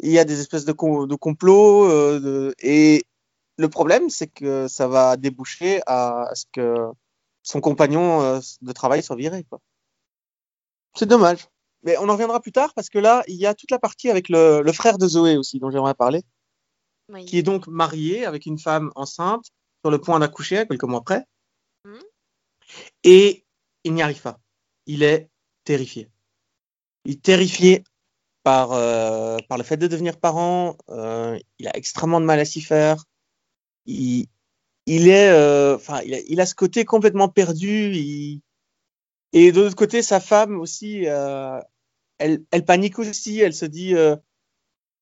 il 0.00 0.10
y 0.12 0.18
a 0.18 0.24
des 0.24 0.40
espèces 0.40 0.64
de, 0.64 0.72
com- 0.72 1.08
complots. 1.18 1.84
euh, 1.90 2.52
et 2.60 3.04
le 3.58 3.68
problème, 3.68 4.10
c'est 4.10 4.28
que 4.28 4.68
ça 4.68 4.88
va 4.88 5.16
déboucher 5.16 5.80
à 5.86 6.30
ce 6.34 6.44
que 6.52 6.76
son 7.42 7.60
compagnon 7.60 8.40
de 8.62 8.72
travail 8.72 9.02
soit 9.02 9.16
viré. 9.16 9.46
C'est 10.94 11.06
dommage. 11.06 11.48
Mais 11.82 11.96
on 11.98 12.08
en 12.08 12.12
reviendra 12.12 12.40
plus 12.40 12.52
tard 12.52 12.74
parce 12.74 12.88
que 12.88 12.98
là, 12.98 13.22
il 13.28 13.36
y 13.36 13.46
a 13.46 13.54
toute 13.54 13.70
la 13.70 13.78
partie 13.78 14.10
avec 14.10 14.28
le, 14.28 14.62
le 14.62 14.72
frère 14.72 14.98
de 14.98 15.06
Zoé 15.06 15.36
aussi, 15.36 15.58
dont 15.58 15.70
j'aimerais 15.70 15.94
parler, 15.94 16.22
Oui. 17.12 17.24
qui 17.24 17.38
est 17.38 17.42
donc 17.42 17.66
marié 17.68 18.24
avec 18.24 18.46
une 18.46 18.58
femme 18.58 18.90
enceinte, 18.96 19.46
sur 19.84 19.90
le 19.90 20.00
point 20.00 20.18
d'accoucher 20.18 20.66
quelques 20.66 20.84
mois 20.84 21.00
après. 21.00 21.24
Mhm. 21.84 22.00
Et 23.04 23.44
il 23.84 23.94
n'y 23.94 24.02
arrive 24.02 24.20
pas. 24.20 24.40
Il 24.86 25.02
est 25.02 25.28
terrifié. 25.64 26.10
Il 27.04 27.12
est 27.12 27.22
terrifié 27.22 27.84
par, 28.42 28.72
euh, 28.72 29.38
par 29.48 29.58
le 29.58 29.64
fait 29.64 29.76
de 29.76 29.86
devenir 29.86 30.18
parent. 30.18 30.76
Euh, 30.88 31.38
il 31.58 31.68
a 31.68 31.76
extrêmement 31.76 32.20
de 32.20 32.26
mal 32.26 32.40
à 32.40 32.44
s'y 32.44 32.60
faire. 32.60 33.04
Il, 33.84 34.26
il 34.86 35.08
est, 35.08 35.28
euh, 35.28 35.78
il, 36.04 36.14
a, 36.14 36.18
il 36.28 36.40
a 36.40 36.46
ce 36.46 36.54
côté 36.56 36.84
complètement 36.84 37.28
perdu. 37.28 37.92
Il... 37.94 38.40
Et 39.38 39.52
de 39.52 39.60
l'autre 39.60 39.76
côté, 39.76 40.00
sa 40.00 40.18
femme 40.18 40.58
aussi, 40.58 41.06
euh, 41.06 41.60
elle, 42.16 42.40
panique 42.64 42.98
aussi. 42.98 43.38
Elle 43.38 43.52
se 43.52 43.66
dit 43.66 43.94
euh, 43.94 44.16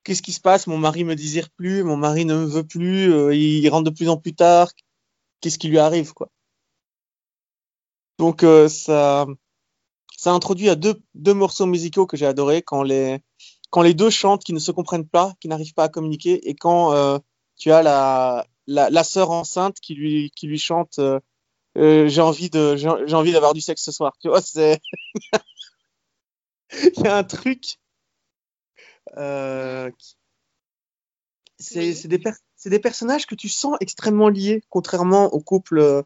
qu'est-ce 0.02 0.22
qui 0.22 0.32
se 0.32 0.40
passe? 0.40 0.66
Mon 0.66 0.76
mari 0.76 1.04
me 1.04 1.14
désire 1.14 1.50
plus, 1.50 1.84
mon 1.84 1.96
mari 1.96 2.24
ne 2.24 2.34
me 2.34 2.44
veut 2.44 2.66
plus, 2.66 3.12
euh, 3.12 3.32
il 3.32 3.68
rentre 3.68 3.84
de 3.84 3.94
plus 3.94 4.08
en 4.08 4.16
plus 4.16 4.34
tard. 4.34 4.72
Qu'est-ce 5.40 5.56
qui 5.56 5.68
lui 5.68 5.78
arrive, 5.78 6.14
quoi? 6.14 6.30
Donc 8.18 8.44
ça, 8.68 9.26
ça 10.16 10.32
introduit 10.32 10.68
à 10.68 10.74
deux, 10.74 11.00
morceaux 11.34 11.66
musicaux 11.66 12.06
que 12.06 12.16
j'ai 12.16 12.26
adorés 12.26 12.62
quand 12.62 12.82
les 12.82 13.20
quand 13.70 13.82
les 13.82 13.94
deux 13.94 14.10
chantent, 14.10 14.42
qui 14.42 14.52
ne 14.52 14.58
se 14.58 14.72
comprennent 14.72 15.08
pas, 15.08 15.34
qui 15.40 15.46
n'arrivent 15.46 15.74
pas 15.74 15.84
à 15.84 15.88
communiquer, 15.88 16.48
et 16.48 16.54
quand 16.56 17.20
tu 17.56 17.70
as 17.70 17.82
la, 17.82 18.46
la, 18.66 18.90
la 18.90 19.04
sœur 19.04 19.30
enceinte 19.30 19.78
qui 19.80 19.94
lui 19.94 20.30
qui 20.34 20.48
lui 20.48 20.58
chante 20.58 20.98
euh, 21.76 22.08
j'ai 22.08 22.20
envie 22.20 22.50
de 22.50 22.76
j'ai 22.76 22.88
envie 23.14 23.32
d'avoir 23.32 23.54
du 23.54 23.60
sexe 23.60 23.82
ce 23.82 23.92
soir. 23.92 24.14
Tu 24.20 24.28
vois, 24.28 24.40
c'est 24.40 24.80
il 26.72 27.02
y 27.04 27.06
a 27.06 27.16
un 27.16 27.24
truc. 27.24 27.78
Euh, 29.16 29.90
qui- 29.98 30.16
c'est 31.58 32.08
des, 32.08 32.18
per- 32.18 32.32
des 32.66 32.78
personnages 32.78 33.26
que 33.26 33.34
tu 33.34 33.48
sens 33.48 33.76
extrêmement 33.80 34.28
liés, 34.28 34.62
contrairement 34.70 35.26
au 35.32 35.40
couple 35.40 35.78
euh, 35.78 36.02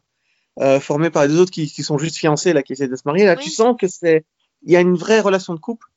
euh, 0.59 0.79
formé 0.79 1.09
par 1.09 1.23
les 1.23 1.29
deux 1.29 1.39
autres 1.39 1.51
qui, 1.51 1.67
qui 1.67 1.83
sont 1.83 1.97
juste 1.97 2.17
fiancés, 2.17 2.53
là, 2.53 2.61
qui 2.63 2.73
essaient 2.73 2.87
de 2.87 2.95
se 2.95 3.01
marier. 3.05 3.25
Là, 3.25 3.35
Oui. 3.37 3.43
tu 3.43 3.49
sens 3.49 3.75
que 3.79 3.87
c'est. 3.87 4.25
Il 4.63 4.71
y 4.71 4.75
a 4.75 4.81
une 4.81 4.95
vraie 4.95 5.21
relation 5.21 5.53
de 5.53 5.59
couple. 5.59 5.87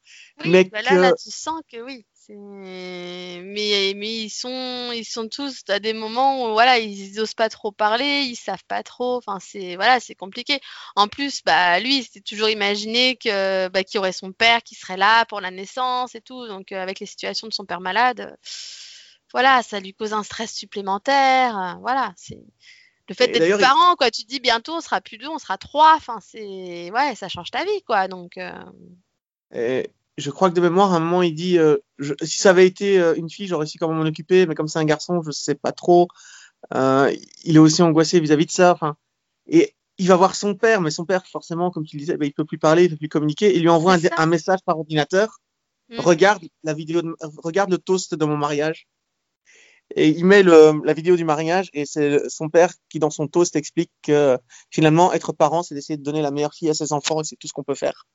Oui, 0.44 0.50
Mais 0.50 0.64
bah 0.64 0.82
là, 0.82 0.90
que- 0.90 0.94
là, 0.94 1.12
tu 1.14 1.30
sens 1.30 1.60
que 1.70 1.80
oui. 1.82 2.06
Mais, 2.30 3.92
mais 3.96 4.16
ils 4.24 4.30
sont, 4.30 4.92
ils 4.94 5.04
sont 5.04 5.28
tous 5.28 5.62
à 5.68 5.78
des 5.80 5.92
moments 5.92 6.44
où 6.44 6.52
voilà, 6.52 6.78
ils 6.78 7.18
osent 7.20 7.34
pas 7.34 7.48
trop 7.48 7.72
parler, 7.72 8.22
ils 8.26 8.36
savent 8.36 8.64
pas 8.68 8.82
trop. 8.82 9.16
Enfin, 9.16 9.38
c'est 9.40 9.76
voilà, 9.76 10.00
c'est 10.00 10.14
compliqué. 10.14 10.60
En 10.96 11.08
plus, 11.08 11.42
bah 11.44 11.80
lui, 11.80 11.98
il 11.98 12.02
s'était 12.04 12.20
toujours 12.20 12.48
imaginé 12.48 13.16
que 13.16 13.68
bah, 13.68 13.84
qu'il 13.84 13.96
y 13.96 13.98
aurait 13.98 14.12
son 14.12 14.32
père 14.32 14.62
qui 14.62 14.74
serait 14.74 14.96
là 14.96 15.24
pour 15.26 15.40
la 15.40 15.50
naissance 15.50 16.14
et 16.14 16.20
tout. 16.20 16.46
Donc 16.48 16.72
euh, 16.72 16.80
avec 16.82 17.00
les 17.00 17.06
situations 17.06 17.46
de 17.48 17.52
son 17.52 17.64
père 17.64 17.80
malade, 17.80 18.36
voilà, 19.32 19.62
ça 19.62 19.80
lui 19.80 19.94
cause 19.94 20.12
un 20.12 20.22
stress 20.22 20.52
supplémentaire. 20.52 21.58
euh, 21.58 21.74
voilà, 21.80 22.12
c'est 22.16 22.38
le 23.08 23.14
fait 23.14 23.28
d'être 23.28 23.40
d'ailleurs, 23.40 23.58
il- 23.60 23.62
parent, 23.62 23.96
quoi. 23.96 24.10
Tu 24.10 24.22
te 24.24 24.28
dis 24.28 24.40
bientôt 24.40 24.74
on 24.76 24.80
sera 24.80 25.00
plus 25.00 25.18
deux, 25.18 25.28
on 25.28 25.38
sera 25.38 25.58
trois. 25.58 25.94
Enfin, 25.96 26.20
c'est 26.20 26.90
ouais, 26.92 27.14
ça 27.16 27.28
change 27.28 27.50
ta 27.50 27.64
vie, 27.64 27.82
quoi. 27.86 28.08
Donc 28.08 28.36
euh, 28.38 28.52
Et 29.52 29.90
je 30.18 30.30
crois 30.30 30.50
que 30.50 30.54
de 30.54 30.60
mémoire, 30.60 30.92
à 30.92 30.96
un 30.96 31.00
moment, 31.00 31.22
il 31.22 31.34
dit 31.34 31.58
euh, 31.58 31.78
je- 31.98 32.14
si 32.22 32.38
ça 32.38 32.50
avait 32.50 32.66
été 32.66 32.98
euh, 32.98 33.14
une 33.16 33.30
fille, 33.30 33.46
j'aurais 33.46 33.66
su 33.66 33.78
comment 33.78 33.94
m'en 33.94 34.02
occuper, 34.06 34.46
mais 34.46 34.54
comme 34.54 34.68
c'est 34.68 34.78
un 34.78 34.84
garçon, 34.84 35.22
je 35.22 35.30
sais 35.30 35.54
pas 35.54 35.72
trop. 35.72 36.08
Euh, 36.74 37.14
il 37.44 37.56
est 37.56 37.58
aussi 37.58 37.82
angoissé 37.82 38.20
vis-à-vis 38.20 38.46
de 38.46 38.50
ça. 38.50 38.72
Enfin, 38.72 38.96
et 39.46 39.74
il 39.98 40.08
va 40.08 40.16
voir 40.16 40.34
son 40.34 40.54
père, 40.54 40.80
mais 40.80 40.90
son 40.90 41.04
père, 41.04 41.26
forcément, 41.26 41.70
comme 41.70 41.84
tu 41.84 41.96
le 41.96 42.00
disais, 42.00 42.16
ben, 42.16 42.26
il 42.26 42.32
peut 42.32 42.44
plus 42.44 42.58
parler, 42.58 42.84
il 42.84 42.90
peut 42.90 42.96
plus 42.96 43.08
communiquer. 43.08 43.54
Il 43.54 43.62
lui 43.62 43.68
envoie 43.68 43.96
un, 44.16 44.26
message 44.26 44.60
par 44.64 44.78
ordinateur. 44.78 45.40
Mm. 45.88 46.00
Regarde 46.00 46.44
la 46.64 46.74
vidéo, 46.74 47.02
de- 47.02 47.14
regarde 47.38 47.70
le 47.70 47.78
toast 47.78 48.14
de 48.14 48.24
mon 48.24 48.36
mariage. 48.36 48.86
Et 49.94 50.08
il 50.08 50.24
met 50.24 50.42
le, 50.42 50.80
la 50.84 50.94
vidéo 50.94 51.16
du 51.16 51.24
mariage 51.24 51.68
et 51.74 51.84
c'est 51.84 52.28
son 52.30 52.48
père 52.48 52.72
qui, 52.88 52.98
dans 52.98 53.10
son 53.10 53.28
toast, 53.28 53.56
explique 53.56 53.90
que 54.02 54.38
finalement, 54.70 55.12
être 55.12 55.32
parent, 55.32 55.62
c'est 55.62 55.74
d'essayer 55.74 55.98
de 55.98 56.02
donner 56.02 56.22
la 56.22 56.30
meilleure 56.30 56.54
fille 56.54 56.70
à 56.70 56.74
ses 56.74 56.92
enfants 56.94 57.20
et 57.20 57.24
c'est 57.24 57.36
tout 57.36 57.46
ce 57.46 57.52
qu'on 57.52 57.64
peut 57.64 57.74
faire. 57.74 58.06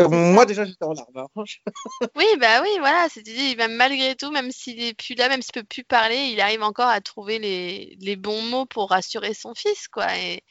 Euh, 0.00 0.08
moi, 0.08 0.44
déjà, 0.46 0.64
j'étais 0.64 0.84
en 0.84 0.92
larmes. 0.92 1.16
hein. 1.16 1.26
Oui, 2.16 2.24
bah 2.40 2.62
oui, 2.62 2.68
voilà, 2.78 3.08
c'est-à-dire, 3.08 3.56
même 3.56 3.74
malgré 3.76 4.16
tout, 4.16 4.30
même 4.30 4.50
s'il 4.52 4.82
est 4.82 4.94
plus 4.94 5.14
là, 5.16 5.28
même 5.28 5.42
s'il 5.42 5.52
peut 5.52 5.64
plus 5.64 5.84
parler, 5.84 6.16
il 6.32 6.40
arrive 6.40 6.62
encore 6.62 6.88
à 6.88 7.00
trouver 7.00 7.38
les, 7.40 7.96
les 8.00 8.16
bons 8.16 8.42
mots 8.42 8.66
pour 8.66 8.90
rassurer 8.90 9.34
son 9.34 9.54
fils, 9.54 9.88
quoi. 9.88 10.16
Et, 10.18 10.42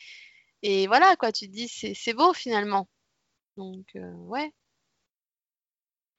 et 0.64 0.88
voilà, 0.88 1.16
quoi, 1.18 1.32
tu 1.34 1.48
te 1.48 1.52
dis, 1.54 1.68
c'est, 1.70 1.94
c'est 1.96 2.14
beau 2.14 2.34
finalement. 2.34 2.90
Donc, 3.58 3.86
euh, 3.98 4.14
ouais. 4.16 4.52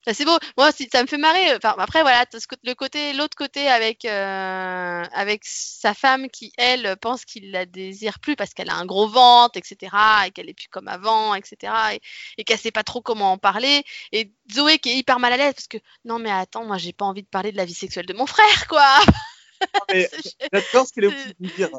Ça, 0.06 0.12
c'est 0.12 0.24
beau. 0.24 0.36
Moi, 0.58 0.70
si, 0.72 0.88
ça 0.92 1.02
me 1.02 1.06
fait 1.06 1.18
marrer. 1.18 1.56
Enfin, 1.56 1.74
après, 1.78 2.02
voilà, 2.02 2.24
le 2.62 2.74
côté, 2.74 3.12
l'autre 3.14 3.36
côté 3.36 3.68
avec, 3.68 4.04
euh, 4.04 5.02
avec 5.12 5.42
sa 5.44 5.94
femme 5.94 6.28
qui, 6.28 6.52
elle, 6.58 6.96
pense 7.00 7.24
qu'il 7.24 7.50
la 7.50 7.64
désire 7.64 8.18
plus 8.18 8.36
parce 8.36 8.52
qu'elle 8.52 8.70
a 8.70 8.74
un 8.74 8.84
gros 8.84 9.08
ventre, 9.08 9.56
etc., 9.56 9.96
et 10.26 10.30
qu'elle 10.30 10.48
est 10.48 10.54
plus 10.54 10.68
comme 10.68 10.88
avant, 10.88 11.34
etc., 11.34 11.72
et, 11.94 12.00
et 12.38 12.44
qu'elle 12.44 12.58
sait 12.58 12.70
pas 12.70 12.82
trop 12.82 13.00
comment 13.00 13.32
en 13.32 13.38
parler. 13.38 13.82
Et 14.12 14.30
Zoé 14.52 14.78
qui 14.78 14.90
est 14.90 14.96
hyper 14.96 15.18
mal 15.18 15.32
à 15.32 15.36
l'aise 15.36 15.54
parce 15.54 15.68
que, 15.68 15.78
non, 16.04 16.18
mais 16.18 16.30
attends, 16.30 16.64
moi, 16.64 16.76
j'ai 16.76 16.92
pas 16.92 17.06
envie 17.06 17.22
de 17.22 17.28
parler 17.28 17.52
de 17.52 17.56
la 17.56 17.64
vie 17.64 17.74
sexuelle 17.74 18.06
de 18.06 18.14
mon 18.14 18.26
frère, 18.26 18.68
quoi. 18.68 19.00
J'adore 20.52 20.86
ce 20.86 20.92
qu'il 20.92 21.04
est 21.04 21.08
obligé 21.08 21.34
de 21.40 21.48
dire. 21.48 21.70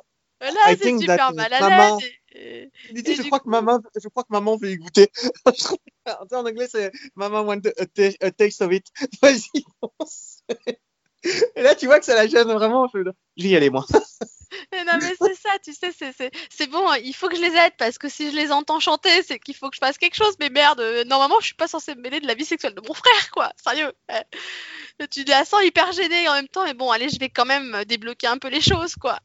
I 0.41 0.77
c'est 0.81 0.99
super 0.99 1.33
mal 1.33 1.53
à 1.53 1.69
l'aise. 1.69 2.11
Et- 2.35 2.63
et- 2.63 2.71
Il 2.91 3.03
dit, 3.03 3.11
Et 3.11 3.15
je 3.15 3.21
crois 3.23 3.39
que 3.39 3.49
maman, 3.49 3.79
je 4.01 4.07
crois 4.09 4.23
que 4.23 4.31
maman 4.31 4.57
veut 4.57 4.71
y 4.71 4.77
goûter. 4.77 5.09
En 6.07 6.45
anglais, 6.45 6.67
c'est 6.71 6.91
maman 7.15 7.41
want 7.41 7.61
a, 7.65 7.85
ta- 7.87 8.25
a 8.27 8.31
taste 8.31 8.61
of 8.61 8.71
it. 8.71 8.85
Vas-y. 9.23 9.63
Et 11.55 11.63
là, 11.63 11.73
tu 11.73 11.87
vois 11.87 11.97
que 11.99 12.05
ça 12.05 12.13
la 12.13 12.27
gêne 12.27 12.51
vraiment. 12.51 12.87
Je, 12.93 12.99
vais 12.99 13.11
y 13.37 13.55
aller, 13.55 13.69
moi. 13.71 13.85
Non, 14.71 14.97
mais 15.01 15.15
c'est 15.19 15.35
ça, 15.35 15.49
tu 15.63 15.73
sais, 15.73 15.91
c'est, 16.49 16.67
bon, 16.67 16.87
hein, 16.89 16.97
il 17.03 17.13
faut 17.15 17.27
que 17.27 17.35
je 17.35 17.41
les 17.41 17.55
aide 17.55 17.73
parce 17.77 17.97
que 17.97 18.07
si 18.07 18.31
je 18.31 18.35
les 18.35 18.51
entends 18.51 18.79
chanter, 18.79 19.23
c'est 19.23 19.39
qu'il 19.39 19.55
faut 19.55 19.69
que 19.69 19.75
je 19.75 19.79
fasse 19.79 19.97
quelque 19.97 20.15
chose. 20.15 20.35
Mais 20.39 20.49
merde, 20.49 20.79
euh, 20.79 21.03
normalement, 21.05 21.39
je 21.39 21.47
suis 21.47 21.55
pas 21.55 21.67
censée 21.67 21.95
me 21.95 22.01
mêler 22.01 22.19
de 22.19 22.27
la 22.27 22.35
vie 22.35 22.45
sexuelle 22.45 22.75
de 22.75 22.81
mon 22.87 22.93
frère, 22.93 23.31
quoi. 23.31 23.51
Sérieux. 23.61 23.91
ouais. 24.09 25.07
Tu 25.09 25.23
la 25.25 25.43
sens 25.45 25.63
hyper 25.63 25.91
gênée 25.91 26.29
en 26.29 26.33
même 26.33 26.47
temps, 26.47 26.63
mais 26.63 26.73
bon, 26.73 26.91
allez, 26.91 27.09
je 27.09 27.19
vais 27.19 27.29
quand 27.29 27.45
même 27.45 27.73
euh, 27.75 27.83
débloquer 27.85 28.27
un 28.27 28.37
peu 28.37 28.49
les 28.49 28.61
choses, 28.61 28.95
quoi. 28.95 29.19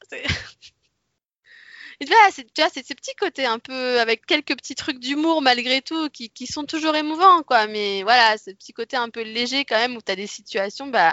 Et 2.01 2.07
tu 2.07 2.13
vois, 2.13 2.31
c'est, 2.33 2.45
tu 2.45 2.63
c'est 2.73 2.87
ces 2.87 2.95
petits 2.95 3.15
côtés 3.15 3.45
un 3.45 3.59
peu 3.59 4.01
avec 4.01 4.25
quelques 4.25 4.57
petits 4.57 4.75
trucs 4.75 4.99
d'humour 4.99 5.43
malgré 5.43 5.83
tout 5.83 6.09
qui, 6.09 6.31
qui 6.31 6.47
sont 6.47 6.65
toujours 6.65 6.97
émouvants, 6.97 7.43
quoi. 7.43 7.67
Mais 7.67 8.03
voilà, 8.03 8.39
ce 8.39 8.51
petit 8.53 8.73
côté 8.73 8.97
un 8.97 9.11
peu 9.11 9.23
léger 9.23 9.67
quand 9.67 9.77
même 9.77 9.97
où 9.97 10.01
tu 10.01 10.11
as 10.11 10.17
des 10.17 10.27
situations, 10.27 10.87
bah 10.87 11.13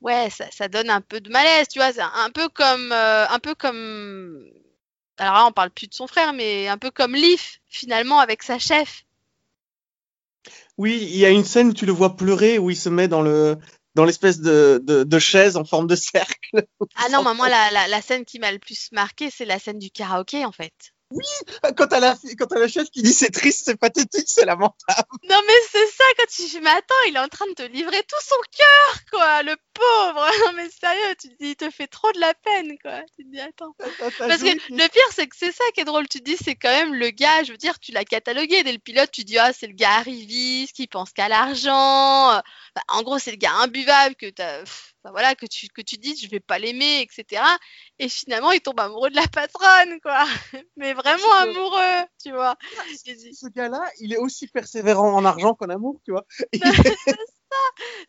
ouais, 0.00 0.28
ça, 0.30 0.68
donne 0.68 0.90
un 0.90 1.00
peu 1.00 1.20
de 1.20 1.30
malaise, 1.30 1.68
tu 1.68 1.78
vois. 1.78 1.92
Un 2.16 2.30
peu 2.30 2.48
comme, 2.48 2.90
euh, 2.92 3.28
un 3.28 3.38
peu 3.38 3.54
comme. 3.54 4.44
Alors 5.18 5.34
là, 5.34 5.46
on 5.46 5.52
parle 5.52 5.70
plus 5.70 5.86
de 5.86 5.94
son 5.94 6.08
frère, 6.08 6.32
mais 6.32 6.68
un 6.68 6.76
peu 6.76 6.90
comme 6.90 7.14
Leaf 7.14 7.60
finalement 7.68 8.18
avec 8.18 8.42
sa 8.42 8.58
chef. 8.58 9.04
Oui, 10.76 10.98
il 11.00 11.16
y 11.16 11.24
a 11.24 11.30
une 11.30 11.44
scène 11.44 11.68
où 11.68 11.72
tu 11.72 11.86
le 11.86 11.92
vois 11.92 12.16
pleurer, 12.16 12.58
où 12.58 12.70
il 12.70 12.76
se 12.76 12.88
met 12.88 13.08
dans 13.08 13.22
le 13.22 13.58
dans 13.96 14.04
l'espèce 14.04 14.40
de, 14.40 14.78
de, 14.84 15.04
de 15.04 15.18
chaise 15.18 15.56
en 15.56 15.64
forme 15.64 15.86
de 15.86 15.96
cercle. 15.96 16.66
Ah 16.96 17.08
non, 17.10 17.24
mais 17.24 17.32
moi, 17.34 17.48
la, 17.48 17.70
la, 17.70 17.88
la 17.88 18.02
scène 18.02 18.26
qui 18.26 18.38
m'a 18.38 18.52
le 18.52 18.58
plus 18.58 18.88
marqué, 18.92 19.30
c'est 19.30 19.46
la 19.46 19.58
scène 19.58 19.78
du 19.78 19.90
karaoké 19.90 20.44
en 20.44 20.52
fait. 20.52 20.74
Quand 21.76 21.86
t'as 21.86 22.00
la, 22.00 22.16
quand 22.36 22.46
t'as 22.46 22.58
la 22.58 22.66
chef 22.66 22.90
qui 22.90 23.00
dit 23.00 23.12
c'est 23.12 23.30
triste, 23.30 23.62
c'est 23.64 23.76
pathétique, 23.76 24.26
c'est 24.26 24.44
lamentable. 24.44 25.06
Non 25.30 25.40
mais 25.46 25.54
c'est 25.70 25.86
ça 25.86 26.04
quand 26.18 26.24
tu 26.28 26.42
fais 26.48 26.60
mais 26.60 26.70
attends 26.70 26.94
il 27.06 27.14
est 27.14 27.20
en 27.20 27.28
train 27.28 27.46
de 27.46 27.54
te 27.54 27.62
livrer 27.62 28.02
tout 28.02 28.24
son 28.26 28.34
cœur 28.58 29.00
quoi 29.12 29.42
le 29.44 29.54
pauvre. 29.72 30.26
Non 30.46 30.52
mais 30.56 30.68
sérieux 30.68 31.14
tu 31.20 31.28
te 31.28 31.34
dis 31.34 31.50
il 31.50 31.56
te 31.56 31.70
fait 31.70 31.86
trop 31.86 32.10
de 32.12 32.18
la 32.18 32.34
peine 32.34 32.76
quoi. 32.82 33.02
Tu 33.16 33.24
te 33.24 33.30
dis 33.30 33.40
attends. 33.40 33.74
Parce 34.18 34.42
que 34.42 34.48
le 34.48 34.88
pire 34.88 35.12
c'est 35.12 35.28
que 35.28 35.36
c'est 35.38 35.52
ça 35.52 35.64
qui 35.74 35.80
est 35.82 35.84
drôle. 35.84 36.08
Tu 36.08 36.18
te 36.18 36.24
dis 36.24 36.36
c'est 36.42 36.56
quand 36.56 36.70
même 36.70 36.92
le 36.94 37.10
gars 37.10 37.44
je 37.44 37.52
veux 37.52 37.58
dire 37.58 37.78
tu 37.78 37.92
l'as 37.92 38.04
catalogué. 38.04 38.64
Dès 38.64 38.72
le 38.72 38.78
pilote 38.78 39.10
tu 39.12 39.22
dis 39.22 39.38
ah 39.38 39.52
c'est 39.52 39.68
le 39.68 39.74
gars 39.74 39.92
arriviste 39.92 40.74
qui 40.74 40.88
pense 40.88 41.12
qu'à 41.12 41.28
l'argent 41.28 42.42
bah, 42.76 42.82
en 42.88 43.02
gros 43.02 43.18
c'est 43.18 43.32
le 43.32 43.38
gars 43.38 43.54
imbuvable 43.54 44.14
que 44.14 44.30
t'as 44.30 44.62
voilà 45.04 45.34
que 45.34 45.46
tu 45.46 45.66
que 45.68 45.80
tu 45.80 45.96
dis 45.96 46.16
je 46.16 46.28
vais 46.28 46.40
pas 46.40 46.58
l'aimer 46.58 47.00
etc 47.00 47.42
et 47.98 48.08
finalement 48.08 48.52
il 48.52 48.60
tombe 48.60 48.78
amoureux 48.78 49.10
de 49.10 49.16
la 49.16 49.26
patronne 49.26 49.98
quoi 50.00 50.26
mais 50.76 50.92
vraiment 50.92 51.32
amoureux 51.32 52.04
tu 52.22 52.32
vois 52.32 52.56
ce 53.36 53.48
gars-là, 53.48 53.82
il 54.00 54.12
est 54.12 54.18
aussi 54.18 54.46
persévérant 54.46 55.12
en 55.12 55.24
argent 55.24 55.54
qu'en 55.54 55.68
amour, 55.68 56.00
tu 56.04 56.12
vois. 56.12 56.24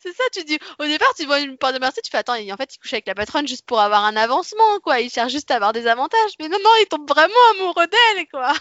C'est 0.02 0.12
ça, 0.12 0.24
tu 0.32 0.44
dis. 0.44 0.58
Au 0.78 0.84
départ, 0.84 1.12
tu 1.16 1.24
vois 1.24 1.40
une 1.40 1.56
porte 1.56 1.74
de 1.74 1.78
merci, 1.78 2.00
tu 2.02 2.10
fais 2.10 2.18
attends, 2.18 2.34
en 2.34 2.56
fait, 2.56 2.74
il 2.74 2.78
couche 2.78 2.92
avec 2.92 3.06
la 3.06 3.14
patronne 3.14 3.46
juste 3.46 3.66
pour 3.66 3.80
avoir 3.80 4.04
un 4.04 4.16
avancement, 4.16 4.78
quoi. 4.82 5.00
Il 5.00 5.10
cherche 5.10 5.32
juste 5.32 5.50
à 5.50 5.56
avoir 5.56 5.72
des 5.72 5.86
avantages. 5.86 6.32
Mais 6.40 6.48
non, 6.48 6.58
non, 6.62 6.70
il 6.80 6.86
tombe 6.86 7.08
vraiment 7.08 7.34
amoureux 7.54 7.86
d'elle, 7.86 8.28
quoi. 8.28 8.52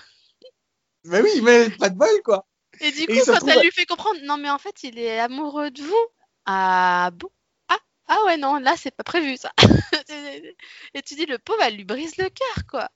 Mais 1.04 1.22
oui, 1.22 1.42
mais 1.42 1.70
pas 1.72 1.90
de 1.90 1.98
bol, 1.98 2.22
quoi. 2.24 2.46
Et 2.82 2.92
du 2.92 3.08
Et 3.08 3.14
coup, 3.14 3.26
se 3.26 3.32
quand 3.32 3.48
elle 3.48 3.62
lui 3.62 3.72
fait 3.72 3.86
comprendre, 3.86 4.20
non, 4.24 4.38
mais 4.38 4.50
en 4.50 4.58
fait, 4.58 4.84
il 4.84 5.00
est 5.00 5.20
amoureux 5.20 5.72
de 5.72 5.82
vous. 5.82 6.08
Ah 6.46 7.10
bon 7.14 7.30
Ah, 7.70 7.78
ah 8.08 8.18
ouais, 8.26 8.38
non, 8.38 8.58
là, 8.60 8.76
c'est 8.78 8.92
pas 8.96 9.04
prévu, 9.04 9.38
ça. 9.38 9.52
Et 10.94 11.02
tu 11.02 11.16
dis, 11.16 11.26
le 11.26 11.40
pauvre, 11.40 11.62
elle 11.64 11.76
lui 11.76 11.84
brise 11.86 12.18
le 12.18 12.30
cœur, 12.30 12.66
quoi. 12.70 12.90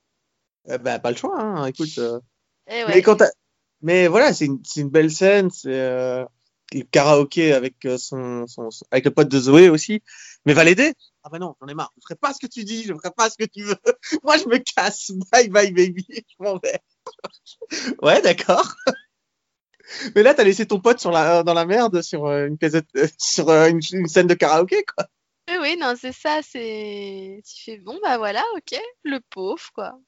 Euh, 0.70 0.78
bah, 0.78 1.00
pas 1.00 1.12
le 1.12 1.18
choix, 1.18 1.40
hein. 1.42 1.66
Écoute. 1.66 1.98
euh, 1.98 2.20
Et 2.70 2.84
Mais 2.88 3.02
quand 3.02 3.24
mais 3.84 4.08
voilà, 4.08 4.34
c'est 4.34 4.46
une, 4.46 4.62
une 4.78 4.90
belle 4.90 5.12
scène, 5.12 5.50
c'est 5.50 5.74
euh, 5.80 6.24
le 6.74 6.84
karaoké 6.84 7.54
avec 7.54 7.86
euh, 7.86 7.98
son, 7.98 8.48
son, 8.48 8.72
son- 8.72 8.86
avec 8.92 9.06
le 9.06 9.12
pote 9.12 9.28
de 9.30 9.40
Zoé 9.40 9.70
aussi. 9.70 10.02
Mais 10.46 10.54
va 10.54 10.64
l'aider. 10.64 10.94
Ah 11.24 11.30
bah 11.30 11.40
non, 11.40 11.56
j'en 11.62 11.68
ai 11.68 11.74
marre. 11.74 11.92
Je 11.98 12.04
ferai 12.04 12.16
pas 12.16 12.34
ce 12.34 12.40
que 12.40 12.48
tu 12.48 12.64
dis, 12.64 12.84
je 12.84 12.94
ferai 12.94 13.12
pas 13.12 13.30
ce 13.30 13.38
que 13.38 13.46
tu 13.46 13.64
veux. 13.64 13.76
Moi, 14.24 14.38
je 14.38 14.46
me 14.48 14.58
casse. 14.60 15.12
Bye 15.32 15.50
bye 15.50 15.72
baby, 15.74 16.06
je 16.10 16.44
m'en 16.44 16.58
vais. 16.60 16.80
ouais, 18.02 18.22
d'accord. 18.22 18.76
Mais 20.16 20.24
là, 20.24 20.34
t'as 20.34 20.44
laissé 20.44 20.66
ton 20.66 20.80
pote 20.80 21.00
sur 21.00 21.12
la, 21.12 21.44
dans 21.44 21.54
la 21.54 21.66
merde 21.66 22.02
sur 22.02 22.26
euh, 22.26 22.48
une 22.48 22.58
euh, 22.64 23.08
sur 23.18 23.50
euh, 23.50 23.70
une, 23.70 23.80
une 23.92 24.08
scène 24.08 24.28
de 24.28 24.34
karaoké, 24.34 24.84
quoi. 24.96 25.08
Oui, 25.50 25.58
oui, 25.60 25.78
non, 25.80 25.96
c'est 26.00 26.14
ça, 26.14 26.40
c'est. 26.44 27.42
Tu 27.46 27.64
fais 27.64 27.78
bon, 27.78 28.00
bah 28.02 28.18
voilà, 28.18 28.44
ok, 28.56 28.80
le 29.04 29.20
pauvre, 29.30 29.70
quoi. 29.74 30.00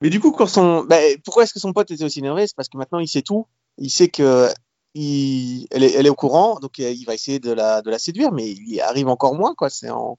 Mais 0.00 0.10
du 0.10 0.20
coup, 0.20 0.32
quand 0.32 0.46
son, 0.46 0.84
bah, 0.84 0.98
pourquoi 1.24 1.44
est-ce 1.44 1.52
que 1.52 1.60
son 1.60 1.72
pote 1.72 1.90
était 1.90 2.04
aussi 2.04 2.20
énervé? 2.20 2.46
C'est 2.46 2.56
parce 2.56 2.68
que 2.68 2.76
maintenant 2.76 2.98
il 2.98 3.08
sait 3.08 3.22
tout. 3.22 3.46
Il 3.78 3.90
sait 3.90 4.08
que 4.08 4.48
il, 4.94 5.66
elle, 5.70 5.84
est, 5.84 5.92
elle 5.92 6.06
est 6.06 6.10
au 6.10 6.14
courant, 6.14 6.58
donc 6.60 6.78
il 6.78 7.04
va 7.04 7.14
essayer 7.14 7.38
de 7.38 7.52
la, 7.52 7.82
de 7.82 7.90
la 7.90 7.98
séduire, 7.98 8.32
mais 8.32 8.50
il 8.50 8.74
y 8.74 8.80
arrive 8.80 9.08
encore 9.08 9.34
moins, 9.34 9.54
quoi. 9.54 9.70
C'est 9.70 9.90
en... 9.90 10.18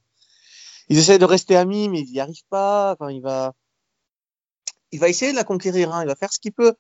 Ils 0.90 0.98
essaient 0.98 1.20
de 1.20 1.26
rester 1.26 1.56
amis, 1.56 1.90
mais 1.90 2.02
ils 2.02 2.12
n'y 2.12 2.20
arrivent 2.20 2.48
pas. 2.50 2.94
Enfin, 2.94 3.12
il 3.12 3.22
va, 3.22 3.54
il 4.92 5.00
va 5.00 5.10
essayer 5.10 5.32
de 5.32 5.38
la 5.38 5.44
conquérir, 5.44 5.94
hein. 5.94 6.04
il 6.04 6.08
va 6.08 6.16
faire 6.16 6.32
ce 6.32 6.40
qu'il 6.40 6.54
peut. 6.54 6.74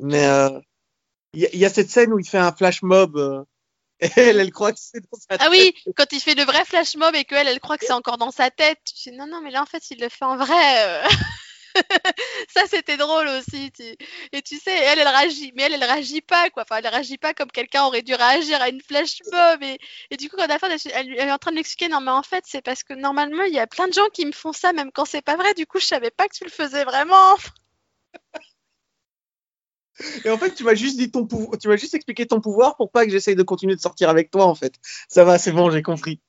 Mais 0.00 0.24
euh, 0.26 0.50
il 1.32 1.40
y, 1.40 1.46
a- 1.46 1.50
il 1.52 1.58
y 1.58 1.64
a 1.64 1.70
cette 1.70 1.90
scène 1.90 2.12
où 2.12 2.18
il 2.18 2.28
fait 2.28 2.38
un 2.38 2.52
flash 2.52 2.82
mob. 2.82 3.16
euh, 3.16 3.42
et 4.00 4.10
elle, 4.16 4.40
elle 4.40 4.52
croit 4.52 4.72
que 4.72 4.78
c'est 4.80 5.00
dans 5.00 5.18
sa 5.18 5.36
Ah 5.38 5.48
oui, 5.50 5.74
quand 5.96 6.12
il 6.12 6.20
fait 6.20 6.34
le 6.34 6.44
vrai 6.44 6.64
flash 6.64 6.96
mob 6.96 7.14
et 7.14 7.24
qu'elle, 7.24 7.48
elle 7.48 7.60
croit 7.60 7.78
que 7.78 7.84
c'est 7.86 7.92
encore 7.92 8.18
dans 8.18 8.30
sa 8.30 8.50
tête. 8.50 8.78
Tu 8.84 9.10
dis 9.10 9.16
non, 9.16 9.26
non, 9.26 9.40
mais 9.42 9.50
là, 9.50 9.62
en 9.62 9.66
fait, 9.66 9.90
il 9.90 10.00
le 10.00 10.08
fait 10.08 10.24
en 10.24 10.36
vrai. 10.36 10.86
euh. 11.04 11.08
Ça, 12.48 12.62
c'était 12.68 12.96
drôle 12.96 13.28
aussi. 13.28 13.70
tu- 13.72 13.96
Et 14.32 14.42
tu 14.42 14.58
sais, 14.58 14.72
elle, 14.74 14.98
elle 14.98 15.08
réagit, 15.08 15.52
mais 15.56 15.64
elle, 15.64 15.74
elle 15.74 15.84
réagit 15.84 16.20
pas, 16.20 16.50
quoi. 16.50 16.62
Enfin, 16.64 16.76
elle 16.78 16.88
réagit 16.88 17.18
pas 17.18 17.34
comme 17.34 17.50
quelqu'un 17.50 17.84
aurait 17.84 18.02
dû 18.02 18.14
réagir 18.14 18.60
à 18.60 18.68
une 18.68 18.80
flash 18.82 19.18
mob. 19.32 19.62
Et, 19.62 19.78
et 20.10 20.16
du 20.16 20.28
coup, 20.28 20.36
quand 20.36 20.44
à 20.44 20.46
la 20.48 20.58
fin, 20.58 20.68
elle, 20.70 20.78
elle- 20.92 21.14
elle 21.18 21.28
est 21.28 21.32
en 21.32 21.38
train 21.38 21.52
de 21.52 21.56
l'expliquer, 21.56 21.88
non, 21.88 22.00
mais 22.00 22.10
en 22.10 22.22
fait, 22.22 22.44
c'est 22.46 22.62
parce 22.62 22.82
que 22.82 22.94
normalement, 22.94 23.44
il 23.44 23.54
y 23.54 23.58
a 23.60 23.66
plein 23.66 23.88
de 23.88 23.92
gens 23.94 24.08
qui 24.12 24.26
me 24.26 24.32
font 24.32 24.52
ça, 24.52 24.72
même 24.72 24.90
quand 24.92 25.04
c'est 25.04 25.22
pas 25.22 25.36
vrai. 25.36 25.54
Du 25.54 25.66
coup, 25.66 25.78
je 25.80 25.86
savais 25.86 26.10
pas 26.10 26.28
que 26.28 26.34
tu 26.36 26.44
le 26.44 26.50
faisais 26.50 26.84
vraiment. 26.84 27.36
Et 30.24 30.30
en 30.30 30.38
fait, 30.38 30.54
tu 30.54 30.64
m'as 30.64 30.74
juste 30.74 30.96
dit 30.98 31.10
ton 31.10 31.26
pouvoir, 31.26 31.58
tu 31.58 31.68
m'as 31.68 31.76
juste 31.76 31.94
expliqué 31.94 32.26
ton 32.26 32.40
pouvoir 32.40 32.76
pour 32.76 32.90
pas 32.90 33.04
que 33.04 33.10
j'essaye 33.10 33.34
de 33.36 33.42
continuer 33.42 33.74
de 33.76 33.80
sortir 33.80 34.08
avec 34.08 34.30
toi, 34.30 34.46
en 34.46 34.54
fait. 34.54 34.74
Ça 35.08 35.24
va, 35.24 35.38
c'est 35.38 35.52
bon, 35.52 35.70
j'ai 35.70 35.82
compris. 35.82 36.20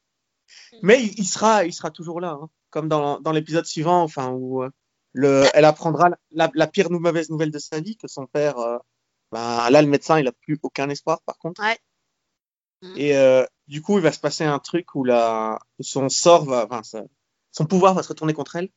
Mais 0.82 1.02
il, 1.04 1.26
sera, 1.26 1.66
il 1.66 1.74
sera 1.74 1.92
toujours 1.92 2.20
là, 2.22 2.38
hein. 2.42 2.50
comme 2.70 2.88
dans, 2.90 3.20
dans 3.22 3.32
l'épisode 3.32 3.66
suivant, 3.66 4.02
enfin 4.04 4.30
où 4.32 4.64
euh, 4.64 4.70
le, 5.14 5.46
elle 5.54 5.66
apprendra 5.66 6.10
la, 6.32 6.50
la 6.54 6.68
pire 6.68 6.90
nou- 6.90 7.00
mauvaise 7.00 7.30
nouvelle 7.30 7.52
de 7.52 7.60
sa 7.60 7.80
vie 7.80 7.98
que 7.98 8.08
son 8.08 8.26
père. 8.26 8.58
euh, 8.58 8.78
ben, 9.32 9.70
là, 9.70 9.82
le 9.82 9.88
médecin, 9.88 10.20
il 10.20 10.28
a 10.28 10.32
plus 10.34 10.60
aucun 10.64 10.90
espoir, 10.90 11.22
par 11.26 11.38
contre. 11.38 11.62
Ouais. 11.62 11.78
Mhm. 12.82 12.94
Et 12.98 13.16
euh, 13.18 13.46
du 13.68 13.82
coup, 13.82 13.98
il 13.98 14.04
va 14.04 14.12
se 14.12 14.20
passer 14.20 14.44
un 14.44 14.60
truc 14.60 14.96
où 14.96 15.04
la, 15.04 15.60
son 15.80 16.10
sort 16.10 16.46
va, 16.46 16.66
enfin, 16.66 16.84
ça- 16.84 17.04
son 17.52 17.66
pouvoir 17.66 17.94
va 17.94 18.04
se 18.04 18.10
retourner 18.10 18.34
contre 18.34 18.56
elle. 18.58 18.70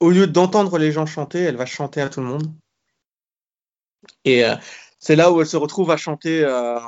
Au 0.00 0.10
lieu 0.10 0.26
d'entendre 0.26 0.78
les 0.78 0.92
gens 0.92 1.06
chanter, 1.06 1.40
elle 1.40 1.56
va 1.56 1.66
chanter 1.66 2.00
à 2.00 2.08
tout 2.08 2.20
le 2.20 2.26
monde. 2.26 2.52
Et 4.24 4.44
euh, 4.44 4.56
c'est 4.98 5.16
là 5.16 5.32
où 5.32 5.40
elle 5.40 5.46
se 5.46 5.56
retrouve 5.56 5.90
à 5.90 5.96
chanter 5.96 6.44
euh, 6.44 6.78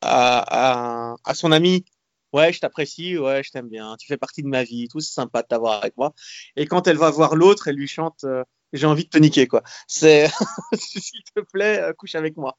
à, 0.00 1.10
à, 1.10 1.14
à 1.24 1.34
son 1.34 1.52
ami. 1.52 1.84
Ouais, 2.32 2.52
je 2.52 2.60
t'apprécie, 2.60 3.16
ouais, 3.16 3.42
je 3.42 3.50
t'aime 3.50 3.68
bien, 3.68 3.96
tu 3.98 4.06
fais 4.08 4.16
partie 4.16 4.42
de 4.42 4.48
ma 4.48 4.62
vie, 4.62 4.88
tout, 4.88 5.00
c'est 5.00 5.12
sympa 5.12 5.42
de 5.42 5.46
t'avoir 5.46 5.80
avec 5.80 5.96
moi. 5.96 6.12
Et 6.56 6.66
quand 6.66 6.86
elle 6.86 6.98
va 6.98 7.10
voir 7.10 7.34
l'autre, 7.34 7.68
elle 7.68 7.76
lui 7.76 7.88
chante 7.88 8.24
euh, 8.24 8.44
J'ai 8.72 8.86
envie 8.86 9.04
de 9.04 9.08
te 9.08 9.18
niquer, 9.18 9.46
quoi. 9.46 9.62
C'est 9.86 10.28
S'il 10.74 11.22
te 11.34 11.40
plaît, 11.40 11.82
couche 11.96 12.14
avec 12.14 12.36
moi. 12.36 12.58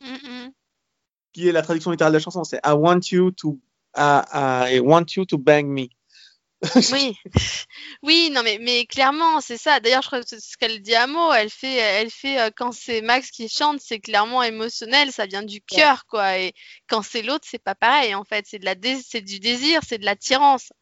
Mm. 0.00 0.48
Qui 1.32 1.48
est 1.48 1.52
la 1.52 1.62
traduction 1.62 1.90
littérale 1.90 2.12
de 2.12 2.18
la 2.18 2.22
chanson 2.22 2.42
C'est 2.44 2.60
I 2.64 2.72
want 2.72 3.00
you 3.12 3.30
to, 3.32 3.60
uh, 3.96 4.22
I 4.32 4.80
want 4.82 5.06
you 5.16 5.24
to 5.26 5.38
bang 5.38 5.66
me. 5.66 5.90
Oui, 6.92 7.16
oui, 8.02 8.30
non, 8.32 8.42
mais, 8.42 8.58
mais 8.60 8.86
clairement, 8.86 9.40
c'est 9.40 9.58
ça. 9.58 9.78
D'ailleurs, 9.80 10.02
je 10.02 10.06
crois 10.08 10.20
que 10.20 10.28
c'est 10.28 10.40
ce 10.40 10.56
qu'elle 10.56 10.80
dit 10.80 10.94
à 10.94 11.06
Mo. 11.06 11.32
Elle 11.32 11.50
fait, 11.50 11.74
elle 11.76 12.10
fait 12.10 12.40
euh, 12.40 12.50
quand 12.54 12.72
c'est 12.72 13.02
Max 13.02 13.30
qui 13.30 13.48
chante, 13.48 13.80
c'est 13.80 14.00
clairement 14.00 14.42
émotionnel, 14.42 15.12
ça 15.12 15.26
vient 15.26 15.42
du 15.42 15.60
cœur, 15.60 16.06
quoi. 16.06 16.38
Et 16.38 16.54
quand 16.88 17.02
c'est 17.02 17.22
l'autre, 17.22 17.46
c'est 17.48 17.62
pas 17.62 17.74
pareil, 17.74 18.14
en 18.14 18.24
fait. 18.24 18.46
C'est 18.48 18.58
de 18.58 18.64
la 18.64 18.74
dé- 18.74 19.00
c'est 19.06 19.20
du 19.20 19.38
désir, 19.38 19.80
c'est 19.86 19.98
de 19.98 20.04
l'attirance. 20.04 20.72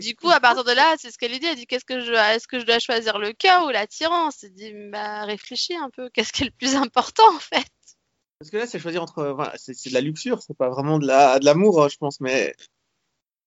Du 0.00 0.16
coup, 0.16 0.28
à 0.30 0.40
partir 0.40 0.64
de 0.64 0.72
là, 0.72 0.96
c'est 0.98 1.12
ce 1.12 1.18
qu'elle 1.18 1.30
lui 1.30 1.38
dit. 1.38 1.46
Elle 1.46 1.56
dit, 1.56 1.66
qu'est-ce 1.66 1.84
que 1.84 2.00
je, 2.00 2.12
est-ce 2.12 2.48
que 2.48 2.58
je 2.58 2.64
dois 2.66 2.80
choisir 2.80 3.18
le 3.18 3.32
cœur 3.32 3.64
ou 3.66 3.70
l'attirance? 3.70 4.42
Elle 4.42 4.52
dit, 4.54 4.72
bah, 4.90 5.24
réfléchis 5.24 5.76
un 5.76 5.90
peu. 5.90 6.10
Qu'est-ce 6.10 6.32
qui 6.32 6.42
est 6.42 6.46
le 6.46 6.50
plus 6.52 6.74
important, 6.74 7.32
en 7.34 7.38
fait? 7.38 7.66
Parce 8.40 8.50
que 8.50 8.56
là, 8.56 8.66
c'est 8.66 8.80
choisir 8.80 9.02
entre. 9.02 9.24
Voilà, 9.28 9.52
c'est 9.56 9.74
c'est 9.74 9.90
de 9.90 9.94
la 9.94 10.00
luxure, 10.00 10.42
c'est 10.42 10.56
pas 10.56 10.68
vraiment 10.70 10.98
de 10.98 11.06
la- 11.06 11.38
de 11.38 11.44
l'amour, 11.44 11.88
je 11.88 11.96
pense, 11.98 12.18
mais 12.20 12.54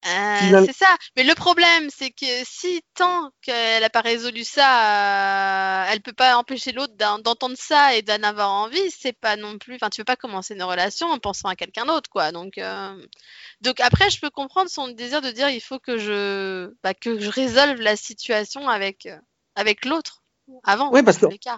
Euh, 0.05 0.65
c'est 0.65 0.75
ça. 0.75 0.95
Mais 1.15 1.23
le 1.23 1.33
problème, 1.33 1.89
c'est 1.89 2.11
que 2.11 2.25
si 2.45 2.81
tant 2.93 3.31
qu'elle 3.41 3.81
n'a 3.81 3.89
pas 3.89 4.01
résolu 4.01 4.43
ça, 4.43 5.83
euh, 5.85 5.85
elle 5.91 6.01
peut 6.01 6.13
pas 6.13 6.35
empêcher 6.37 6.71
l'autre 6.73 6.93
d'en- 6.97 7.19
d'entendre 7.19 7.55
ça 7.57 7.95
et 7.95 8.01
d'en 8.01 8.21
avoir 8.23 8.51
envie. 8.51 8.91
C'est 8.91 9.17
pas 9.17 9.35
non 9.37 9.57
plus. 9.57 9.75
Enfin, 9.75 9.89
tu 9.89 10.01
peux 10.01 10.05
pas 10.05 10.15
commencer 10.15 10.55
une 10.55 10.63
relation 10.63 11.07
en 11.07 11.19
pensant 11.19 11.47
à 11.47 11.55
quelqu'un 11.55 11.85
d'autre, 11.85 12.09
quoi. 12.09 12.31
Donc, 12.31 12.57
euh, 12.57 12.95
donc 13.61 13.79
après, 13.79 14.09
je 14.09 14.19
peux 14.19 14.29
comprendre 14.29 14.69
son 14.69 14.89
désir 14.89 15.21
de 15.21 15.31
dire 15.31 15.49
il 15.49 15.61
faut 15.61 15.79
que 15.79 15.97
je, 15.97 16.73
bah, 16.83 16.93
que 16.93 17.19
je 17.19 17.29
résolve 17.29 17.79
la 17.81 17.95
situation 17.95 18.67
avec 18.67 19.05
euh, 19.05 19.17
avec 19.55 19.85
l'autre 19.85 20.23
avant. 20.63 20.91
Ouais, 20.91 21.03
parce 21.03 21.17
que- 21.17 21.27
les 21.27 21.37
cas. 21.37 21.57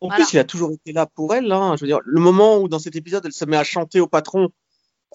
En 0.00 0.08
Voilà. 0.08 0.24
plus, 0.24 0.32
il 0.32 0.38
a 0.40 0.44
toujours 0.44 0.72
été 0.72 0.92
là 0.92 1.06
pour 1.06 1.32
elle. 1.32 1.52
Hein. 1.52 1.76
Je 1.76 1.82
veux 1.82 1.86
dire, 1.86 2.00
le 2.04 2.20
moment 2.20 2.56
où 2.58 2.66
dans 2.68 2.80
cet 2.80 2.96
épisode, 2.96 3.24
elle 3.24 3.32
se 3.32 3.44
met 3.44 3.56
à 3.56 3.62
chanter 3.62 4.00
au 4.00 4.08
patron 4.08 4.48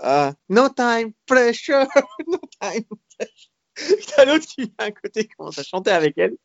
euh, 0.04 0.32
No 0.50 0.70
time, 0.70 1.14
pressure, 1.26 1.86
no 2.28 2.40
time, 2.62 2.84
pressure. 3.18 3.50
T'as 4.16 4.26
l'autre 4.26 4.46
qui 4.48 4.62
vient 4.64 4.74
à 4.80 4.92
côté, 4.92 5.24
qui 5.28 5.36
commence 5.36 5.58
à 5.60 5.64
chanter 5.64 5.92
avec 5.92 6.18
elle. 6.18 6.36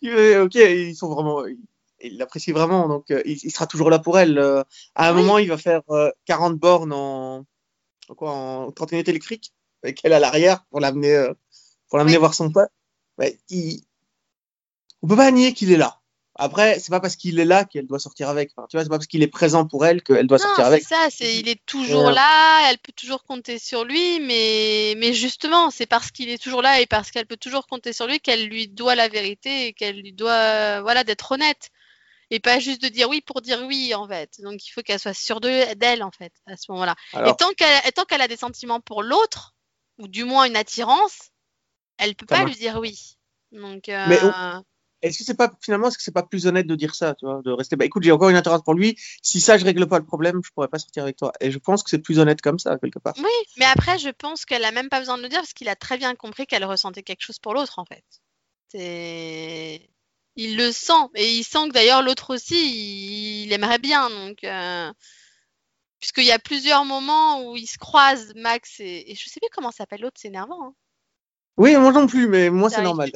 Il 0.00 0.10
fait, 0.12 0.38
ok, 0.38 0.54
ils 0.54 0.96
sont 0.96 1.08
vraiment, 1.14 1.44
il- 1.46 2.16
l'apprécie 2.16 2.52
vraiment, 2.52 2.88
donc 2.88 3.10
euh, 3.10 3.20
il, 3.26 3.38
il 3.42 3.50
sera 3.50 3.66
toujours 3.66 3.90
là 3.90 3.98
pour 3.98 4.18
elle. 4.18 4.38
Euh, 4.38 4.62
à 4.94 5.08
un 5.10 5.14
Oui. 5.14 5.20
moment, 5.22 5.38
il 5.38 5.48
va 5.48 5.58
faire 5.58 5.82
euh, 5.90 6.10
40 6.26 6.56
bornes 6.58 6.92
en, 6.92 7.44
quoi, 8.16 8.32
en 8.32 8.72
trottinette 8.72 9.08
électrique 9.08 9.52
avec 9.82 10.00
elle 10.04 10.12
à 10.14 10.18
l'arrière 10.20 10.64
pour 10.70 10.80
l'amener, 10.80 11.28
pour 11.88 11.98
l'amener 11.98 12.14
Oui. 12.16 12.20
voir 12.20 12.34
son 12.34 12.50
père. 12.50 12.68
Ouais, 13.18 13.38
il... 13.50 13.82
On 15.02 15.08
peut 15.08 15.16
pas 15.16 15.30
nier 15.30 15.52
qu'il 15.54 15.70
est 15.72 15.76
là. 15.76 15.97
Après, 16.40 16.78
c'est 16.78 16.90
pas 16.90 17.00
parce 17.00 17.16
qu'il 17.16 17.40
est 17.40 17.44
là 17.44 17.64
qu'elle 17.64 17.86
doit 17.86 17.98
sortir 17.98 18.28
avec. 18.28 18.52
Enfin, 18.56 18.66
tu 18.70 18.76
vois, 18.76 18.84
c'est 18.84 18.88
pas 18.88 18.96
parce 18.98 19.08
qu'il 19.08 19.22
est 19.24 19.26
présent 19.28 19.66
pour 19.66 19.84
elle 19.84 20.02
qu'elle 20.04 20.26
doit 20.28 20.38
Non, 20.38 20.44
sortir 20.44 20.64
c'est 20.64 20.68
avec. 20.68 20.82
ça, 20.84 21.08
c'est 21.10 21.36
il 21.36 21.48
est 21.48 21.60
toujours 21.66 22.08
Euh, 22.08 22.12
là, 22.12 22.70
elle 22.70 22.78
peut 22.78 22.92
toujours 22.94 23.24
compter 23.24 23.58
sur 23.58 23.84
lui, 23.84 24.20
mais 24.20 24.94
mais 24.98 25.12
justement, 25.14 25.70
c'est 25.70 25.86
parce 25.86 26.10
qu'il 26.12 26.28
est 26.28 26.40
toujours 26.42 26.62
là 26.62 26.80
et 26.80 26.86
parce 26.86 27.10
qu'elle 27.10 27.26
peut 27.26 27.36
toujours 27.36 27.66
compter 27.66 27.92
sur 27.92 28.06
lui 28.06 28.20
qu'elle 28.20 28.46
lui 28.46 28.68
doit 28.68 28.94
la 28.94 29.08
vérité 29.08 29.66
et 29.66 29.72
qu'elle 29.72 29.96
lui 30.00 30.12
doit 30.12 30.30
euh, 30.32 30.80
voilà 30.80 31.02
d'être 31.04 31.32
honnête 31.32 31.70
et 32.30 32.40
pas 32.40 32.60
juste 32.60 32.82
de 32.82 32.88
dire 32.88 33.08
oui 33.08 33.20
pour 33.20 33.40
dire 33.40 33.60
oui 33.66 33.94
en 33.94 34.06
fait. 34.06 34.40
Donc 34.42 34.64
il 34.64 34.70
faut 34.70 34.82
qu'elle 34.82 35.00
soit 35.00 35.14
sûre 35.14 35.40
de 35.40 35.74
d'elle 35.74 36.02
en 36.04 36.10
fait 36.12 36.32
à 36.46 36.56
ce 36.56 36.70
moment-là. 36.70 36.94
Et 37.26 37.32
tant 37.36 37.50
qu'elle 37.56 37.92
tant 37.96 38.04
qu'elle 38.04 38.20
a 38.22 38.28
des 38.28 38.36
sentiments 38.36 38.80
pour 38.80 39.02
l'autre 39.02 39.54
ou 39.98 40.06
du 40.06 40.22
moins 40.24 40.44
une 40.44 40.56
attirance, 40.56 41.30
elle 41.96 42.14
peut 42.14 42.26
Ça 42.28 42.36
pas 42.36 42.42
marche. 42.44 42.52
lui 42.52 42.60
dire 42.60 42.78
oui. 42.78 43.16
Donc 43.50 43.88
euh, 43.88 44.06
Mais 44.08 44.20
est-ce 45.02 45.18
que 45.18 45.24
c'est 45.24 45.36
pas 45.36 45.52
finalement, 45.60 45.88
est-ce 45.88 45.96
que 45.98 46.02
c'est 46.02 46.12
pas 46.12 46.22
plus 46.22 46.46
honnête 46.46 46.66
de 46.66 46.74
dire 46.74 46.94
ça, 46.94 47.14
tu 47.14 47.24
vois, 47.26 47.40
de 47.44 47.50
rester, 47.50 47.76
bah 47.76 47.84
écoute, 47.84 48.02
j'ai 48.02 48.12
encore 48.12 48.28
une 48.30 48.36
attirance 48.36 48.62
pour 48.62 48.74
lui. 48.74 48.96
Si 49.22 49.40
ça, 49.40 49.58
je 49.58 49.64
règle 49.64 49.86
pas 49.86 49.98
le 49.98 50.04
problème, 50.04 50.40
je 50.44 50.50
pourrais 50.50 50.68
pas 50.68 50.78
sortir 50.78 51.02
avec 51.04 51.16
toi. 51.16 51.32
Et 51.40 51.50
je 51.50 51.58
pense 51.58 51.82
que 51.82 51.90
c'est 51.90 51.98
plus 51.98 52.18
honnête 52.18 52.40
comme 52.40 52.58
ça 52.58 52.78
quelque 52.78 52.98
part. 52.98 53.14
Oui, 53.18 53.24
mais 53.56 53.64
après, 53.64 53.98
je 53.98 54.10
pense 54.10 54.44
qu'elle 54.44 54.64
a 54.64 54.72
même 54.72 54.88
pas 54.88 55.00
besoin 55.00 55.16
de 55.18 55.22
le 55.22 55.28
dire 55.28 55.40
parce 55.40 55.52
qu'il 55.52 55.68
a 55.68 55.76
très 55.76 55.98
bien 55.98 56.14
compris 56.14 56.46
qu'elle 56.46 56.64
ressentait 56.64 57.02
quelque 57.02 57.22
chose 57.22 57.38
pour 57.38 57.54
l'autre, 57.54 57.78
en 57.78 57.84
fait. 57.84 58.04
Il 60.36 60.56
le 60.56 60.70
sent, 60.72 60.92
et 61.16 61.32
il 61.34 61.42
sent 61.44 61.68
que 61.68 61.72
d'ailleurs 61.72 62.02
l'autre 62.02 62.34
aussi, 62.34 62.54
il, 62.56 63.44
il 63.46 63.52
aimerait 63.52 63.78
bien, 63.78 64.08
donc... 64.10 64.44
euh, 64.44 64.92
Puisqu'il 66.00 66.26
y 66.26 66.30
a 66.30 66.38
plusieurs 66.38 66.84
moments 66.84 67.42
où 67.42 67.56
ils 67.56 67.66
se 67.66 67.76
croisent, 67.76 68.32
Max 68.36 68.78
et, 68.78 69.10
et 69.10 69.16
je 69.16 69.28
sais 69.28 69.40
plus 69.40 69.48
comment 69.52 69.72
s'appelle 69.72 70.00
l'autre, 70.00 70.16
c'est 70.20 70.28
énervant. 70.28 70.66
hein. 70.68 70.74
Oui, 71.58 71.76
moi 71.76 71.92
non 71.92 72.06
plus, 72.06 72.28
mais 72.28 72.50
moi 72.50 72.70
c'est 72.70 72.82
normal. 72.82 73.10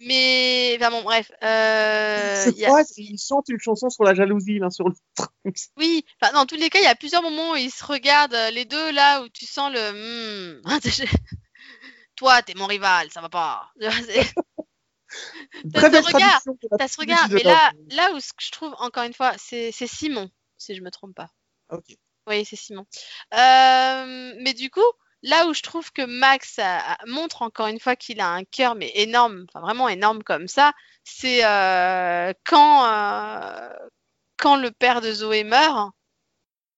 Mais, 0.00 0.76
enfin 0.80 0.90
bon, 0.90 1.02
bref. 1.02 1.30
euh, 1.42 2.52
y 2.56 2.64
a- 2.64 2.84
ils 2.96 3.18
chantent 3.18 3.48
une 3.48 3.58
chanson 3.60 3.90
sur 3.90 4.04
la 4.04 4.14
jalousie 4.14 4.58
l'un 4.60 4.70
sur 4.70 4.88
l'autre. 4.88 5.00
Oui, 5.76 6.04
enfin, 6.20 6.32
dans 6.32 6.46
tous 6.46 6.54
les 6.54 6.70
cas, 6.70 6.78
il 6.78 6.84
y 6.84 6.86
a 6.86 6.94
plusieurs 6.94 7.22
moments 7.22 7.52
où 7.52 7.56
ils 7.56 7.70
se 7.72 7.84
regardent, 7.84 8.34
euh, 8.34 8.50
les 8.50 8.64
deux 8.64 8.92
là, 8.92 9.22
où 9.22 9.28
tu 9.28 9.46
sens 9.46 9.72
le. 9.72 10.60
Hmm, 10.60 10.62
Toi, 12.16 12.42
t'es 12.42 12.54
mon 12.54 12.66
rival, 12.66 13.10
ça 13.10 13.20
va 13.20 13.28
pas. 13.28 13.70
C'est- 13.80 14.34
T'as 15.72 15.90
ce 16.02 16.06
regard, 16.14 16.42
T'as 16.78 16.88
ce 16.88 17.00
regard, 17.00 17.28
mais 17.30 17.42
là, 17.42 17.72
là 17.90 18.12
où 18.14 18.20
ce 18.20 18.32
que 18.32 18.42
je 18.44 18.50
trouve, 18.50 18.74
encore 18.78 19.04
une 19.04 19.14
fois, 19.14 19.32
c'est 19.38 19.72
c'est 19.72 19.86
Simon, 19.86 20.30
si 20.56 20.74
je 20.74 20.82
me 20.82 20.90
trompe 20.90 21.14
pas. 21.14 21.30
Ok. 21.70 21.96
Oui, 22.26 22.44
c'est 22.44 22.56
Simon. 22.56 22.86
Euh, 23.34 24.34
mais 24.40 24.52
du 24.54 24.70
coup, 24.70 24.80
là 25.22 25.46
où 25.46 25.54
je 25.54 25.62
trouve 25.62 25.90
que 25.92 26.02
Max 26.02 26.58
a- 26.58 26.92
a- 26.94 27.06
montre 27.06 27.42
encore 27.42 27.66
une 27.66 27.80
fois 27.80 27.96
qu'il 27.96 28.20
a 28.20 28.28
un 28.28 28.44
cœur, 28.44 28.74
mais 28.74 28.90
énorme, 28.94 29.46
enfin 29.48 29.60
vraiment 29.60 29.88
énorme 29.88 30.22
comme 30.22 30.48
ça, 30.48 30.72
c'est 31.04 31.44
euh, 31.44 32.32
quand, 32.44 32.84
euh, 32.86 33.68
quand 34.36 34.56
le 34.56 34.70
père 34.70 35.00
de 35.00 35.12
Zoé 35.12 35.44
meurt, 35.44 35.90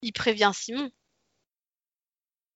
il 0.03 0.13
prévient 0.13 0.51
Simon. 0.55 0.91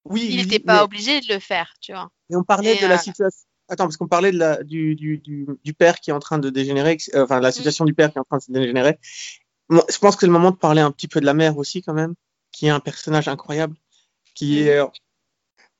Oui, 0.04 0.26
Il 0.30 0.36
n'était 0.36 0.58
mais- 0.58 0.64
pas 0.64 0.84
obligé 0.84 1.20
de 1.20 1.32
le 1.32 1.40
faire, 1.40 1.74
tu 1.80 1.92
vois. 1.92 2.10
Et 2.30 2.36
on 2.36 2.42
parlait 2.44 2.76
Et, 2.76 2.82
de 2.82 2.86
la 2.86 2.94
euh, 2.96 2.98
situation. 2.98 3.46
Attends, 3.68 3.84
parce 3.84 3.96
qu'on 3.96 4.08
parlait 4.08 4.32
de 4.32 4.38
la, 4.38 4.62
du, 4.62 4.94
du, 4.94 5.16
du, 5.18 5.46
du 5.64 5.72
père 5.72 5.98
qui 6.00 6.10
est 6.10 6.12
en 6.12 6.18
train 6.18 6.38
de 6.38 6.50
dégénérer, 6.50 6.98
enfin, 7.14 7.40
la 7.40 7.50
situation 7.50 7.86
du 7.86 7.94
père 7.94 8.10
qui 8.12 8.18
est 8.18 8.20
en 8.20 8.24
train 8.24 8.36
de 8.36 8.42
se 8.42 8.52
dégénérer. 8.52 8.98
Je 9.70 9.98
pense 9.98 10.16
que 10.16 10.20
c'est 10.20 10.26
le 10.26 10.32
moment 10.32 10.50
de 10.50 10.56
parler 10.56 10.82
un 10.82 10.90
petit 10.90 11.08
peu 11.08 11.20
de 11.20 11.24
la 11.24 11.32
mère 11.32 11.56
aussi, 11.56 11.80
quand 11.80 11.94
même, 11.94 12.14
qui 12.52 12.66
est 12.66 12.70
un 12.70 12.80
personnage 12.80 13.28
incroyable, 13.28 13.74
qui 14.34 14.60
Mhm. 14.60 14.68
est, 14.68 14.80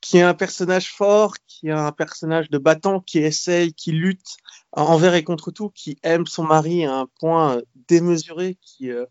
qui 0.04 0.18
est 0.18 0.22
un 0.22 0.34
personnage 0.34 0.92
fort, 0.92 1.34
qui 1.46 1.68
est 1.68 1.72
un 1.72 1.90
personnage 1.90 2.50
de 2.50 2.58
battant, 2.58 3.00
qui 3.00 3.20
essaye, 3.20 3.72
qui 3.72 3.90
lutte 3.90 4.36
envers 4.72 5.14
et 5.14 5.24
contre 5.24 5.50
tout, 5.50 5.70
qui 5.70 5.96
aime 6.02 6.26
son 6.26 6.44
mari 6.44 6.84
à 6.84 6.94
un 6.94 7.06
point 7.20 7.56
euh, 7.56 7.62
démesuré, 7.88 8.58
qui, 8.60 8.90
euh, 8.90 9.06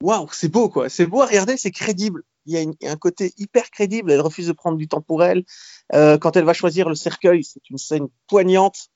waouh, 0.00 0.28
c'est 0.30 0.48
beau, 0.48 0.68
quoi. 0.68 0.88
C'est 0.88 1.06
beau 1.06 1.22
à 1.22 1.26
regarder, 1.26 1.56
c'est 1.56 1.72
crédible. 1.72 2.22
il 2.46 2.54
y 2.80 2.86
a 2.86 2.92
un 2.92 2.96
côté 2.96 3.34
hyper 3.36 3.68
crédible. 3.72 4.12
Elle 4.12 4.20
refuse 4.20 4.46
de 4.46 4.52
prendre 4.52 4.78
du 4.78 4.86
temps 4.86 5.00
pour 5.00 5.24
elle. 5.24 5.44
Euh, 5.92 6.18
quand 6.18 6.36
elle 6.36 6.44
va 6.44 6.52
choisir 6.52 6.88
le 6.88 6.94
cercueil, 6.94 7.42
c'est 7.42 7.68
une 7.68 7.78
scène 7.78 8.06
poignante 8.28 8.90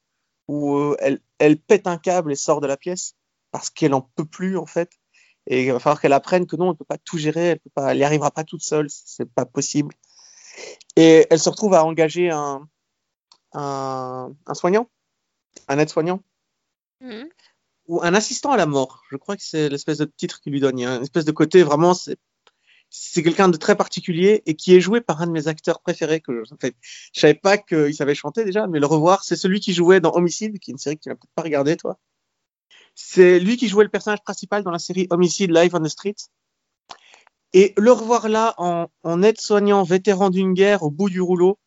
où 0.47 0.95
elle, 1.01 1.59
pète 1.59 1.89
un 1.89 1.99
câble 1.99 2.31
et 2.31 2.37
sort 2.37 2.61
de 2.61 2.69
la 2.69 2.77
pièce 2.77 3.17
parce 3.51 3.69
qu'elle 3.71 3.95
en 3.95 4.03
peut 4.03 4.27
plus 4.27 4.57
en 4.57 4.67
fait. 4.67 4.93
Et 5.49 5.67
il 5.67 5.73
va 5.73 5.81
falloir 5.81 6.01
qu'elle 6.01 6.13
apprenne 6.13 6.47
que 6.47 6.55
non, 6.55 6.71
elle 6.71 6.77
peut 6.77 6.85
pas 6.85 6.99
tout 6.99 7.19
gérer, 7.19 7.47
elle 7.47 7.61
elle 7.89 7.99
y 7.99 8.05
arrivera 8.05 8.31
pas 8.31 8.45
toute 8.45 8.63
seule, 8.63 8.87
c'est 8.89 9.29
pas 9.29 9.45
possible. 9.45 9.93
Et 10.97 11.27
elle 11.31 11.39
se 11.39 11.49
retrouve 11.49 11.75
à 11.75 11.85
engager 11.85 12.31
un, 12.31 12.69
un, 13.53 14.33
un 14.47 14.55
soignant, 14.55 14.89
un 15.69 15.79
aide-soignant 15.79 16.23
Mhm. 17.01 17.29
ou 17.89 18.03
un 18.03 18.15
assistant 18.15 18.53
à 18.53 18.57
la 18.57 18.65
mort. 18.65 19.03
Je 19.11 19.17
crois 19.17 19.37
que 19.37 19.43
c'est 19.43 19.69
l'espèce 19.69 19.99
de 19.99 20.07
titre 20.07 20.41
qu'il 20.41 20.53
lui 20.53 20.61
donne. 20.61 20.79
Il 20.79 20.83
y 20.83 20.87
a 20.87 20.97
une 20.97 21.03
espèce 21.03 21.27
de 21.27 21.33
côté 21.33 21.63
vraiment, 21.63 21.93
c'est 21.93 22.17
c'est 22.89 23.23
quelqu'un 23.23 23.49
de 23.49 23.57
très 23.57 23.77
particulier 23.77 24.43
et 24.47 24.55
qui 24.55 24.75
est 24.75 24.81
joué 24.81 25.01
par 25.01 25.21
un 25.21 25.27
de 25.27 25.33
mes 25.33 25.49
acteurs 25.49 25.81
préférés 25.81 26.21
que 26.21 26.45
je, 26.45 26.55
en 26.55 26.57
fait, 26.57 26.75
je 27.13 27.21
savais 27.21 27.35
pas 27.35 27.59
qu'il 27.59 27.95
savait 27.95 28.15
chanter 28.15 28.45
déjà, 28.45 28.67
mais 28.69 28.79
le 28.79 28.87
revoir, 28.87 29.25
c'est 29.25 29.37
celui 29.37 29.61
qui 29.61 29.75
jouait 29.75 30.01
dans 30.01 30.13
Homicide, 30.13 30.59
qui 30.61 30.71
est 30.71 30.73
une 30.73 30.79
série 30.79 30.97
que 30.97 31.03
tu 31.03 31.09
n'as 31.09 31.17
peut-être 31.17 31.35
pas 31.35 31.43
regardé 31.43 31.77
toi. 31.77 31.99
C'est 32.95 33.39
lui 33.41 33.57
qui 33.57 33.69
jouait 33.69 33.85
le 33.85 33.91
personnage 33.91 34.23
principal 34.23 34.63
dans 34.63 34.71
la 34.71 34.79
série 34.79 35.07
Homicide 35.11 35.51
Live 35.51 35.75
on 35.75 35.81
the 35.83 35.89
Street. 35.89 36.15
Et 37.53 37.73
le 37.77 37.93
revoir 37.93 38.29
là 38.29 38.55
en, 38.59 38.89
en 39.03 39.23
aide-soignant 39.23 39.83
vétéran 39.83 40.31
d'une 40.31 40.53
guerre 40.53 40.83
au 40.83 40.91
bout 40.91 41.09
du 41.09 41.21
rouleau, 41.21 41.59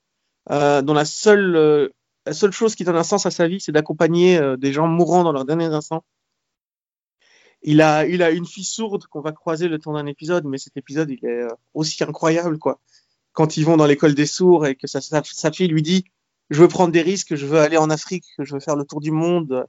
euh, 0.51 0.81
dont 0.81 0.93
la 0.93 1.05
seule 1.05 1.55
euh, 1.55 1.89
la 2.25 2.33
seule 2.33 2.51
chose 2.51 2.75
qui 2.75 2.83
donne 2.83 2.95
un 2.95 3.03
sens 3.03 3.25
à 3.25 3.31
sa 3.31 3.47
vie, 3.47 3.59
c'est 3.59 3.71
d'accompagner 3.71 4.37
euh, 4.37 4.57
des 4.57 4.73
gens 4.73 4.87
mourant 4.87 5.23
dans 5.23 5.31
leurs 5.31 5.45
derniers 5.45 5.65
instants. 5.65 6.03
Il 7.61 7.81
a, 7.81 8.05
il 8.05 8.23
a 8.23 8.31
une 8.31 8.45
fille 8.45 8.63
sourde 8.63 9.05
qu'on 9.07 9.21
va 9.21 9.31
croiser 9.31 9.67
le 9.67 9.79
temps 9.79 9.93
d'un 9.93 10.05
épisode, 10.05 10.45
mais 10.45 10.57
cet 10.57 10.77
épisode, 10.77 11.09
il 11.09 11.25
est 11.25 11.47
aussi 11.73 12.03
incroyable, 12.03 12.57
quoi. 12.57 12.79
Quand 13.33 13.57
ils 13.57 13.65
vont 13.65 13.77
dans 13.77 13.85
l'école 13.85 14.15
des 14.15 14.25
sourds 14.25 14.65
et 14.65 14.75
que 14.75 14.87
sa, 14.87 15.01
sa, 15.01 15.51
fille 15.51 15.67
lui 15.67 15.81
dit, 15.81 16.05
je 16.49 16.61
veux 16.61 16.67
prendre 16.67 16.91
des 16.93 17.01
risques, 17.01 17.35
je 17.35 17.45
veux 17.45 17.59
aller 17.59 17.77
en 17.77 17.89
Afrique, 17.89 18.25
je 18.39 18.53
veux 18.53 18.59
faire 18.61 18.75
le 18.75 18.85
tour 18.85 19.01
du 19.01 19.11
monde, 19.11 19.65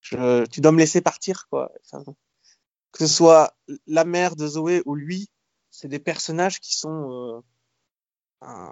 tu 0.00 0.16
dois 0.60 0.72
me 0.72 0.78
laisser 0.78 1.00
partir, 1.00 1.46
quoi. 1.50 1.70
Que 2.92 2.98
ce 2.98 3.06
soit 3.06 3.54
la 3.86 4.04
mère 4.04 4.36
de 4.36 4.46
Zoé 4.46 4.82
ou 4.86 4.94
lui, 4.94 5.28
c'est 5.70 5.88
des 5.88 5.98
personnages 5.98 6.60
qui 6.60 6.76
sont 6.76 7.42
euh, 8.42 8.70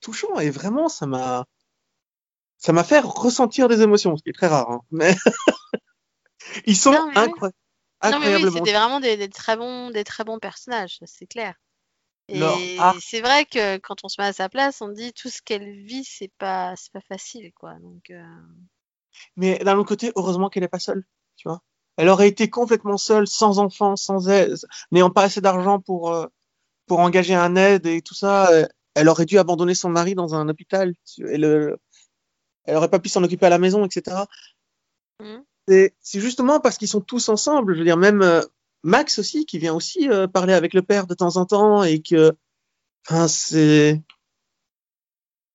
touchants 0.00 0.38
et 0.38 0.50
vraiment, 0.50 0.88
ça 0.88 1.06
m'a, 1.06 1.46
ça 2.58 2.72
m'a 2.72 2.84
fait 2.84 3.00
ressentir 3.00 3.68
des 3.68 3.80
émotions, 3.82 4.16
ce 4.16 4.22
qui 4.22 4.30
est 4.30 4.34
très 4.34 4.48
rare, 4.48 4.70
hein. 4.70 4.80
mais 4.90 5.14
ils 6.66 6.76
sont 6.76 6.92
Non, 6.92 7.06
mais 7.06 7.20
oui. 7.20 7.24
incroyables. 7.24 7.56
Non, 8.10 8.18
mais 8.18 8.36
oui, 8.36 8.52
c'était 8.52 8.72
vraiment 8.72 9.00
des, 9.00 9.16
des 9.16 9.30
très 9.30 9.56
bons, 9.56 9.90
des 9.90 10.04
très 10.04 10.24
bons 10.24 10.38
personnages, 10.38 10.98
c'est 11.06 11.26
clair. 11.26 11.54
Et 12.28 12.78
arc. 12.78 12.98
c'est 13.00 13.20
vrai 13.20 13.44
que 13.44 13.76
quand 13.78 13.96
on 14.04 14.08
se 14.08 14.20
met 14.20 14.26
à 14.26 14.32
sa 14.32 14.48
place, 14.48 14.80
on 14.80 14.88
dit 14.88 15.12
tout 15.12 15.28
ce 15.28 15.42
qu'elle 15.42 15.84
vit, 15.84 16.04
c'est 16.04 16.32
pas, 16.38 16.74
c'est 16.76 16.92
pas 16.92 17.02
facile, 17.02 17.52
quoi. 17.54 17.74
Donc, 17.80 18.10
euh, 18.10 18.24
Mais 19.36 19.58
d'un 19.58 19.76
autre 19.76 19.88
côté, 19.88 20.12
heureusement 20.16 20.48
qu'elle 20.48 20.62
n'est 20.62 20.68
pas 20.68 20.78
seule, 20.78 21.04
tu 21.36 21.48
vois. 21.48 21.62
Elle 21.96 22.08
aurait 22.08 22.28
été 22.28 22.50
complètement 22.50 22.96
seule, 22.98 23.26
sans 23.26 23.58
enfant, 23.58 23.96
sans 23.96 24.28
aide, 24.28 24.56
n'ayant 24.90 25.10
pas 25.10 25.22
assez 25.24 25.40
d'argent 25.40 25.80
pour 25.80 26.12
euh, 26.12 26.26
pour 26.86 27.00
engager 27.00 27.34
un 27.34 27.56
aide 27.56 27.86
et 27.86 28.02
tout 28.02 28.14
ça. 28.14 28.50
euh, 28.52 28.66
Elle 28.94 29.08
aurait 29.08 29.26
dû 29.26 29.38
abandonner 29.38 29.74
son 29.74 29.90
mari 29.90 30.14
dans 30.14 30.34
un 30.34 30.48
hôpital. 30.48 30.94
Et 31.18 31.38
le, 31.38 31.78
elle 32.64 32.76
aurait 32.76 32.90
pas 32.90 32.98
pu 33.00 33.08
s'en 33.08 33.22
occuper 33.24 33.46
à 33.46 33.50
la 33.50 33.58
maison, 33.58 33.84
etc. 33.84 34.26
Mhm. 35.20 35.44
C'est 35.68 35.94
c'est 36.00 36.20
justement 36.20 36.60
parce 36.60 36.78
qu'ils 36.78 36.88
sont 36.88 37.00
tous 37.00 37.28
ensemble. 37.28 37.74
Je 37.74 37.78
veux 37.80 37.84
dire, 37.84 37.96
même 37.96 38.22
euh, 38.22 38.42
Max 38.82 39.18
aussi, 39.18 39.46
qui 39.46 39.58
vient 39.58 39.74
aussi 39.74 40.08
euh, 40.10 40.26
parler 40.28 40.52
avec 40.54 40.74
le 40.74 40.82
père 40.82 41.06
de 41.06 41.14
temps 41.14 41.36
en 41.36 41.46
temps 41.46 41.82
et 41.84 42.02
que, 42.02 42.32
enfin, 43.08 43.28
c'est 43.28 44.02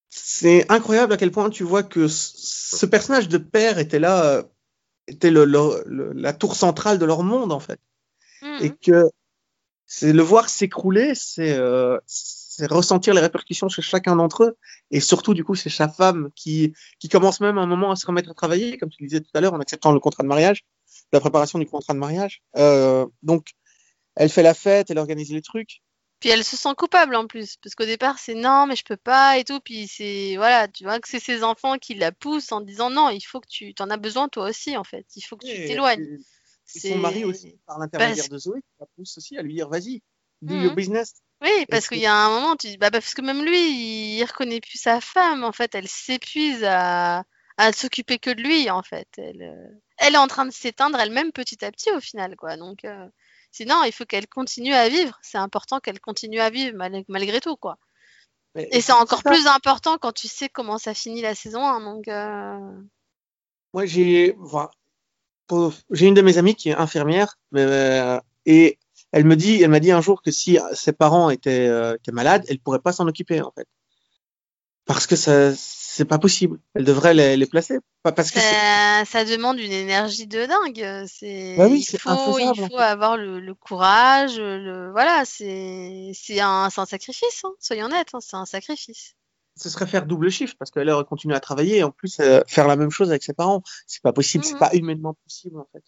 c'est 0.10 0.70
incroyable 0.72 1.14
à 1.14 1.18
quel 1.18 1.32
point 1.32 1.50
tu 1.50 1.64
vois 1.64 1.84
que 1.84 2.08
ce 2.08 2.86
personnage 2.86 3.30
de 3.30 3.38
père 3.38 3.78
était 3.80 4.00
là, 4.00 4.26
euh, 4.26 4.44
était 5.10 5.32
le, 5.32 5.46
le- 5.46 5.84
le- 5.86 6.14
la 6.14 6.34
tour 6.34 6.56
centrale 6.56 7.00
de 7.00 7.06
leur 7.06 7.24
monde 7.24 7.52
en 7.52 7.60
fait, 7.60 7.80
mhm. 8.42 8.58
et 8.62 8.70
que 8.76 9.04
c'est 9.86 10.14
le 10.14 10.22
voir 10.22 10.50
s'écrouler, 10.50 11.16
c'est 11.16 11.54
euh, 11.54 11.98
c'est 12.06 12.68
ressentir 12.68 13.14
les 13.14 13.22
répercussions 13.22 13.70
chez 13.70 13.82
chacun 13.82 14.16
d'entre 14.16 14.44
eux, 14.44 14.58
et 14.92 15.00
surtout 15.00 15.34
du 15.34 15.44
coup 15.44 15.56
c'est 15.56 15.70
sa 15.70 15.88
femme 15.90 16.30
qui 16.36 16.74
qui 17.00 17.10
commence 17.10 17.42
même 17.42 17.58
à 17.58 17.62
un 17.62 17.66
moment 17.68 17.92
à 17.92 17.96
se 17.96 18.06
remettre 18.06 18.30
à 18.30 18.34
travailler, 18.34 18.78
comme 18.78 18.90
tu 18.90 19.02
le 19.04 19.08
disais 19.10 19.22
tout 19.22 19.32
à 19.34 19.42
l'heure, 19.42 19.54
en 19.54 19.60
acceptant 19.60 19.92
le 19.92 20.00
contrat 20.00 20.24
de 20.24 20.28
mariage, 20.28 20.64
la 21.12 21.20
préparation 21.20 21.58
du 21.60 21.66
contrat 21.66 21.94
de 21.94 22.00
mariage. 22.00 22.42
Euh, 22.58 23.06
donc 23.24 23.52
elle 24.16 24.30
fait 24.30 24.44
la 24.44 24.54
fête, 24.54 24.92
elle 24.92 24.98
organise 25.00 25.32
les 25.32 25.42
trucs. 25.42 25.82
Puis 26.20 26.30
elle 26.30 26.44
se 26.44 26.58
sent 26.58 26.74
coupable 26.78 27.16
en 27.16 27.28
plus, 27.28 27.56
parce 27.58 27.76
qu'au 27.76 27.86
départ 27.86 28.20
c'est 28.20 28.34
non, 28.36 28.66
mais 28.68 28.76
je 28.76 28.84
peux 28.84 28.98
pas 28.98 29.38
et 29.38 29.44
tout. 29.44 29.60
Puis 29.62 29.88
c'est 29.88 30.36
voilà, 30.38 30.68
tu 30.68 30.84
vois 30.84 31.00
que 31.00 31.08
c'est 31.08 31.20
ses 31.20 31.44
enfants 31.44 31.78
qui 31.78 31.96
la 31.96 32.12
poussent 32.12 32.52
en 32.52 32.62
disant 32.62 32.90
non, 32.90 33.10
il 33.10 33.22
faut 33.22 33.40
que 33.40 33.48
tu 33.48 33.74
t'en 33.74 33.90
as 33.90 33.98
besoin 33.98 34.28
toi 34.30 34.50
aussi 34.50 34.76
en 34.78 34.84
fait, 34.84 35.06
il 35.16 35.22
faut 35.22 35.38
que 35.38 35.46
tu 35.46 35.66
t'éloignes. 35.66 36.20
son 36.66 36.98
mari 36.98 37.24
aussi, 37.24 37.58
par 37.66 37.80
l'intermédiaire 37.80 38.26
Parce- 38.26 38.30
de 38.30 38.38
Zoé, 38.38 38.62
qui 38.62 38.68
la 38.80 38.86
pousse 38.96 39.18
aussi 39.18 39.38
à 39.38 39.42
lui 39.42 39.54
dire 39.54 39.70
vas-y, 39.70 40.02
do 40.42 40.56
Mhm. 40.56 40.64
your 40.64 40.76
business. 40.76 41.14
Oui, 41.42 41.66
parce 41.70 41.88
qu'il 41.88 42.00
y 42.00 42.06
a 42.06 42.14
un 42.14 42.30
moment, 42.30 42.56
tu 42.58 42.68
dis, 42.68 42.78
bah, 42.78 42.92
parce 42.92 43.14
que 43.14 43.22
même 43.22 43.44
lui, 43.46 44.18
il 44.18 44.24
reconnaît 44.26 44.60
plus 44.60 44.78
sa 44.78 45.00
femme, 45.00 45.46
en 45.46 45.54
fait, 45.54 45.74
elle 45.74 45.88
s'épuise 45.88 46.66
à, 46.66 47.24
à 47.58 47.72
s'occuper 47.72 48.20
que 48.20 48.30
de 48.30 48.42
lui, 48.42 48.70
en 48.70 48.84
fait. 48.84 49.08
Elle, 49.18 49.44
euh, 49.44 49.70
elle 49.98 50.16
est 50.16 50.18
en 50.18 50.28
train 50.28 50.46
de 50.46 50.52
s'éteindre 50.52 51.00
elle-même 51.00 51.32
petit 51.32 51.64
à 51.64 51.72
petit, 51.72 51.92
au 51.92 52.02
final, 52.02 52.36
quoi. 52.36 52.58
Donc, 52.58 52.84
euh, 52.84 53.08
sinon, 53.52 53.84
il 53.84 53.92
faut 53.92 54.06
qu'elle 54.06 54.28
continue 54.28 54.74
à 54.74 54.90
vivre. 54.90 55.18
C'est 55.22 55.38
important 55.38 55.80
qu'elle 55.80 56.00
continue 56.00 56.40
à 56.40 56.50
vivre 56.50 56.76
mal- 56.78 57.04
malgré 57.08 57.40
tout, 57.42 57.56
quoi. 57.56 57.78
Mais 58.56 58.68
Et 58.72 58.82
c'est 58.82 58.92
encore 58.94 59.22
ça. 59.22 59.30
plus 59.30 59.46
important 59.48 59.98
quand 59.98 60.12
tu 60.12 60.28
sais 60.28 60.50
comment 60.50 60.78
ça 60.78 60.94
finit 60.94 61.22
la 61.22 61.36
saison 61.36 61.64
1, 61.66 61.82
donc, 61.82 62.08
euh, 62.08 62.58
Moi, 63.74 63.86
j'ai, 63.86 64.36
pour- 65.48 65.74
une 65.92 66.14
de 66.14 66.22
mes 66.22 66.38
amies 66.38 66.56
qui 66.56 66.70
est 66.70 66.76
infirmière, 66.76 67.36
euh, 67.56 68.20
et 68.46 68.80
elle 69.12 69.26
me 69.26 69.36
dit, 69.36 69.62
elle 69.62 69.70
m'a 69.70 69.80
dit 69.80 69.92
un 69.92 70.02
jour 70.02 70.22
que 70.22 70.32
si 70.32 70.58
ses 70.74 70.94
parents 70.94 71.30
étaient, 71.30 71.68
euh, 71.68 71.96
étaient 71.96 72.12
malades, 72.12 72.46
elle 72.50 72.60
pourrait 72.60 72.80
pas 72.80 72.92
s'en 72.92 73.08
occuper, 73.08 73.42
en 73.42 73.52
fait. 73.52 73.68
Parce 74.90 75.06
que 75.06 75.16
ça, 75.16 75.54
c'est 75.56 76.04
pas 76.06 76.18
possible. 76.18 76.60
Elle 76.74 76.84
devrait 76.84 77.14
les, 77.14 77.38
les 77.38 77.46
placer. 77.46 77.78
Pas 78.02 78.12
parce 78.12 78.32
que 78.32 78.40
ça, 78.40 79.04
ça 79.06 79.24
demande 79.24 79.60
une 79.60 79.72
énergie 79.72 80.26
de 80.26 80.48
dingue. 80.48 81.06
C'est, 81.08 81.56
Bah 81.58 81.68
oui, 81.70 81.86
il 81.88 82.00
faut, 82.00 82.10
en 82.10 82.56
fait. 82.56 82.76
avoir 82.78 83.16
le, 83.16 83.40
le 83.40 83.54
courage, 83.54 84.40
le, 84.40 84.90
voilà, 84.92 85.26
c'est, 85.26 86.10
c'est 86.16 86.40
un, 86.40 86.72
c'est 86.72 86.82
un 86.82 86.88
sacrifice, 86.88 87.42
hein, 87.44 87.52
soyons 87.60 87.86
honnêtes, 87.86 88.10
hein, 88.14 88.20
c'est 88.20 88.36
un 88.36 88.46
sacrifice. 88.48 89.14
ce 89.56 89.70
serait 89.70 89.86
faire 89.86 90.08
double 90.08 90.32
chiffre 90.32 90.56
parce 90.58 90.72
qu'elle 90.72 90.90
aurait 90.90 91.06
continué 91.06 91.36
à 91.36 91.40
travailler 91.40 91.78
et 91.78 91.84
en 91.84 91.92
plus 91.92 92.20
euh, 92.20 92.42
faire 92.48 92.68
la 92.68 92.76
même 92.76 92.90
chose 92.90 93.12
avec 93.12 93.22
ses 93.22 93.34
parents. 93.34 93.62
C'est 93.86 94.02
pas 94.02 94.14
possible, 94.14 94.44
c'est 94.44 94.54
Mhm. 94.54 94.60
pas 94.60 94.74
humainement 94.74 95.16
possible, 95.24 95.60
en 95.60 95.68
fait. 95.72 95.84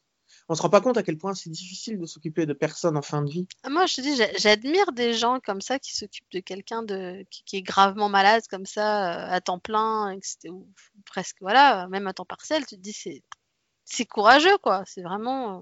On 0.51 0.53
se 0.53 0.61
rend 0.61 0.69
pas 0.69 0.81
compte 0.81 0.97
à 0.97 1.03
quel 1.03 1.17
point 1.17 1.33
c'est 1.33 1.49
difficile 1.49 1.97
de 1.97 2.05
s'occuper 2.05 2.45
de 2.45 2.51
personnes 2.51 2.97
en 2.97 3.01
fin 3.01 3.21
de 3.21 3.31
vie. 3.31 3.47
Ah, 3.63 3.69
Moi, 3.69 3.85
je 3.85 3.95
te 3.95 4.01
dis, 4.01 4.17
j'a- 4.17 4.33
j'admire 4.37 4.91
des 4.91 5.13
gens 5.13 5.39
comme 5.39 5.61
ça 5.61 5.79
qui 5.79 5.95
s'occupent 5.95 6.29
de 6.33 6.41
quelqu'un 6.41 6.83
de, 6.83 7.25
qui, 7.31 7.45
qui 7.45 7.55
est 7.55 7.61
gravement 7.61 8.09
malade 8.09 8.43
comme 8.49 8.65
ça, 8.65 9.29
euh, 9.29 9.33
à 9.33 9.39
temps 9.39 9.59
plein, 9.59 10.13
ou, 10.49 10.67
presque, 11.05 11.37
voilà, 11.39 11.87
même 11.87 12.05
à 12.05 12.11
temps 12.11 12.25
partiel, 12.25 12.65
tu 12.65 12.75
te 12.75 12.81
dis, 12.81 12.91
c'est, 12.91 13.23
c'est 13.85 14.03
courageux, 14.03 14.57
quoi, 14.57 14.83
c'est 14.85 15.03
vraiment, 15.03 15.59
euh, 15.59 15.61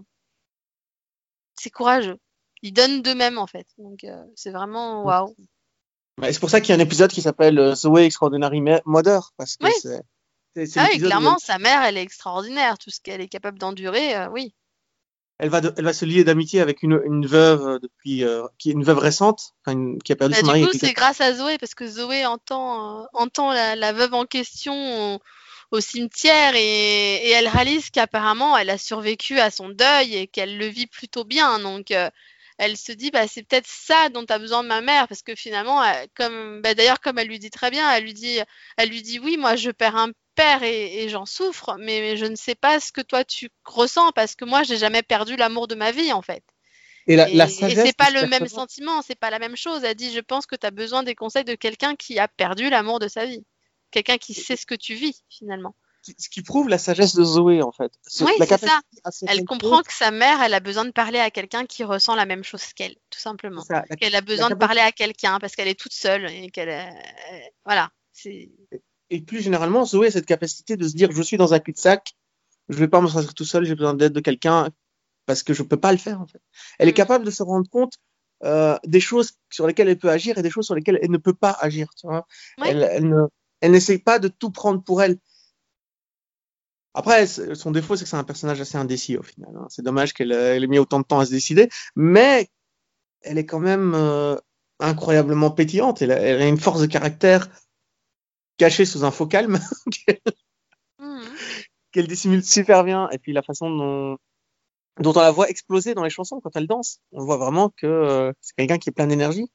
c'est 1.54 1.70
courageux. 1.70 2.18
Ils 2.64 2.74
donnent 2.74 3.04
d'eux-mêmes, 3.04 3.38
en 3.38 3.46
fait. 3.46 3.68
Donc, 3.78 4.04
euh, 4.06 4.26
c'est 4.36 4.50
vraiment, 4.50 5.04
waouh. 5.04 5.36
Ouais, 6.20 6.34
c'est 6.34 6.40
pour 6.40 6.50
ça 6.50 6.62
qu'il 6.62 6.70
y 6.70 6.72
a 6.72 6.82
un 6.82 6.84
épisode 6.84 7.12
qui 7.12 7.22
s'appelle 7.22 7.76
Zoé 7.76 8.06
Extraordinary 8.06 8.64
Mother 8.86 9.34
parce 9.38 9.56
que 9.56 9.68
Oui. 9.68 9.72
c'est 9.80 10.02
Ah 10.78 10.88
oui, 10.92 10.98
clairement, 10.98 11.38
sa 11.38 11.60
mère, 11.60 11.84
elle 11.84 11.98
est 11.98 12.02
extraordinaire. 12.02 12.80
Tout 12.80 12.90
ce 12.90 13.00
qu'elle 13.00 13.22
est 13.22 13.30
capable 13.30 13.60
d'endurer, 13.60 14.16
euh, 14.16 14.30
oui. 14.30 14.56
Elle, 15.40 15.50
va 15.50 15.62
de- 15.62 15.74
elle 15.78 15.86
va 15.86 15.94
se 15.94 16.06
lier 16.06 16.24
d'amitié 16.24 16.62
avec 16.62 16.84
une, 16.84 17.02
une 17.06 17.26
veuve 17.26 17.68
euh, 17.68 17.80
depuis 17.80 18.24
euh, 18.24 18.44
qui 18.58 18.70
est 18.70 18.74
une 18.74 18.84
veuve 18.84 19.00
récente 19.00 19.54
une- 19.68 19.98
qui 20.02 20.12
a 20.12 20.16
perdu 20.16 20.34
Bah, 20.34 20.40
son 20.42 20.46
du 20.48 20.52
mari. 20.52 20.64
a 20.64 20.68
coup, 20.68 20.74
c'est 20.78 20.94
grâce 20.94 21.22
à 21.22 21.34
Zoé, 21.34 21.58
parce 21.58 21.76
que 21.76 21.88
Zoé 21.88 22.26
entend, 22.26 23.02
euh, 23.04 23.06
entend 23.14 23.52
la, 23.52 23.76
la 23.76 23.94
veuve 23.94 24.14
en 24.14 24.26
question 24.26 25.16
au, 25.16 25.20
au 25.72 25.80
cimetière 25.80 26.56
et, 26.56 27.16
et 27.28 27.30
elle 27.32 27.48
réalise 27.48 27.90
qu'apparemment, 27.90 28.58
elle 28.58 28.70
a 28.70 28.78
survécu 28.78 29.40
à 29.40 29.52
son 29.52 29.70
deuil 29.70 30.16
et 30.16 30.28
qu'elle 30.28 30.58
le 30.58 30.68
vit 30.68 30.88
plutôt 30.88 31.24
bien. 31.24 31.60
Donc, 31.60 31.92
euh, 31.92 32.10
elle 32.58 32.76
se 32.76 32.92
dit, 32.92 33.10
bah, 33.12 33.28
c'est 33.28 33.44
peut-être 33.44 33.68
ça 33.68 34.10
dont 34.10 34.26
a 34.28 34.38
besoin 34.40 34.64
ma 34.64 34.82
mère, 34.82 35.08
parce 35.08 35.22
que 35.22 35.36
finalement, 35.36 35.82
elle- 35.84 36.08
comme, 36.16 36.62
bah, 36.62 36.74
d'ailleurs, 36.74 37.00
comme 37.00 37.18
elle 37.18 37.28
lui 37.28 37.40
dit 37.40 37.50
très 37.52 37.72
bien, 37.72 37.90
elle 37.94 38.04
lui 38.04 38.14
dit, 38.14 38.40
elle 38.78 38.90
lui 38.90 39.02
dit, 39.02 39.20
oui, 39.20 39.38
moi, 39.38 39.56
je 39.56 39.72
perds 39.72 39.96
un 39.96 40.10
et, 40.64 41.04
et 41.04 41.10
j'en 41.10 41.26
souffre, 41.26 41.76
mais, 41.80 42.00
mais 42.02 42.18
je 42.18 42.26
ne 42.26 42.36
sais 42.36 42.56
pas 42.56 42.80
ce 42.80 42.92
que 42.92 43.02
toi 43.02 43.24
tu 43.24 43.50
ressens, 43.66 44.12
parce 44.14 44.36
que 44.36 44.46
moi, 44.46 44.64
j'ai 44.64 44.78
jamais 44.78 45.04
perdu 45.04 45.36
l'amour 45.36 45.68
de 45.68 45.76
ma 45.76 45.92
vie, 45.92 46.12
en 46.14 46.22
fait. 46.22 46.44
Et 47.08 47.16
la, 47.16 47.30
Et, 47.30 47.34
la 47.36 47.46
et 47.46 47.76
c'est 47.76 47.96
pas 47.98 48.10
le 48.12 48.28
même 48.28 48.48
sentiment, 48.48 49.02
c'est 49.02 49.16
pas 49.16 49.30
la 49.30 49.40
même 49.40 49.56
chose. 49.56 49.84
Elle 49.84 49.96
dit, 49.96 50.12
je 50.14 50.20
pense 50.20 50.46
que 50.46 50.56
tu 50.56 50.66
as 50.66 50.72
besoin 50.72 51.04
des 51.04 51.16
conseils 51.16 51.44
de 51.44 51.56
quelqu'un 51.56 51.96
qui 51.96 52.20
a 52.20 52.28
perdu 52.28 52.70
l'amour 52.70 53.00
de 53.00 53.08
sa 53.08 53.26
vie. 53.26 53.44
Quelqu'un 53.92 54.18
qui 54.18 54.34
sait 54.36 54.56
ce 54.56 54.66
que 54.66 54.76
tu 54.76 54.94
vis, 54.94 55.24
finalement. 55.30 55.76
ce 56.18 56.30
qui 56.30 56.42
prouve 56.44 56.70
la 56.70 56.78
sagesse 56.78 57.14
de 57.16 57.24
Zoé, 57.24 57.62
en 57.62 57.72
fait. 57.72 57.92
Ce- 58.08 58.24
Oui, 58.24 58.32
c'est 58.38 58.58
ça. 58.68 58.80
Elle 59.28 59.38
comprend 59.46 59.82
que 59.82 59.94
sa 59.94 60.12
mère, 60.12 60.42
elle 60.42 60.54
a 60.54 60.60
besoin 60.60 60.86
de 60.86 60.92
parler 60.92 61.20
à 61.20 61.30
quelqu'un 61.32 61.66
qui 61.66 61.84
ressent 61.84 62.16
la 62.16 62.26
même 62.26 62.44
chose 62.44 62.64
qu'elle, 62.74 62.96
tout 63.10 63.20
simplement. 63.20 63.64
Qu'elle 64.00 64.16
a 64.16 64.22
besoin 64.22 64.50
de 64.50 64.54
parler 64.68 64.82
à 64.82 64.92
quelqu'un 64.92 65.40
parce 65.40 65.56
qu'elle 65.56 65.68
est 65.68 65.80
toute 65.80 65.94
seule 65.94 66.30
et 66.32 66.50
qu'elle, 66.52 66.70
euh, 66.70 67.40
voilà. 67.66 67.92
Et 69.10 69.22
plus 69.22 69.42
généralement, 69.42 69.86
Zoé 69.86 70.08
a 70.08 70.12
cette 70.12 70.26
capacité 70.26 70.78
de 70.78 70.88
se 70.88 70.96
dire 70.96 71.12
je 71.12 71.22
suis 71.22 71.38
dans 71.38 71.54
un 71.54 71.60
cul-de-sac, 71.60 72.16
je 72.70 72.78
vais 72.78 72.88
pas 72.88 73.02
me 73.02 73.08
sortir 73.08 73.34
tout 73.34 73.46
seul, 73.46 73.66
j'ai 73.66 73.76
besoin 73.76 73.94
d'aide 73.96 74.14
de 74.14 74.20
quelqu'un 74.20 74.70
parce 75.26 75.44
que 75.44 75.54
je 75.54 75.64
peux 75.64 75.78
pas 75.80 75.92
le 75.92 75.98
faire 75.98 76.22
en 76.22 76.28
fait. 76.28 76.42
Elle 76.80 76.88
est 76.88 76.92
Mhm. 76.92 76.96
capable 76.98 77.26
de 77.26 77.32
se 77.32 77.44
rendre 77.44 77.70
compte 77.70 77.94
euh, 78.46 78.78
des 78.86 79.00
choses 79.02 79.34
sur 79.50 79.68
lesquelles 79.68 79.90
elle 79.90 79.98
peut 79.98 80.10
agir 80.10 80.38
et 80.38 80.42
des 80.42 80.50
choses 80.50 80.66
sur 80.66 80.76
lesquelles 80.76 81.00
elle 81.02 81.12
ne 81.12 81.18
peut 81.18 81.34
pas 81.34 81.52
agir. 81.60 81.90
Tu 82.00 82.08
vois 82.08 82.26
Ouais. 82.60 82.70
Elle, 82.70 82.84
elle 82.92 83.10
ne, 83.10 83.24
elle 83.62 83.72
n'essaye 83.72 83.98
pas 84.00 84.18
de 84.20 84.28
tout 84.30 84.52
prendre 84.52 84.82
pour 84.84 85.02
elle. 85.02 85.18
Après, 86.94 87.28
son 87.28 87.72
défaut, 87.72 87.96
c'est 87.96 88.04
que 88.04 88.10
c'est 88.10 88.18
un 88.18 88.24
personnage 88.24 88.60
assez 88.62 88.78
indécis 88.78 89.18
au 89.18 89.24
final. 89.24 89.50
hein. 89.56 89.68
C'est 89.70 89.84
dommage 89.84 90.14
qu'elle 90.14 90.32
euh, 90.32 90.56
ait 90.60 90.68
mis 90.68 90.80
autant 90.80 91.00
de 91.00 91.06
temps 91.06 91.20
à 91.20 91.26
se 91.26 91.32
décider, 91.32 91.70
mais 91.96 92.50
elle 93.22 93.38
est 93.38 93.46
quand 93.46 93.60
même 93.60 93.94
euh, 93.96 94.36
incroyablement 94.80 95.52
pétillante. 95.52 96.02
Elle 96.02 96.12
a, 96.12 96.20
elle 96.20 96.42
a 96.42 96.48
une 96.48 96.58
force 96.60 96.82
de 96.82 96.88
caractère 96.88 97.48
cachée 98.60 98.86
sous 98.86 99.04
un 99.04 99.10
faux 99.10 99.26
calme 99.26 99.60
qu'elle 101.92 102.08
dissimule 102.08 102.44
super 102.44 102.84
bien. 102.84 103.10
Et 103.10 103.18
puis 103.18 103.34
la 103.34 103.42
façon 103.42 103.72
dont, 103.72 104.18
on 105.04 105.20
la 105.20 105.32
voit 105.32 105.50
exploser 105.50 105.96
dans 105.96 106.04
les 106.04 106.12
chansons 106.12 106.40
quand 106.42 106.56
elle 106.56 106.68
danse, 106.68 107.00
on 107.12 107.26
voit 107.26 107.38
vraiment 107.38 107.70
que 107.70 107.88
euh, 107.88 108.32
c'est 108.42 108.54
quelqu'un 108.56 108.78
qui 108.78 108.90
est 108.90 108.92
plein 108.92 109.08
d'énergie. 109.08 109.48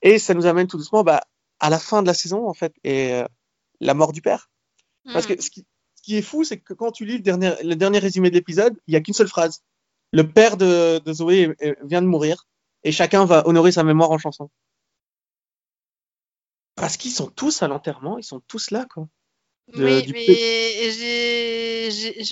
Et 0.00 0.18
ça 0.18 0.32
nous 0.32 0.46
amène 0.46 0.66
tout 0.66 0.78
doucement 0.78 1.02
bah, 1.02 1.20
à 1.60 1.68
la 1.68 1.78
fin 1.78 2.00
de 2.00 2.06
la 2.06 2.14
saison 2.14 2.48
en 2.48 2.54
fait 2.54 2.72
et 2.84 3.12
euh, 3.12 3.26
la 3.80 3.92
mort 3.92 4.12
du 4.12 4.22
père. 4.22 4.48
Parce 5.12 5.26
que 5.26 5.40
ce 5.42 5.50
qui, 5.50 6.16
est 6.16 6.22
fou, 6.22 6.44
c'est 6.44 6.58
que 6.58 6.74
quand 6.74 6.92
tu 6.92 7.04
lis 7.04 7.16
le 7.18 7.74
dernier, 7.74 7.98
résumé 7.98 8.30
de 8.30 8.36
l'épisode, 8.36 8.78
il 8.86 8.94
y 8.94 8.96
a 8.96 9.00
qu'une 9.00 9.14
seule 9.14 9.28
phrase. 9.28 9.62
Le 10.12 10.30
père 10.30 10.56
de, 10.56 11.00
de 11.00 11.12
Zoé 11.12 11.56
vient 11.82 12.02
de 12.02 12.06
mourir 12.06 12.46
et 12.84 12.92
chacun 12.92 13.24
va 13.24 13.46
honorer 13.48 13.72
sa 13.72 13.82
mémoire 13.82 14.12
en 14.12 14.18
chanson. 14.18 14.48
Parce 16.82 16.96
qu'ils 16.96 17.12
sont 17.12 17.30
tous 17.30 17.62
à 17.62 17.68
l'enterrement, 17.68 18.18
ils 18.18 18.24
sont 18.24 18.40
tous 18.40 18.72
là, 18.72 18.84
quoi. 18.92 19.06
de- 19.68 19.84
oui, 19.84 20.12
mais 20.12 20.26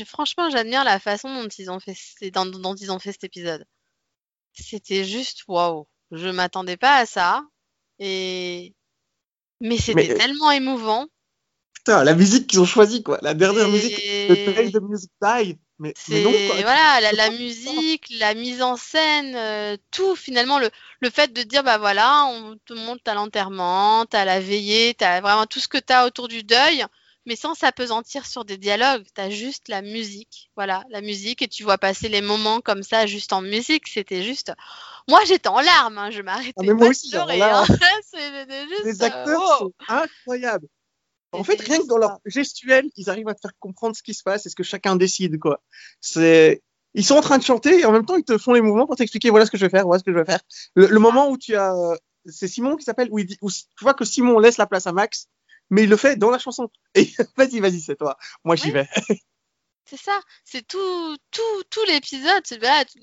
franchement, 0.04 0.50
j'admire 0.50 0.82
la 0.82 0.98
façon 0.98 1.32
dont 1.32 1.46
ils 1.56 1.70
ont 1.70 1.78
fait, 1.78 1.94
dont, 2.32 2.46
dont 2.46 2.74
ils 2.74 2.90
ont 2.90 2.98
fait 2.98 3.12
cet 3.12 3.22
épisode. 3.22 3.64
C'était 4.52 5.04
juste 5.04 5.44
waouh. 5.46 5.86
Je 6.10 6.26
m'attendais 6.28 6.76
pas 6.76 6.96
à 6.96 7.06
ça. 7.06 7.44
Et 8.00 8.74
mais 9.60 9.76
c'était 9.76 10.08
Mais- 10.08 10.14
tellement 10.14 10.50
émouvant. 10.50 11.06
Putain, 11.80 12.04
la 12.04 12.14
musique 12.14 12.46
qu'ils 12.46 12.60
ont 12.60 12.66
choisie, 12.66 13.02
quoi. 13.02 13.18
La 13.22 13.32
dernière 13.32 13.66
musique, 13.68 13.96
le 14.28 14.52
Play 14.52 14.70
the 14.70 14.82
Music 14.82 15.10
Die. 15.22 15.58
Mais, 15.78 15.94
mais 16.10 16.22
non, 16.22 16.30
quoi. 16.30 16.56
voilà 16.60 17.00
la, 17.00 17.12
la 17.12 17.30
musique, 17.30 18.12
la 18.18 18.34
mise 18.34 18.60
en 18.60 18.76
scène, 18.76 19.34
euh, 19.34 19.78
tout 19.90 20.14
finalement 20.14 20.58
le, 20.58 20.68
le 21.00 21.08
fait 21.08 21.32
de 21.32 21.42
dire 21.42 21.64
bah 21.64 21.78
voilà 21.78 22.26
on 22.26 22.58
te 22.66 22.74
monte 22.74 23.08
à 23.08 23.14
l'enterrement, 23.14 24.04
t'as 24.04 24.26
la 24.26 24.40
veillée, 24.40 24.92
t'as 24.92 25.22
vraiment 25.22 25.46
tout 25.46 25.58
ce 25.58 25.68
que 25.68 25.78
t'as 25.78 26.06
autour 26.06 26.28
du 26.28 26.42
deuil, 26.42 26.84
mais 27.24 27.34
sans 27.34 27.54
s'apesantir 27.54 28.26
sur 28.26 28.44
des 28.44 28.58
dialogues, 28.58 29.06
t'as 29.14 29.30
juste 29.30 29.68
la 29.68 29.80
musique, 29.80 30.50
voilà 30.54 30.84
la 30.90 31.00
musique 31.00 31.40
et 31.40 31.48
tu 31.48 31.62
vois 31.62 31.78
passer 31.78 32.10
les 32.10 32.20
moments 32.20 32.60
comme 32.60 32.82
ça 32.82 33.06
juste 33.06 33.32
en 33.32 33.40
musique, 33.40 33.88
c'était 33.88 34.22
juste, 34.22 34.52
moi 35.08 35.20
j'étais 35.26 35.48
en 35.48 35.60
larmes, 35.60 35.96
hein, 35.96 36.10
je 36.10 36.20
m'arrêtais 36.20 36.52
Ah, 36.58 36.62
mais 36.62 36.74
moi 36.74 36.88
aussi, 36.88 37.08
de 37.08 37.16
pleurer, 37.16 37.40
hein. 37.40 37.64
Juste, 38.68 38.84
Les 38.84 39.02
euh, 39.02 39.06
acteurs 39.06 39.40
wow. 39.40 39.58
sont 39.58 39.72
incroyables. 39.88 40.68
En 41.32 41.44
fait, 41.44 41.60
rien 41.60 41.78
que 41.78 41.86
dans 41.86 41.98
leur 41.98 42.18
gestuelle, 42.24 42.90
ils 42.96 43.08
arrivent 43.08 43.28
à 43.28 43.34
te 43.34 43.40
faire 43.40 43.52
comprendre 43.58 43.94
ce 43.94 44.02
qui 44.02 44.14
se 44.14 44.22
passe 44.22 44.46
et 44.46 44.48
ce 44.48 44.56
que 44.56 44.62
chacun 44.62 44.96
décide, 44.96 45.38
quoi. 45.38 45.62
C'est, 46.00 46.62
ils 46.94 47.04
sont 47.04 47.14
en 47.14 47.20
train 47.20 47.38
de 47.38 47.44
chanter 47.44 47.80
et 47.80 47.84
en 47.84 47.92
même 47.92 48.04
temps, 48.04 48.16
ils 48.16 48.24
te 48.24 48.36
font 48.36 48.52
les 48.52 48.60
mouvements 48.60 48.86
pour 48.86 48.96
t'expliquer 48.96 49.30
voilà 49.30 49.46
ce 49.46 49.50
que 49.50 49.58
je 49.58 49.64
vais 49.64 49.70
faire, 49.70 49.84
voilà 49.86 50.00
ce 50.00 50.04
que 50.04 50.12
je 50.12 50.18
vais 50.18 50.24
faire. 50.24 50.40
Le, 50.74 50.86
le 50.86 50.98
moment 50.98 51.30
où 51.30 51.38
tu 51.38 51.54
as, 51.54 51.72
euh, 51.72 51.96
c'est 52.26 52.48
Simon 52.48 52.76
qui 52.76 52.84
s'appelle, 52.84 53.08
où 53.12 53.18
il 53.18 53.26
dit, 53.26 53.38
où 53.42 53.50
tu 53.50 53.64
vois 53.82 53.94
que 53.94 54.04
Simon 54.04 54.38
laisse 54.38 54.58
la 54.58 54.66
place 54.66 54.86
à 54.86 54.92
Max, 54.92 55.28
mais 55.70 55.84
il 55.84 55.88
le 55.88 55.96
fait 55.96 56.16
dans 56.16 56.30
la 56.30 56.38
chanson. 56.38 56.68
Et 56.94 57.10
vas-y, 57.36 57.60
vas-y, 57.60 57.80
c'est 57.80 57.96
toi. 57.96 58.16
Moi, 58.44 58.56
j'y 58.56 58.72
vais. 58.72 58.88
C'est 59.86 59.96
ça, 60.00 60.20
c'est 60.44 60.64
tout, 60.66 61.16
tout, 61.32 61.62
tout 61.68 61.84
l'épisode, 61.88 62.44
voilà, 62.60 62.84
tu- 62.84 63.00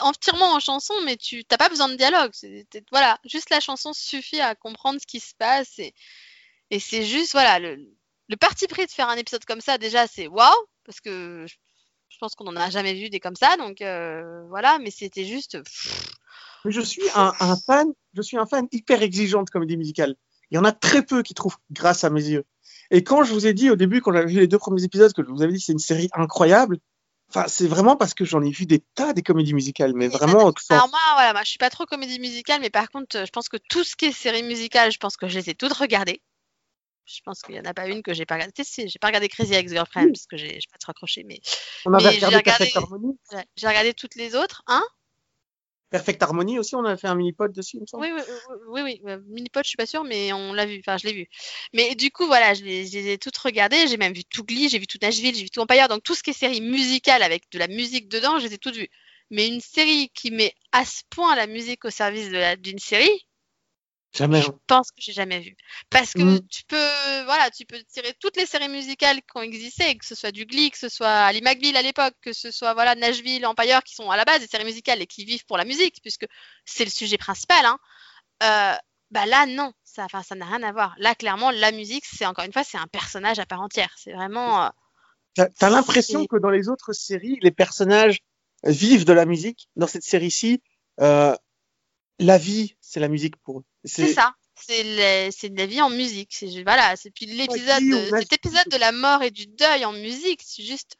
entièrement 0.00 0.52
en 0.52 0.60
chanson, 0.60 0.92
mais 1.06 1.16
tu 1.16 1.46
t'as 1.46 1.56
pas 1.56 1.70
besoin 1.70 1.88
de 1.88 1.94
dialogue. 1.94 2.32
voilà, 2.90 3.18
juste 3.24 3.48
la 3.48 3.60
chanson 3.60 3.94
suffit 3.94 4.40
à 4.40 4.54
comprendre 4.54 5.00
ce 5.00 5.06
qui 5.06 5.18
se 5.18 5.34
passe 5.38 5.78
et, 5.78 5.94
et 6.70 6.80
c'est 6.80 7.04
juste 7.04 7.32
voilà 7.32 7.58
le, 7.58 7.76
le 8.28 8.36
parti 8.36 8.66
pris 8.66 8.86
de 8.86 8.90
faire 8.90 9.08
un 9.08 9.16
épisode 9.16 9.44
comme 9.44 9.60
ça 9.60 9.78
déjà 9.78 10.06
c'est 10.06 10.26
waouh 10.26 10.50
parce 10.84 11.00
que 11.00 11.46
je, 11.46 11.56
pense 12.18 12.34
qu'on 12.34 12.46
en 12.46 12.56
a 12.56 12.70
jamais 12.70 12.94
vu 12.94 13.10
des 13.10 13.20
comme 13.20 13.36
ça 13.36 13.56
donc 13.56 13.82
euh, 13.82 14.42
voilà, 14.48 14.78
mais 14.78 14.90
c'était 14.90 15.24
juste 15.24 15.58
je 16.70 16.80
suis 16.80 17.02
un, 17.14 17.32
un 17.40 17.56
fan, 17.56 17.88
je 18.14 18.22
suis 18.22 18.36
un 18.36 18.46
fan 18.46 18.66
hyper 18.72 19.02
exigeant 19.02 19.42
de 19.42 19.50
comédie 19.50 19.76
musicale. 19.76 20.16
Il 20.50 20.56
y 20.56 20.58
en 20.58 20.64
a 20.64 20.72
très 20.72 21.02
peu 21.02 21.22
qui 21.22 21.34
trouvent 21.34 21.56
grâce 21.70 22.04
à 22.04 22.10
mes 22.10 22.24
yeux. 22.24 22.44
Et 22.90 23.02
quand 23.02 23.24
je 23.24 23.32
vous 23.32 23.46
ai 23.46 23.52
dit 23.52 23.70
au 23.70 23.76
début, 23.76 24.00
quand 24.00 24.12
j'avais 24.12 24.26
vu 24.32 24.40
les 24.40 24.46
deux 24.46 24.58
premiers 24.58 24.84
épisodes, 24.84 25.12
que 25.12 25.22
je 25.22 25.28
vous 25.28 25.42
avais 25.42 25.52
dit 25.52 25.60
c'est 25.60 25.72
une 25.72 25.78
série 25.78 26.08
incroyable, 26.12 26.78
enfin 27.30 27.46
c'est 27.48 27.66
vraiment 27.66 27.96
parce 27.96 28.14
que 28.14 28.24
j'en 28.24 28.42
ai 28.42 28.50
vu 28.50 28.64
des 28.66 28.80
tas 28.94 29.12
des 29.12 29.22
comédies 29.22 29.54
musicales, 29.54 29.92
mais 29.94 30.08
vraiment. 30.08 30.52
que 30.52 30.60
Alors 30.70 30.88
moi, 30.88 31.00
voilà, 31.14 31.32
moi, 31.32 31.42
je 31.42 31.50
suis 31.50 31.58
pas 31.58 31.70
trop 31.70 31.84
comédie 31.84 32.20
musicale, 32.20 32.60
mais 32.60 32.70
par 32.70 32.90
contre, 32.90 33.24
je 33.24 33.30
pense 33.30 33.48
que 33.48 33.56
tout 33.68 33.82
ce 33.82 33.96
qui 33.96 34.06
est 34.06 34.12
série 34.12 34.44
musicale, 34.44 34.92
je 34.92 34.98
pense 34.98 35.16
que 35.16 35.26
je 35.26 35.38
les 35.38 35.50
ai 35.50 35.54
toutes 35.54 35.72
regardées. 35.72 36.22
Je 37.06 37.20
pense 37.24 37.40
qu'il 37.42 37.54
y 37.54 37.60
en 37.60 37.64
a 37.64 37.72
pas 37.72 37.86
une 37.86 38.02
que 38.02 38.12
j'ai 38.12 38.26
pas 38.26 38.34
regardée. 38.34 38.64
Si, 38.64 38.88
j'ai 38.88 38.98
pas 38.98 39.06
regardé 39.06 39.28
Crazy 39.28 39.54
Ex-Girlfriend 39.54 40.06
Oui. 40.06 40.12
parce 40.12 40.26
que 40.26 40.36
j'ai 40.36 40.58
pas 40.70 40.78
trop 40.78 40.90
accroché, 40.90 41.22
mais 41.24 41.40
on 41.84 41.90
mais 41.90 42.00
j'ai 42.00 42.26
regardé 42.26 42.42
Perfect 42.42 42.76
Harmony. 42.76 43.18
j'ai 43.56 43.68
regardé 43.68 43.94
toutes 43.94 44.16
les 44.16 44.34
autres. 44.34 44.62
Hein 44.66 44.84
Perfect 45.90 46.20
Harmony 46.20 46.58
aussi, 46.58 46.74
on 46.74 46.84
avait 46.84 46.96
fait 46.96 47.06
un 47.06 47.14
mini-pod 47.14 47.52
dessus, 47.52 47.76
il 47.76 47.82
me 47.82 47.86
semble. 47.86 48.04
Oui, 48.04 48.12
oui, 48.12 48.22
oui, 48.68 48.82
oui, 48.82 49.00
oui. 49.04 49.12
Minipod, 49.28 49.62
je 49.64 49.68
suis 49.68 49.76
pas 49.76 49.86
sûre, 49.86 50.02
mais 50.02 50.32
on 50.32 50.52
l'a 50.52 50.66
vu. 50.66 50.80
Enfin, 50.80 50.96
je 50.96 51.06
l'ai 51.06 51.12
vu. 51.12 51.28
Mais 51.72 51.94
du 51.94 52.10
coup, 52.10 52.26
voilà, 52.26 52.54
je 52.54 52.64
les, 52.64 52.86
je 52.86 52.92
les 52.98 53.12
ai 53.12 53.18
toutes 53.18 53.36
regardées. 53.38 53.86
J'ai 53.86 53.96
même 53.96 54.12
vu 54.12 54.24
tout 54.24 54.42
Glee, 54.42 54.68
j'ai 54.68 54.80
vu 54.80 54.88
tout 54.88 54.98
Nashville, 55.00 55.34
j'ai 55.34 55.44
vu 55.44 55.50
tout 55.50 55.60
Empire. 55.60 55.88
Donc 55.88 56.02
tout 56.02 56.14
ce 56.16 56.24
qui 56.24 56.30
est 56.30 56.32
série 56.32 56.60
musicale 56.60 57.22
avec 57.22 57.44
de 57.52 57.58
la 57.58 57.68
musique 57.68 58.08
dedans, 58.08 58.40
je 58.40 58.48
les 58.48 58.54
ai 58.54 58.58
toutes 58.58 58.76
vues. 58.76 58.90
Mais 59.30 59.46
une 59.46 59.60
série 59.60 60.10
qui 60.12 60.32
met 60.32 60.54
à 60.72 60.84
ce 60.84 61.02
point 61.08 61.36
la 61.36 61.46
musique 61.46 61.84
au 61.84 61.90
service 61.90 62.30
d'une 62.58 62.78
série, 62.78 63.26
Jamais. 64.16 64.42
Je 64.42 64.50
pense 64.66 64.90
que 64.90 64.96
j'ai 65.00 65.12
jamais 65.12 65.40
vu. 65.40 65.56
Parce 65.90 66.12
que 66.12 66.22
Mm. 66.22 66.48
tu 66.48 66.62
peux, 66.64 67.22
voilà, 67.24 67.50
tu 67.50 67.64
peux 67.66 67.82
tirer 67.92 68.14
toutes 68.20 68.36
les 68.36 68.46
séries 68.46 68.68
musicales 68.68 69.16
qui 69.18 69.36
ont 69.36 69.42
existé, 69.42 69.96
que 69.96 70.06
ce 70.06 70.14
soit 70.14 70.32
du 70.32 70.46
Glee, 70.46 70.70
que 70.70 70.78
ce 70.78 70.88
soit 70.88 71.08
Ali 71.08 71.42
McBeal 71.42 71.76
à 71.76 71.82
l'époque, 71.82 72.14
que 72.22 72.32
ce 72.32 72.50
soit 72.50 72.74
voilà 72.74 72.94
Nashville, 72.94 73.44
Empire, 73.46 73.82
qui 73.84 73.94
sont 73.94 74.10
à 74.10 74.16
la 74.16 74.24
base 74.24 74.40
des 74.40 74.46
séries 74.46 74.64
musicales 74.64 75.02
et 75.02 75.06
qui 75.06 75.24
vivent 75.24 75.44
pour 75.46 75.58
la 75.58 75.64
musique, 75.64 76.00
puisque 76.02 76.26
c'est 76.64 76.84
le 76.84 76.90
sujet 76.90 77.18
principal. 77.18 77.64
Hein. 77.66 77.78
Euh, 78.42 78.76
bah 79.10 79.26
là, 79.26 79.46
non, 79.46 79.72
ça, 79.84 80.04
enfin, 80.04 80.22
ça 80.22 80.34
n'a 80.34 80.46
rien 80.46 80.62
à 80.62 80.72
voir. 80.72 80.94
Là, 80.98 81.14
clairement, 81.14 81.50
la 81.50 81.70
musique, 81.72 82.04
c'est 82.04 82.26
encore 82.26 82.44
une 82.44 82.52
fois, 82.52 82.64
c'est 82.64 82.78
un 82.78 82.86
personnage 82.88 83.38
à 83.38 83.46
part 83.46 83.60
entière. 83.62 83.94
C'est 83.96 84.12
vraiment. 84.12 84.64
euh, 84.66 84.68
T'as 85.58 85.70
l'impression 85.70 86.26
que 86.26 86.36
dans 86.36 86.50
les 86.50 86.68
autres 86.68 86.92
séries, 86.92 87.38
les 87.42 87.50
personnages 87.50 88.18
vivent 88.64 89.04
de 89.04 89.12
la 89.12 89.26
musique. 89.26 89.68
Dans 89.76 89.86
cette 89.86 90.02
série-ci, 90.02 90.62
euh, 91.00 91.36
la 92.18 92.38
vie, 92.38 92.74
c'est 92.80 93.00
la 93.00 93.08
musique 93.08 93.36
pour 93.36 93.60
eux. 93.60 93.64
C'est 93.86 94.12
ça. 94.12 94.32
C'est 94.58 94.82
de 95.50 95.56
la 95.58 95.66
vie 95.66 95.80
en 95.82 95.90
musique. 95.90 96.30
C'est 96.32 96.62
voilà. 96.64 96.96
C'est 96.96 97.10
puis 97.10 97.26
l'épisode, 97.26 97.78
Glee 97.78 97.92
ou 97.94 97.96
de- 97.96 98.10
Nashville. 98.10 98.18
cet 98.30 98.32
épisode 98.44 98.68
de 98.70 98.76
la 98.78 98.92
mort 98.92 99.22
et 99.22 99.30
du 99.30 99.46
deuil 99.46 99.84
en 99.84 99.92
musique. 99.92 100.40
C'est 100.44 100.62
juste. 100.64 100.96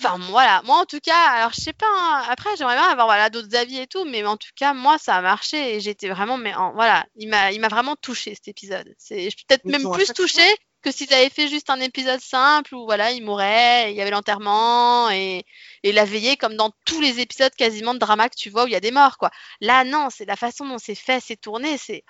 Enfin 0.00 0.16
voilà. 0.30 0.62
Moi 0.64 0.76
en 0.76 0.84
tout 0.84 1.00
cas, 1.00 1.16
alors 1.30 1.52
je 1.52 1.60
sais 1.60 1.72
pas. 1.72 1.86
hein, 1.92 2.24
après 2.28 2.50
j'aimerais 2.56 2.76
bien 2.76 2.86
avoir 2.88 3.08
voilà 3.08 3.30
d'autres 3.30 3.54
avis 3.56 3.78
et 3.78 3.88
tout, 3.88 4.04
mais 4.04 4.24
en 4.24 4.36
tout 4.36 4.50
cas 4.54 4.72
moi 4.74 4.96
ça 4.96 5.16
a 5.16 5.20
marché 5.22 5.74
et 5.74 5.80
j'étais 5.80 6.08
vraiment 6.08 6.36
mais 6.38 6.54
en- 6.54 6.72
voilà. 6.74 7.04
Il 7.16 7.28
m'a 7.28 7.50
il 7.50 7.60
m'a 7.60 7.66
vraiment 7.68 7.96
touché 7.96 8.34
cet 8.34 8.46
épisode. 8.46 8.94
C'est 8.96 9.28
peut-être 9.48 9.64
même 9.64 9.82
plus 9.96 10.06
touchée 10.14 10.56
que 10.82 10.92
s'ils 10.92 11.12
avaient 11.12 11.30
fait 11.30 11.48
juste 11.48 11.68
un 11.70 11.80
épisode 11.80 12.20
simple 12.20 12.76
où 12.76 12.84
voilà 12.84 13.10
il 13.10 13.24
mourait, 13.24 13.90
il 13.90 13.96
y 13.96 14.00
avait 14.00 14.12
l'enterrement 14.12 15.10
et 15.10 15.44
et 15.82 15.92
la 15.92 16.04
veillée 16.04 16.36
comme 16.36 16.56
dans 16.56 16.70
tous 16.84 17.00
les 17.00 17.20
épisodes 17.20 17.54
quasiment 17.56 17.94
de 17.94 17.98
drama 17.98 18.28
que 18.28 18.36
tu 18.36 18.50
vois 18.50 18.64
où 18.64 18.66
il 18.66 18.72
y 18.72 18.76
a 18.76 18.80
des 18.80 18.90
morts 18.90 19.18
quoi. 19.18 19.30
Là 19.60 19.84
non, 19.84 20.08
c'est 20.10 20.24
la 20.24 20.36
façon 20.36 20.66
dont 20.66 20.78
c'est 20.78 20.94
fait, 20.94 21.20
c'est 21.24 21.36
tourné, 21.40 21.78
c'est 21.78 22.04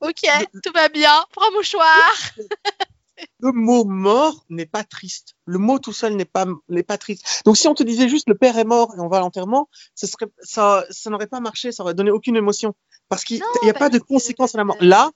Ok, 0.00 0.22
tout 0.64 0.72
va 0.74 0.88
bien. 0.88 1.24
Prends 1.30 1.52
mouchoir. 1.52 2.12
le 3.38 3.52
mot 3.52 3.84
mort 3.84 4.44
n'est 4.48 4.66
pas 4.66 4.82
triste. 4.82 5.34
Le 5.46 5.58
mot 5.58 5.78
tout 5.78 5.92
seul 5.92 6.16
n'est 6.16 6.24
pas 6.24 6.46
n'est 6.68 6.82
pas 6.82 6.98
triste. 6.98 7.42
Donc 7.44 7.56
si 7.56 7.68
on 7.68 7.74
te 7.74 7.84
disait 7.84 8.08
juste 8.08 8.28
le 8.28 8.36
père 8.36 8.58
est 8.58 8.64
mort 8.64 8.94
et 8.96 9.00
on 9.00 9.08
va 9.08 9.18
à 9.18 9.20
l'enterrement, 9.20 9.68
ce 9.94 10.06
serait 10.06 10.26
ça 10.40 10.84
ça 10.90 11.10
n'aurait 11.10 11.28
pas 11.28 11.40
marché, 11.40 11.70
ça 11.70 11.84
aurait 11.84 11.94
donné 11.94 12.10
aucune 12.10 12.36
émotion 12.36 12.74
parce 13.08 13.24
qu'il 13.24 13.40
n'y 13.62 13.70
a 13.70 13.74
pas 13.74 13.90
de 13.90 13.98
parce 13.98 14.08
que- 14.08 14.14
conséquences 14.14 14.54
à 14.54 14.58
la 14.58 14.64
mort. 14.64 14.76
Là, 14.80 15.12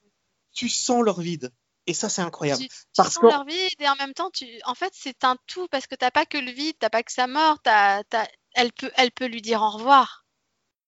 tu 0.52 0.68
sens 0.68 1.02
leur 1.02 1.20
vide 1.20 1.50
et 1.86 1.94
ça 1.94 2.08
c'est 2.08 2.22
incroyable. 2.22 2.62
Tu, 2.62 2.68
tu 2.68 2.74
Parce 2.96 3.14
sens 3.14 3.22
que- 3.22 3.28
leur 3.28 3.44
vide 3.44 3.70
et 3.80 3.88
en 3.88 3.96
même 3.96 4.14
temps, 4.14 4.30
tu, 4.30 4.46
en 4.64 4.74
fait, 4.74 4.92
c'est 4.94 5.24
un 5.24 5.36
tout 5.46 5.68
parce 5.68 5.86
que 5.86 5.94
t'as 5.94 6.10
pas 6.10 6.26
que 6.26 6.38
le 6.38 6.50
vide, 6.50 6.76
t'as 6.78 6.90
pas 6.90 7.02
que 7.02 7.12
sa 7.12 7.26
mort, 7.26 7.58
t'as, 7.62 8.02
t'as, 8.04 8.26
elle 8.54 8.72
peut, 8.72 8.90
elle 8.96 9.12
peut 9.12 9.26
lui 9.26 9.42
dire 9.42 9.62
au 9.62 9.70
revoir. 9.70 10.24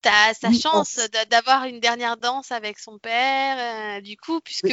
T'as 0.01 0.33
sa 0.35 0.51
Oui, 0.51 0.61
chance 0.61 1.01
d'avoir 1.29 1.65
une 1.65 1.81
dernière 1.81 2.17
danse 2.17 2.53
avec 2.53 2.79
son 2.79 2.99
père, 2.99 3.97
euh, 3.97 4.01
du 4.01 4.17
coup, 4.17 4.41
puisque, 4.41 4.73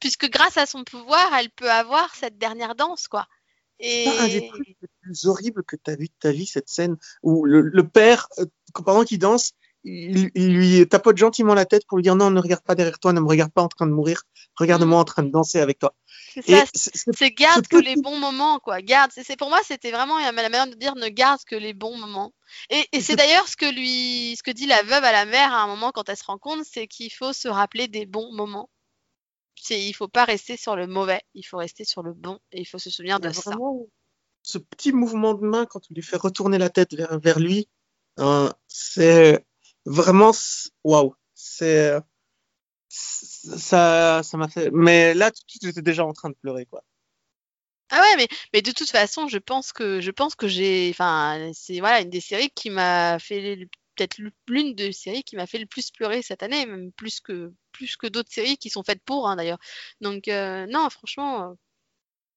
puisque 0.00 0.28
grâce 0.28 0.56
à 0.56 0.66
son 0.66 0.82
pouvoir, 0.82 1.32
elle 1.34 1.50
peut 1.50 1.70
avoir 1.70 2.12
cette 2.16 2.38
dernière 2.38 2.74
danse, 2.74 3.06
quoi. 3.06 3.26
Et 3.78 4.06
un 4.08 4.28
des 4.28 4.48
trucs 4.48 4.66
les 4.66 4.76
plus 5.00 5.26
horribles 5.26 5.62
que 5.64 5.76
tu 5.76 5.90
as 5.90 5.96
vu 5.96 6.06
de 6.06 6.14
ta 6.18 6.32
vie, 6.32 6.46
cette 6.46 6.68
scène 6.68 6.96
où 7.22 7.44
le, 7.44 7.60
le 7.60 7.88
père, 7.88 8.28
euh, 8.38 8.46
pendant 8.84 9.04
qu'il 9.04 9.18
danse, 9.18 9.52
il, 9.84 10.30
il 10.34 10.54
lui 10.54 10.88
tapote 10.88 11.16
gentiment 11.16 11.54
la 11.54 11.66
tête 11.66 11.86
pour 11.86 11.98
lui 11.98 12.02
dire 12.02 12.16
non, 12.16 12.30
ne 12.30 12.40
regarde 12.40 12.62
pas 12.62 12.74
derrière 12.74 12.98
toi, 12.98 13.12
ne 13.12 13.20
me 13.20 13.28
regarde 13.28 13.52
pas 13.52 13.62
en 13.62 13.68
train 13.68 13.86
de 13.86 13.92
mourir, 13.92 14.22
regarde-moi 14.56 14.98
en 14.98 15.04
train 15.04 15.22
de 15.22 15.30
danser 15.30 15.60
avec 15.60 15.78
toi. 15.78 15.94
c'est 17.12 17.30
garde 17.32 17.66
que 17.66 17.76
les 17.76 17.96
bons 17.96 18.18
moments, 18.18 18.58
quoi. 18.58 18.80
Garde. 18.80 19.10
C'est, 19.14 19.36
pour 19.36 19.50
moi, 19.50 19.60
c'était 19.64 19.90
vraiment 19.90 20.18
la 20.18 20.32
manière 20.32 20.66
de 20.66 20.74
dire 20.74 20.94
ne 20.96 21.08
garde 21.08 21.40
que 21.46 21.54
les 21.54 21.74
bons 21.74 21.96
moments. 21.98 22.32
Et, 22.70 22.86
c'est 22.94 23.12
ce- 23.12 23.16
d'ailleurs 23.16 23.46
ce 23.46 23.56
que 23.56 23.70
lui, 23.70 24.34
ce 24.36 24.42
que 24.42 24.50
dit 24.50 24.66
la 24.66 24.82
veuve 24.82 25.04
à 25.04 25.12
la 25.12 25.26
mère 25.26 25.52
à 25.52 25.62
un 25.62 25.66
moment 25.66 25.92
quand 25.92 26.08
elle 26.08 26.16
se 26.16 26.24
rend 26.24 26.38
compte, 26.38 26.64
c'est 26.64 26.86
qu'il 26.86 27.12
faut 27.12 27.32
se 27.32 27.48
rappeler 27.48 27.86
des 27.86 28.06
bons 28.06 28.32
moments. 28.32 28.70
C'est, 29.56 29.80
il 29.80 29.92
faut 29.92 30.08
pas 30.08 30.24
rester 30.24 30.56
sur 30.56 30.76
le 30.76 30.86
mauvais, 30.86 31.20
il 31.34 31.44
faut 31.44 31.58
rester 31.58 31.84
sur 31.84 32.02
le 32.02 32.12
bon 32.12 32.38
et 32.52 32.60
il 32.60 32.64
faut 32.64 32.78
se 32.78 32.90
souvenir 32.90 33.20
de 33.20 33.30
ça. 33.30 33.52
ce 34.42 34.58
petit 34.58 34.92
mouvement 34.92 35.34
de 35.34 35.46
main 35.46 35.64
quand 35.66 35.80
tu 35.80 35.94
lui 35.94 36.02
fais 36.02 36.16
retourner 36.16 36.58
la 36.58 36.68
tête 36.68 36.94
vers, 36.94 37.18
vers 37.18 37.38
lui, 37.38 37.68
hein, 38.18 38.52
c'est 38.68 39.44
vraiment 39.84 40.32
waouh. 40.84 41.14
C'est 41.34 41.98
ça, 42.88 44.22
ça 44.22 44.36
m'a 44.36 44.48
fait. 44.48 44.70
Mais 44.72 45.14
là, 45.14 45.30
tout 45.30 45.42
de 45.44 45.50
suite, 45.50 45.64
j'étais 45.64 45.82
déjà 45.82 46.04
en 46.04 46.12
train 46.12 46.30
de 46.30 46.34
pleurer, 46.34 46.66
quoi. 46.66 46.82
Ah 47.90 48.00
ouais, 48.00 48.16
mais, 48.16 48.28
mais 48.52 48.62
de 48.62 48.72
toute 48.72 48.90
façon, 48.90 49.28
je 49.28 49.38
pense 49.38 49.72
que 49.72 50.00
je 50.00 50.10
pense 50.10 50.34
que 50.34 50.48
j'ai, 50.48 50.90
enfin, 50.90 51.50
c'est 51.54 51.80
voilà 51.80 52.00
une 52.00 52.10
des 52.10 52.20
séries 52.20 52.50
qui 52.50 52.70
m'a 52.70 53.18
fait 53.18 53.56
peut-être 53.94 54.18
l'une 54.48 54.74
des 54.74 54.92
séries 54.92 55.22
qui 55.22 55.36
m'a 55.36 55.46
fait 55.46 55.58
le 55.58 55.66
plus 55.66 55.90
pleurer 55.90 56.22
cette 56.22 56.42
année, 56.42 56.66
même 56.66 56.92
plus 56.92 57.20
que 57.20 57.52
plus 57.72 57.96
que 57.96 58.06
d'autres 58.06 58.32
séries 58.32 58.56
qui 58.56 58.70
sont 58.70 58.82
faites 58.82 59.02
pour, 59.04 59.28
hein, 59.28 59.36
d'ailleurs. 59.36 59.58
Donc 60.00 60.28
euh, 60.28 60.66
non, 60.66 60.88
franchement, 60.90 61.50
euh, 61.50 61.54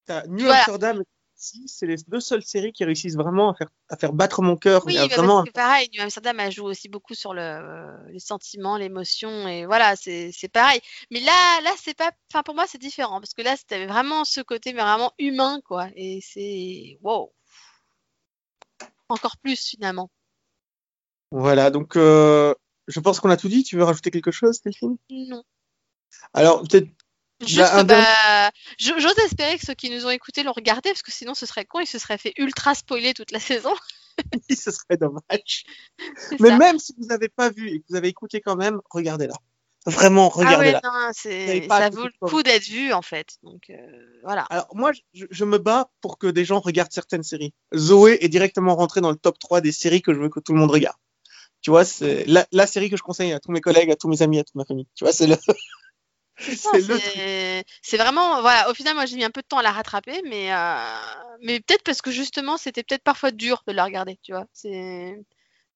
T'as 0.06 0.26
New 0.28 0.46
Voilà. 0.46 0.60
Amsterdam, 0.60 1.04
c'est 1.38 1.86
les 1.86 1.98
deux 2.08 2.20
seules 2.20 2.44
séries 2.44 2.74
qui 2.74 2.84
réussissent 2.84 3.16
vraiment 3.16 3.52
à 3.52 3.56
faire, 3.56 3.70
à 3.90 3.98
faire 3.98 4.14
battre 4.14 4.42
mon 4.42 4.58
cœur. 4.58 4.84
oui, 4.86 4.96
bah, 4.96 5.08
vraiment. 5.08 5.38
parce 5.38 5.50
que 5.50 5.54
pareil, 5.54 5.90
New 5.94 6.02
Amsterdam 6.02 6.40
elle 6.40 6.52
joue 6.52 6.66
aussi 6.66 6.90
beaucoup 6.90 7.14
sur 7.14 7.34
le, 7.34 7.42
euh, 7.42 7.98
les 8.10 8.20
sentiments, 8.20 8.78
l'émotion 8.78 9.48
et 9.48 9.66
voilà, 9.66 9.96
c'est 9.96 10.32
c'est 10.32 10.48
pareil. 10.48 10.82
Mais 11.12 11.20
là, 11.20 11.62
là, 11.64 11.72
c'est 11.78 11.96
pas, 11.96 12.12
enfin 12.32 12.44
pour 12.44 12.56
moi 12.56 12.66
c'est 12.68 12.80
différent 12.80 13.20
parce 13.20 13.34
que 13.34 13.42
là, 13.42 13.56
c'était 13.56 13.86
vraiment 13.86 14.26
ce 14.26 14.42
côté 14.42 14.74
mais 14.74 14.82
vraiment 14.82 15.14
humain 15.20 15.62
quoi, 15.66 15.88
et 15.96 16.20
c'est 16.24 16.98
wow, 17.02 17.32
encore 19.10 19.38
plus 19.38 19.64
finalement. 19.64 20.10
Voilà, 21.32 21.70
donc 21.72 21.98
euh, 21.98 22.54
je 22.88 23.00
pense 23.00 23.20
qu'on 23.20 23.30
a 23.30 23.38
tout 23.38 23.50
dit. 23.50 23.64
Tu 23.64 23.76
veux 23.76 23.84
rajouter 23.84 24.12
quelque 24.12 24.32
chose, 24.32 24.62
Delphine? 24.62 24.98
Non. 25.10 25.44
Alors, 26.34 26.62
peut-être. 26.62 26.88
Juste, 27.42 27.60
Bah, 27.60 27.84
bah, 27.84 28.52
j'ose 28.80 29.18
espérer 29.26 29.58
que 29.58 29.66
ceux 29.66 29.76
qui 29.76 29.90
nous 29.90 30.06
ont 30.06 30.10
écoutés 30.10 30.44
l'ont 30.44 30.54
regardé, 30.54 30.90
parce 30.90 31.04
que 31.04 31.12
sinon 31.12 31.34
ce 31.36 31.46
serait 31.46 31.66
con, 31.66 31.80
ils 31.80 31.88
se 31.88 32.00
seraient 32.00 32.18
fait 32.18 32.34
ultra 32.38 32.74
spoiler 32.74 33.14
toute 33.14 33.32
la 33.32 33.40
saison. 33.40 33.74
ce 34.50 34.72
serait 34.72 34.98
dommage. 34.98 35.66
Mais 36.40 36.50
ça. 36.50 36.58
même 36.58 36.80
si 36.80 36.94
vous 36.98 37.06
n'avez 37.08 37.30
pas 37.30 37.50
vu 37.50 37.70
et 37.70 37.80
que 37.80 37.86
vous 37.90 37.96
avez 37.96 38.08
écouté 38.08 38.42
quand 38.42 38.56
même, 38.56 38.82
regardez-la. 38.90 39.36
Vraiment, 39.86 40.30
ah 40.36 40.40
ouais, 40.40 40.46
regardez-la. 40.46 41.12
avez 41.26 41.62
pas 41.62 41.80
ça 41.80 41.90
vaut 41.90 42.08
le 42.08 42.28
coup 42.28 42.44
d'être 42.44 42.68
vu 42.68 42.92
en 42.92 43.02
fait. 43.02 43.38
Donc 43.42 43.70
euh, 43.70 43.76
voilà. 44.22 44.42
Alors, 44.50 44.68
moi, 44.74 44.92
je, 45.14 45.26
je 45.30 45.46
me 45.46 45.60
bats 45.60 45.90
pour 46.02 46.18
que 46.18 46.28
des 46.28 46.44
gens 46.44 46.60
regardent 46.60 46.92
certaines 46.92 47.24
séries. 47.24 47.54
Zoé 47.74 48.18
est 48.20 48.28
directement 48.28 48.76
rentrée 48.76 49.00
dans 49.00 49.12
le 49.12 49.16
top 49.16 49.40
3 49.40 49.62
des 49.62 49.72
séries 49.72 50.02
que 50.02 50.14
je 50.14 50.20
veux 50.20 50.30
que 50.30 50.42
tout 50.42 50.52
le 50.52 50.60
monde 50.60 50.72
regarde. 50.72 50.98
Tu 51.62 51.70
vois, 51.70 51.86
c'est 51.86 52.26
la, 52.26 52.46
la 52.52 52.68
série 52.68 52.90
que 52.90 52.98
je 52.98 53.02
conseille 53.02 53.32
à 53.32 53.40
tous 53.40 53.52
mes 53.52 53.62
collègues, 53.62 53.90
à 53.90 53.96
tous 53.96 54.10
mes 54.10 54.22
amis, 54.22 54.40
à 54.40 54.44
toute 54.44 54.56
ma 54.56 54.66
famille. 54.66 54.88
Tu 54.94 55.06
vois, 55.06 55.14
c'est 55.14 55.28
le. 55.28 55.38
C'est 57.82 57.98
vraiment, 57.98 58.42
voilà, 58.42 58.70
au 58.70 58.74
final, 58.74 58.96
moi 58.96 59.06
j'ai 59.06 59.16
mis 59.16 59.24
un 59.24 59.32
peu 59.32 59.42
de 59.42 59.48
temps 59.48 59.58
à 59.58 59.64
la 59.64 59.72
rattraper, 59.72 60.22
mais, 60.26 60.54
euh, 60.54 60.78
mais 61.42 61.60
peut-être 61.60 61.84
parce 61.84 62.02
que 62.02 62.12
justement 62.12 62.58
c'était 62.58 62.84
peut-être 62.84 63.04
parfois 63.04 63.32
dur 63.32 63.64
de 63.68 63.74
la 63.74 63.84
regarder, 63.84 64.20
tu 64.24 64.34
vois. 64.34 64.46
C'est 64.54 65.16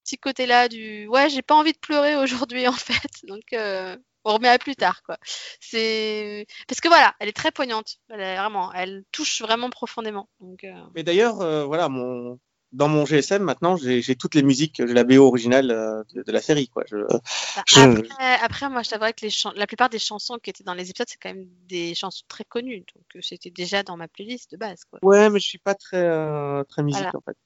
petit 0.03 0.17
côté-là 0.17 0.67
du 0.67 1.07
ouais, 1.07 1.29
j'ai 1.29 1.41
pas 1.41 1.55
envie 1.55 1.73
de 1.73 1.79
pleurer 1.79 2.15
aujourd'hui 2.15 2.67
en 2.67 2.73
fait, 2.73 3.11
donc 3.23 3.41
euh, 3.53 3.97
on 4.23 4.33
remet 4.33 4.49
à 4.49 4.59
plus 4.59 4.75
tard 4.75 5.01
quoi. 5.03 5.17
C'est 5.59 6.45
parce 6.67 6.81
que 6.81 6.87
voilà, 6.87 7.15
elle 7.19 7.29
est 7.29 7.35
très 7.35 7.51
poignante, 7.51 7.97
elle 8.09 8.21
est 8.21 8.37
vraiment, 8.37 8.71
elle 8.73 9.03
touche 9.11 9.41
vraiment 9.41 9.69
profondément. 9.69 10.29
Donc 10.39 10.63
euh, 10.63 10.73
Mais 10.95 11.03
d'ailleurs, 11.03 11.41
euh, 11.41 11.65
voilà, 11.65 11.89
mon 11.89 12.39
dans 12.73 12.87
mon 12.87 13.05
GSM 13.05 13.43
maintenant, 13.43 13.75
j'ai 13.77 14.15
toutes 14.15 14.35
les 14.35 14.43
musiques, 14.43 14.75
j'ai 14.77 14.93
la 14.93 15.03
BO 15.03 15.27
originale 15.27 15.71
euh, 15.71 16.03
de, 16.13 16.23
de 16.23 16.31
la 16.31 16.41
série, 16.41 16.67
quoi. 16.69 16.83
Je, 16.89 16.97
bah, 16.97 17.63
Je- 17.67 17.79
après, 17.81 18.35
après, 18.41 18.69
moi 18.69 18.81
je 18.83 18.89
t'avouerais 18.89 19.13
que 19.13 19.25
les 19.25 19.31
la 19.55 19.67
plupart 19.67 19.89
des 19.89 19.99
chansons 19.99 20.37
qui 20.41 20.49
étaient 20.49 20.63
dans 20.63 20.73
les 20.73 20.89
épisodes, 20.89 21.07
c'est 21.09 21.17
quand 21.21 21.29
même 21.33 21.47
des 21.67 21.93
chansons 21.95 22.23
très 22.27 22.45
connues, 22.45 22.79
donc 22.95 23.05
euh, 23.15 23.19
c'était 23.21 23.49
déjà 23.49 23.83
dans 23.83 23.97
ma 23.97 24.07
playlist 24.07 24.51
de 24.51 24.57
base 24.57 24.83
quoi. 24.85 24.99
Ouais, 25.03 25.29
mais 25.29 25.39
je 25.39 25.47
suis 25.47 25.57
pas 25.57 25.75
très 25.75 25.97
euh, 25.97 26.63
très 26.63 26.83
musique 26.83 27.01
Voilà. 27.01 27.17
en 27.17 27.21
fait. 27.21 27.37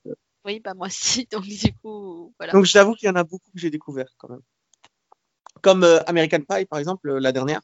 Oui, 0.46 0.60
bah 0.60 0.74
moi 0.76 0.88
aussi, 0.88 1.28
donc 1.32 1.44
du 1.44 1.74
coup, 1.82 2.34
voilà. 2.40 2.54
Donc 2.54 2.66
j'avoue 2.66 2.94
qu'il 2.94 3.08
y 3.08 3.12
en 3.12 3.16
a 3.16 3.24
beaucoup 3.24 3.50
que 3.52 3.60
j'ai 3.60 3.72
découvert 3.72 4.08
quand 4.18 4.30
même. 4.30 4.42
Comme 5.62 5.84
euh, 5.84 6.00
American 6.06 6.42
Pie 6.48 6.66
par 6.66 6.80
exemple, 6.80 7.12
la 7.18 7.32
dernière, 7.32 7.62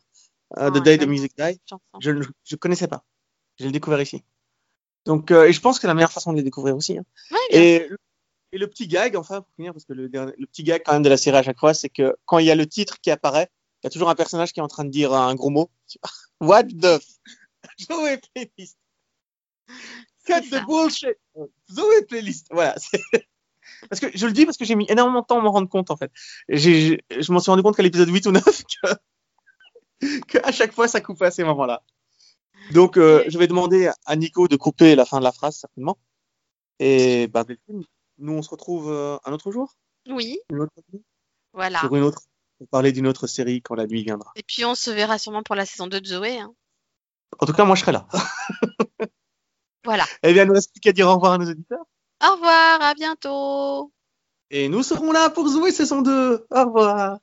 Ah, 0.56 0.72
The 0.72 0.84
Day 0.84 0.98
the. 0.98 1.06
Music 1.06 1.34
Die, 1.38 1.60
je 2.00 2.12
ne 2.12 2.56
connaissais 2.58 2.88
pas. 2.88 3.04
Je 3.60 3.66
l'ai 3.66 3.72
découvert 3.72 4.02
ici. 4.02 4.24
Donc 5.06 5.32
euh, 5.32 5.46
et 5.48 5.54
je 5.54 5.60
pense 5.62 5.78
que 5.78 5.82
c'est 5.82 5.88
la 5.88 5.94
meilleure 5.94 6.12
façon 6.12 6.32
de 6.32 6.38
les 6.38 6.44
découvrir 6.44 6.76
aussi. 6.76 6.98
hein. 6.98 7.04
Ouais, 7.32 7.38
Et, 7.52 7.90
et 8.52 8.58
le 8.58 8.68
petit 8.68 8.88
gag, 8.88 9.16
enfin 9.16 9.42
pour 9.42 9.54
finir, 9.56 9.74
parce 9.74 9.86
que 9.86 9.94
le, 9.94 10.08
le 10.08 10.46
petit 10.48 10.64
gag 10.64 10.82
quand 10.86 10.94
même 10.94 11.04
de 11.04 11.10
la 11.10 11.18
série 11.18 11.38
à 11.38 11.44
chaque 11.44 11.60
fois, 11.60 11.74
c'est 11.74 11.90
que 11.90 12.16
quand 12.26 12.38
il 12.40 12.46
y 12.46 12.52
a 12.52 12.56
le 12.56 12.66
titre 12.68 13.00
qui 13.02 13.10
apparaît, 13.12 13.50
il 13.82 13.86
y 13.86 13.88
a 13.88 13.90
toujours 13.90 14.10
un 14.10 14.16
personnage 14.16 14.54
qui 14.54 14.60
est 14.60 14.64
en 14.64 14.68
train 14.68 14.84
de 14.86 14.90
dire 14.92 15.14
un 15.14 15.34
gros 15.36 15.50
mot. 15.50 15.70
What 16.40 16.64
the 16.66 17.00
f... 17.00 17.06
Zoé 17.88 18.20
Playlist. 18.34 18.78
Cut 20.28 20.42
the 20.52 20.66
bullshit. 20.66 21.18
Zoé 21.72 22.06
Playlist. 22.08 22.48
Voilà. 22.52 22.76
Parce 23.90 24.00
que 24.00 24.08
je 24.16 24.26
le 24.28 24.34
dis 24.34 24.46
parce 24.46 24.58
que 24.58 24.66
j'ai 24.66 24.76
mis 24.76 24.86
énormément 24.90 25.22
de 25.22 25.26
temps 25.26 25.40
à 25.40 25.42
m'en 25.42 25.52
rendre 25.52 25.70
compte 25.70 25.90
en 25.92 25.96
fait. 25.98 26.12
Je 26.50 27.32
m'en 27.32 27.40
suis 27.40 27.50
rendu 27.50 27.64
compte 27.64 27.76
qu'à 27.76 27.82
l'épisode 27.84 28.10
8 28.10 28.26
ou 28.28 28.32
9 28.32 28.44
que, 30.02 30.20
que 30.28 30.38
à 30.44 30.52
chaque 30.52 30.74
fois 30.74 30.88
ça 30.88 31.00
coupait 31.02 31.26
à 31.28 31.32
ces 31.32 31.44
moments-là. 31.44 31.82
Donc 32.74 32.98
euh, 32.98 33.24
je 33.28 33.38
vais 33.38 33.48
demander 33.48 33.90
à 34.06 34.16
Nico 34.16 34.48
de 34.48 34.56
couper 34.56 34.96
la 34.96 35.06
fin 35.06 35.20
de 35.20 35.24
la 35.24 35.32
phrase 35.32 35.58
certainement. 35.58 35.98
Et 36.80 37.28
bah 37.28 37.46
nous 38.18 38.34
on 38.34 38.42
se 38.42 38.50
retrouve 38.50 38.92
euh, 38.92 39.18
un 39.26 39.34
autre 39.34 39.52
jour, 39.52 39.76
Oui, 40.10 40.40
une 40.50 40.62
autre 40.62 40.74
voilà. 41.54 41.80
sur 41.80 41.96
une 41.96 42.04
autre 42.04 42.22
pour 42.58 42.68
parler 42.68 42.92
d'une 42.92 43.08
autre 43.08 43.28
série 43.28 43.62
quand 43.62 43.76
la 43.76 43.88
nuit 43.88 44.04
viendra. 44.04 44.32
Et 44.36 44.44
puis 44.44 44.64
on 44.66 44.76
se 44.76 44.92
verra 44.92 45.18
sûrement 45.18 45.44
pour 45.44 45.56
la 45.56 45.66
saison 45.66 45.88
2 45.88 46.00
de 46.02 46.06
Zoé. 46.08 46.40
hein. 46.40 46.54
En 47.40 47.46
tout 47.46 47.54
cas, 47.54 47.66
moi 47.66 47.76
je 47.76 47.82
serai 47.82 47.92
là. 47.92 48.08
Voilà. 49.84 50.06
Eh 50.22 50.32
bien, 50.34 50.46
nous 50.46 50.54
reste 50.54 50.72
plus 50.72 50.80
qu'à 50.80 50.92
dire 50.92 51.08
au 51.08 51.16
revoir 51.16 51.34
à 51.34 51.38
nos 51.40 51.50
auditeurs. 51.50 51.84
Au 52.24 52.34
revoir, 52.36 52.82
à 52.84 52.94
bientôt. 52.94 53.92
Et 54.52 54.70
nous 54.70 54.84
serons 54.84 55.12
là 55.12 55.32
pour 55.32 55.48
Zoé 55.48 55.72
saison 55.72 56.04
2. 56.04 56.46
Au 56.52 56.66
revoir. 56.66 57.18